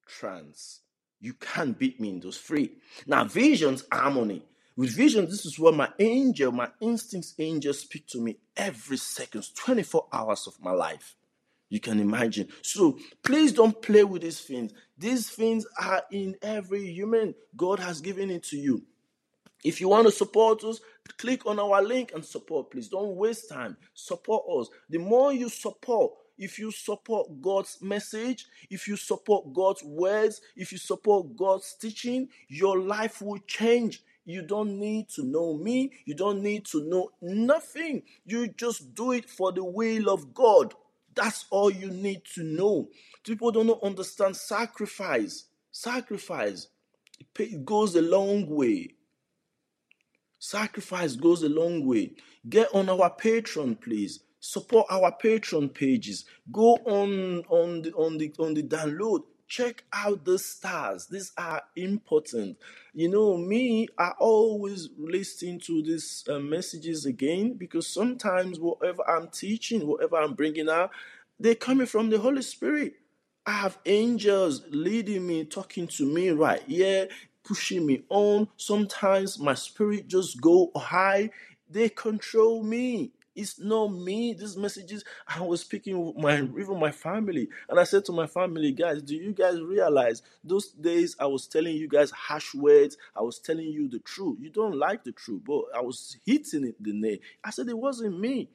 trance. 0.07 0.81
You 1.21 1.33
can't 1.33 1.77
beat 1.79 1.99
me 1.99 2.09
in 2.09 2.19
those 2.19 2.37
three. 2.37 2.71
Now, 3.07 3.23
visions, 3.23 3.85
harmony. 3.91 4.43
With 4.77 4.95
vision, 4.95 5.25
this 5.25 5.45
is 5.45 5.57
where 5.57 5.71
my 5.71 5.89
angel, 5.99 6.51
my 6.51 6.69
instincts 6.81 7.33
angel 7.39 7.73
speak 7.73 8.07
to 8.07 8.19
me 8.19 8.37
every 8.57 8.97
second, 8.97 9.45
24 9.55 10.07
hours 10.11 10.47
of 10.47 10.61
my 10.61 10.71
life. 10.71 11.15
You 11.69 11.79
can 11.79 11.99
imagine. 11.99 12.49
So 12.61 12.99
please 13.23 13.53
don't 13.53 13.81
play 13.81 14.03
with 14.03 14.21
these 14.21 14.41
things. 14.41 14.73
These 14.97 15.29
things 15.29 15.65
are 15.79 16.03
in 16.11 16.35
every 16.41 16.91
human. 16.91 17.35
God 17.55 17.79
has 17.79 18.01
given 18.01 18.29
it 18.29 18.43
to 18.43 18.57
you. 18.57 18.83
If 19.63 19.81
you 19.81 19.89
want 19.89 20.07
to 20.07 20.11
support 20.11 20.63
us, 20.63 20.79
click 21.17 21.45
on 21.47 21.59
our 21.59 21.81
link 21.81 22.11
and 22.13 22.23
support. 22.23 22.69
Please 22.69 22.89
don't 22.89 23.15
waste 23.15 23.49
time. 23.49 23.77
Support 23.93 24.43
us. 24.59 24.69
The 24.89 24.99
more 24.99 25.33
you 25.33 25.49
support, 25.49 26.11
if 26.37 26.59
you 26.59 26.69
support 26.69 27.41
God's 27.41 27.81
message, 27.81 28.45
if 28.69 28.87
you 28.87 28.95
support 28.95 29.53
God's 29.53 29.83
words, 29.83 30.41
if 30.55 30.71
you 30.71 30.77
support 30.77 31.35
God's 31.35 31.75
teaching, 31.79 32.27
your 32.47 32.79
life 32.79 33.21
will 33.21 33.39
change 33.47 34.03
You 34.25 34.41
don't 34.41 34.79
need 34.79 35.09
to 35.09 35.23
know 35.23 35.55
me. 35.55 35.91
You 36.05 36.15
don't 36.15 36.41
need 36.41 36.65
to 36.67 36.83
know 36.83 37.11
nothing. 37.21 38.03
You 38.25 38.47
just 38.47 38.95
do 38.95 39.11
it 39.11 39.29
for 39.29 39.51
the 39.51 39.63
will 39.63 40.09
of 40.09 40.33
God. 40.33 40.73
That's 41.13 41.45
all 41.51 41.71
you 41.71 41.91
need 41.91 42.23
to 42.33 42.43
know. 42.43 42.89
People 43.23 43.51
don't 43.51 43.83
understand 43.83 44.35
sacrifice. 44.35 45.45
Sacrifice. 45.71 46.67
It 47.39 47.65
goes 47.65 47.95
a 47.95 48.01
long 48.01 48.49
way. 48.49 48.89
Sacrifice 50.39 51.15
goes 51.15 51.43
a 51.43 51.49
long 51.49 51.85
way. 51.85 52.11
Get 52.49 52.73
on 52.73 52.89
our 52.89 53.15
Patreon, 53.15 53.79
please. 53.79 54.19
Support 54.39 54.87
our 54.89 55.15
Patreon 55.23 55.73
pages. 55.73 56.25
Go 56.51 56.75
on 56.85 57.43
on 57.49 57.81
the 57.83 57.91
on 57.93 58.17
the 58.17 58.31
on 58.37 58.53
the 58.53 58.63
download 58.63 59.21
check 59.47 59.83
out 59.93 60.25
the 60.25 60.39
stars. 60.39 61.07
These 61.07 61.31
are 61.37 61.61
important. 61.75 62.57
You 62.93 63.09
know 63.09 63.37
me 63.37 63.87
i 63.97 64.11
always 64.19 64.89
listen 64.97 65.59
to 65.59 65.83
these 65.83 66.23
uh, 66.29 66.39
messages 66.39 67.05
again 67.05 67.53
because 67.53 67.87
sometimes 67.87 68.59
whatever 68.59 69.03
i'm 69.09 69.27
teaching 69.27 69.85
whatever 69.85 70.17
i'm 70.17 70.33
bringing 70.33 70.69
out 70.69 70.91
they're 71.39 71.55
coming 71.55 71.85
from 71.87 72.09
the 72.09 72.17
holy 72.19 72.41
spirit. 72.41 72.93
I 73.45 73.51
have 73.51 73.77
angels 73.85 74.63
leading 74.69 75.27
me 75.27 75.45
talking 75.45 75.87
to 75.87 76.05
me 76.05 76.29
right 76.29 76.61
here 76.63 77.09
pushing 77.43 77.85
me 77.85 78.03
on. 78.09 78.47
Sometimes 78.57 79.37
my 79.37 79.53
spirit 79.53 80.07
just 80.07 80.41
go 80.41 80.71
high. 80.75 81.29
They 81.69 81.89
control 81.89 82.63
me 82.63 83.11
it's 83.35 83.59
not 83.59 83.87
me. 83.87 84.33
These 84.33 84.57
messages 84.57 85.03
I 85.27 85.41
was 85.41 85.61
speaking 85.61 86.03
with 86.03 86.17
my 86.17 86.37
even 86.37 86.79
my 86.79 86.91
family, 86.91 87.49
and 87.69 87.79
I 87.79 87.83
said 87.83 88.05
to 88.05 88.11
my 88.11 88.27
family, 88.27 88.71
guys, 88.71 89.01
do 89.01 89.15
you 89.15 89.33
guys 89.33 89.61
realize 89.61 90.21
those 90.43 90.69
days 90.69 91.15
I 91.19 91.25
was 91.25 91.47
telling 91.47 91.75
you 91.75 91.87
guys 91.87 92.11
harsh 92.11 92.55
words? 92.55 92.97
I 93.15 93.21
was 93.21 93.39
telling 93.39 93.67
you 93.67 93.87
the 93.87 93.99
truth. 93.99 94.37
You 94.39 94.49
don't 94.49 94.77
like 94.77 95.03
the 95.03 95.11
truth, 95.11 95.41
but 95.45 95.63
I 95.75 95.81
was 95.81 96.17
hitting 96.25 96.65
it 96.65 96.81
the 96.81 96.93
nail. 96.93 97.17
I 97.43 97.49
said 97.49 97.67
it 97.67 97.77
wasn't 97.77 98.19
me. 98.19 98.49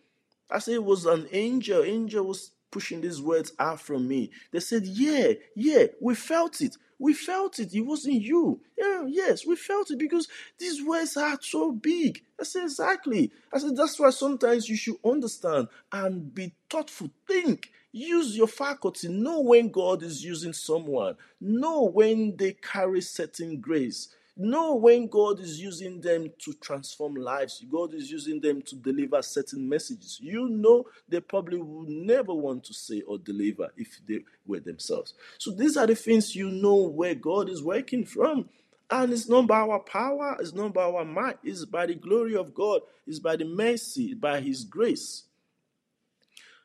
I 0.50 0.58
said 0.58 0.74
it 0.74 0.84
was 0.84 1.06
an 1.06 1.28
angel. 1.30 1.84
Angel 1.84 2.24
was 2.24 2.50
pushing 2.70 3.00
these 3.00 3.20
words 3.20 3.52
out 3.58 3.80
from 3.80 4.08
me. 4.08 4.30
They 4.52 4.60
said, 4.60 4.86
Yeah, 4.86 5.32
yeah, 5.54 5.86
we 6.00 6.14
felt 6.14 6.60
it. 6.60 6.76
We 6.98 7.14
felt 7.14 7.58
it. 7.58 7.74
It 7.74 7.80
wasn't 7.80 8.22
you. 8.22 8.60
Yeah, 8.76 9.04
yes, 9.08 9.46
we 9.46 9.56
felt 9.56 9.90
it 9.90 9.98
because 9.98 10.28
these 10.58 10.84
words 10.84 11.16
are 11.16 11.38
so 11.40 11.72
big. 11.72 12.22
I 12.38 12.44
said, 12.44 12.64
Exactly. 12.64 13.32
I 13.52 13.58
said, 13.58 13.76
That's 13.76 13.98
why 13.98 14.10
sometimes 14.10 14.68
you 14.68 14.76
should 14.76 14.96
understand 15.04 15.68
and 15.92 16.34
be 16.34 16.52
thoughtful. 16.68 17.10
Think. 17.26 17.70
Use 17.92 18.36
your 18.36 18.46
faculty. 18.46 19.08
Know 19.08 19.40
when 19.40 19.68
God 19.70 20.02
is 20.04 20.24
using 20.24 20.52
someone. 20.52 21.16
Know 21.40 21.82
when 21.82 22.36
they 22.36 22.52
carry 22.52 23.00
certain 23.00 23.60
grace. 23.60 24.14
Know 24.42 24.74
when 24.76 25.06
God 25.06 25.38
is 25.38 25.60
using 25.60 26.00
them 26.00 26.32
to 26.38 26.54
transform 26.54 27.14
lives, 27.14 27.62
God 27.70 27.92
is 27.92 28.10
using 28.10 28.40
them 28.40 28.62
to 28.62 28.74
deliver 28.74 29.20
certain 29.20 29.68
messages. 29.68 30.18
You 30.18 30.48
know 30.48 30.86
they 31.06 31.20
probably 31.20 31.58
would 31.58 31.90
never 31.90 32.32
want 32.32 32.64
to 32.64 32.72
say 32.72 33.02
or 33.02 33.18
deliver 33.18 33.70
if 33.76 34.00
they 34.08 34.20
were 34.46 34.60
themselves. 34.60 35.12
So 35.36 35.50
these 35.50 35.76
are 35.76 35.86
the 35.86 35.94
things 35.94 36.34
you 36.34 36.50
know 36.50 36.76
where 36.76 37.14
God 37.14 37.50
is 37.50 37.62
working 37.62 38.06
from. 38.06 38.48
And 38.90 39.12
it's 39.12 39.28
not 39.28 39.46
by 39.46 39.60
our 39.60 39.80
power, 39.80 40.38
it's 40.40 40.54
not 40.54 40.72
by 40.72 40.84
our 40.84 41.04
might, 41.04 41.36
it's 41.44 41.66
by 41.66 41.84
the 41.84 41.94
glory 41.94 42.34
of 42.34 42.54
God, 42.54 42.80
it's 43.06 43.18
by 43.18 43.36
the 43.36 43.44
mercy, 43.44 44.14
by 44.14 44.40
His 44.40 44.64
grace. 44.64 45.24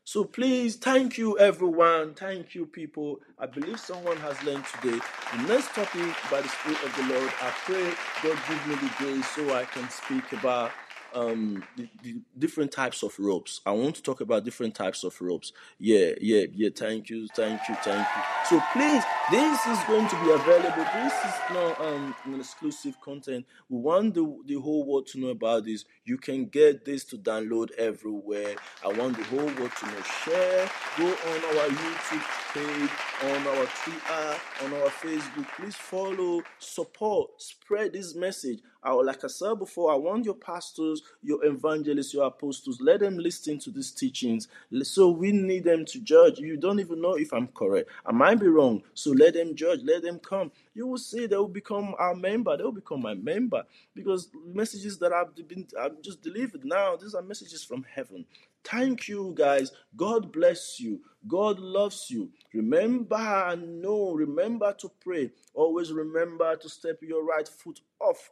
So 0.06 0.24
please, 0.24 0.76
thank 0.76 1.18
you 1.18 1.40
everyone. 1.40 2.14
Thank 2.14 2.54
you 2.56 2.68
people. 2.68 3.22
I 3.40 3.48
believe 3.48 3.80
someone 3.80 4.18
has 4.18 4.42
learned 4.44 4.66
today. 4.80 5.00
The 5.36 5.44
next 5.48 5.70
topic 5.74 6.16
by 6.30 6.42
the 6.42 6.50
Spirit 6.50 6.84
of 6.84 6.96
the 6.96 7.14
Lord, 7.16 7.34
I 7.42 7.52
pray 7.66 7.92
God 8.24 8.40
give 8.48 8.68
me 8.68 8.76
the 8.76 8.94
grace 9.00 9.28
so 9.32 9.56
I 9.56 9.66
can 9.66 9.90
speak 9.90 10.32
about 10.34 10.72
um 11.16 11.64
the, 11.78 11.90
the, 12.04 12.16
different 12.38 12.72
types 12.72 13.04
of 13.04 13.18
ropes. 13.18 13.62
I 13.66 13.72
want 13.72 13.96
to 13.96 14.04
talk 14.04 14.22
about 14.22 14.44
different 14.44 14.76
types 14.76 15.04
of 15.04 15.20
ropes. 15.22 15.54
Yeah, 15.80 16.12
yeah, 16.22 16.46
yeah. 16.54 16.70
Thank 16.76 17.10
you, 17.10 17.28
thank 17.36 17.62
you, 17.68 17.76
thank 17.76 18.08
you. 18.16 18.24
So 18.50 18.62
please, 18.74 19.04
this 19.32 19.66
is 19.66 19.80
going 19.88 20.08
to 20.08 20.16
be 20.24 20.32
available. 20.32 20.86
This 20.94 21.14
is 21.14 21.36
not 21.52 21.80
um 21.82 22.16
an 22.26 22.40
exclusive 22.40 23.00
content. 23.02 23.46
We 23.70 23.80
want 23.80 24.14
the, 24.14 24.38
the 24.46 24.56
whole 24.56 24.86
world 24.86 25.08
to 25.08 25.20
know 25.20 25.30
about 25.30 25.66
this. 25.66 25.86
You 26.04 26.18
can 26.18 26.46
get 26.46 26.86
this 26.86 27.06
to 27.06 27.18
download 27.18 27.72
everywhere. 27.78 28.56
I 28.84 28.90
want 28.90 29.18
the 29.18 29.24
whole 29.24 29.46
world 29.46 29.72
to 29.80 29.86
know. 29.88 30.02
Share. 30.24 30.70
Go 30.98 31.08
on 31.08 31.58
our 31.58 31.68
YouTube 31.70 32.45
page, 32.56 32.90
on 33.24 33.48
our 33.48 33.66
Twitter, 33.84 34.40
on 34.64 34.74
our 34.74 34.90
Facebook. 34.90 35.46
Please 35.58 35.76
follow, 35.76 36.42
support, 36.60 37.30
spread 37.42 37.92
this 37.94 38.16
message. 38.16 38.60
I, 38.82 38.94
like 38.94 39.24
I 39.24 39.28
said 39.28 39.60
before, 39.60 39.92
I 39.92 39.96
want 39.96 40.24
your 40.26 40.36
pastors, 40.36 41.02
your 41.22 41.44
evangelists, 41.44 42.14
your 42.14 42.26
apostles, 42.26 42.80
let 42.80 43.02
them 43.02 43.18
listen 43.18 43.60
to 43.60 43.72
these 43.72 43.92
teachings. 43.92 44.48
So 44.84 45.10
we 45.10 45.32
need 45.34 45.66
them 45.66 45.84
to 45.86 46.00
judge. 46.00 46.40
You 46.40 46.56
don't 46.56 46.80
even 46.80 47.02
know 47.02 47.16
if 47.16 47.34
I'm 47.34 47.48
correct. 47.48 47.90
I 48.06 48.12
might 48.14 48.40
be 48.40 48.48
wrong. 48.48 48.84
So 48.94 49.12
let 49.12 49.34
them 49.34 49.56
judge. 49.56 49.82
Let 49.84 50.04
them 50.04 50.20
come. 50.20 50.52
You 50.74 50.88
will 50.88 50.98
see 50.98 51.26
they 51.26 51.36
will 51.36 51.48
become 51.48 51.96
our 52.00 52.16
member. 52.16 52.56
They 52.56 52.64
will 52.64 52.72
become 52.72 53.02
my 53.02 53.16
member 53.16 53.64
because 53.96 54.30
messages 54.46 54.98
that 55.00 55.12
I've 55.12 55.36
been 55.48 55.68
I've 55.80 56.02
just 56.02 56.22
delivered 56.22 56.64
now. 56.64 56.96
These 56.96 57.16
are 57.16 57.22
messages 57.22 57.64
from 57.64 57.86
heaven. 57.94 58.26
Thank 58.66 59.08
you, 59.08 59.34
guys. 59.38 59.72
God 59.96 60.32
bless 60.32 60.80
you. 60.80 61.02
God 61.28 61.60
loves 61.60 62.08
you. 62.10 62.32
Remember 62.54 63.56
know, 63.58 64.14
remember 64.14 64.74
to 64.80 64.92
pray. 65.02 65.32
Always 65.54 65.92
remember 65.92 66.56
to 66.56 66.70
step 66.70 67.00
your 67.02 67.24
right 67.26 67.48
foot 67.48 67.80
off 68.00 68.32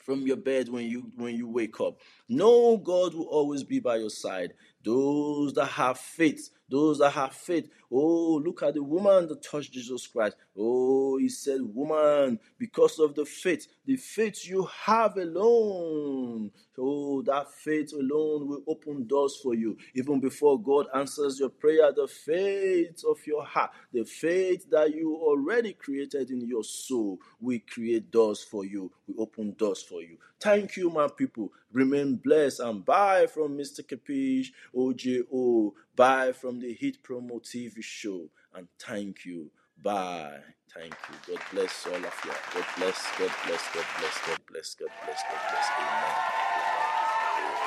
from 0.00 0.26
your 0.26 0.36
bed 0.36 0.68
when 0.68 0.86
you 0.86 1.12
when 1.16 1.36
you 1.36 1.48
wake 1.48 1.80
up. 1.80 1.98
No, 2.28 2.76
God 2.76 3.14
will 3.14 3.26
always 3.26 3.62
be 3.62 3.78
by 3.80 3.96
your 3.96 4.10
side. 4.10 4.54
Those 4.84 5.52
that 5.54 5.66
have 5.66 5.98
faith, 5.98 6.50
those 6.72 6.98
that 6.98 7.10
have 7.10 7.34
faith. 7.34 7.68
Oh, 7.92 8.40
look 8.44 8.62
at 8.62 8.72
the 8.74 8.82
woman 8.82 9.28
that 9.28 9.42
touched 9.42 9.72
Jesus 9.72 10.06
Christ. 10.06 10.36
Oh, 10.58 11.18
he 11.18 11.28
said, 11.28 11.60
Woman, 11.60 12.40
because 12.58 12.98
of 12.98 13.14
the 13.14 13.26
faith, 13.26 13.66
the 13.84 13.96
faith 13.96 14.48
you 14.48 14.66
have 14.84 15.18
alone. 15.18 16.50
Oh, 16.78 17.20
that 17.22 17.52
faith 17.52 17.92
alone 17.92 18.48
will 18.48 18.62
open 18.66 19.06
doors 19.06 19.38
for 19.42 19.54
you. 19.54 19.76
Even 19.94 20.18
before 20.18 20.60
God 20.60 20.86
answers 20.94 21.38
your 21.38 21.50
prayer, 21.50 21.92
the 21.92 22.08
faith 22.08 23.02
of 23.06 23.18
your 23.26 23.44
heart, 23.44 23.70
the 23.92 24.04
faith 24.04 24.70
that 24.70 24.94
you 24.94 25.14
already 25.14 25.74
created 25.74 26.30
in 26.30 26.40
your 26.48 26.64
soul, 26.64 27.18
will 27.38 27.60
create 27.70 28.10
doors 28.10 28.42
for 28.42 28.64
you, 28.64 28.90
will 29.06 29.24
open 29.24 29.52
doors 29.58 29.82
for 29.82 30.00
you. 30.00 30.16
Thank 30.40 30.76
you, 30.76 30.88
my 30.88 31.08
people. 31.08 31.52
Remain 31.72 32.16
blessed 32.16 32.60
and 32.60 32.84
bye 32.84 33.26
from 33.26 33.56
Mr. 33.58 33.86
Kapish, 33.86 34.52
OJO. 34.74 35.72
Bye 35.96 36.32
from 36.32 36.60
the 36.60 36.74
Hit 36.74 37.02
Promo 37.02 37.42
TV 37.42 37.82
show. 37.82 38.30
And 38.54 38.68
thank 38.80 39.26
you. 39.26 39.50
Bye. 39.82 40.40
Thank 40.74 40.94
you. 41.28 41.34
God 41.36 41.44
bless 41.52 41.86
all 41.86 41.96
of 41.96 42.02
you. 42.24 42.32
God 42.54 42.66
bless, 42.78 43.06
God 43.18 43.32
bless, 43.46 43.62
God 43.74 43.86
bless, 43.98 44.18
God 44.26 44.38
bless, 44.50 44.74
God 44.76 44.90
bless, 45.06 45.22
God 45.30 45.42
bless. 45.50 45.68
Amen. 45.78 46.16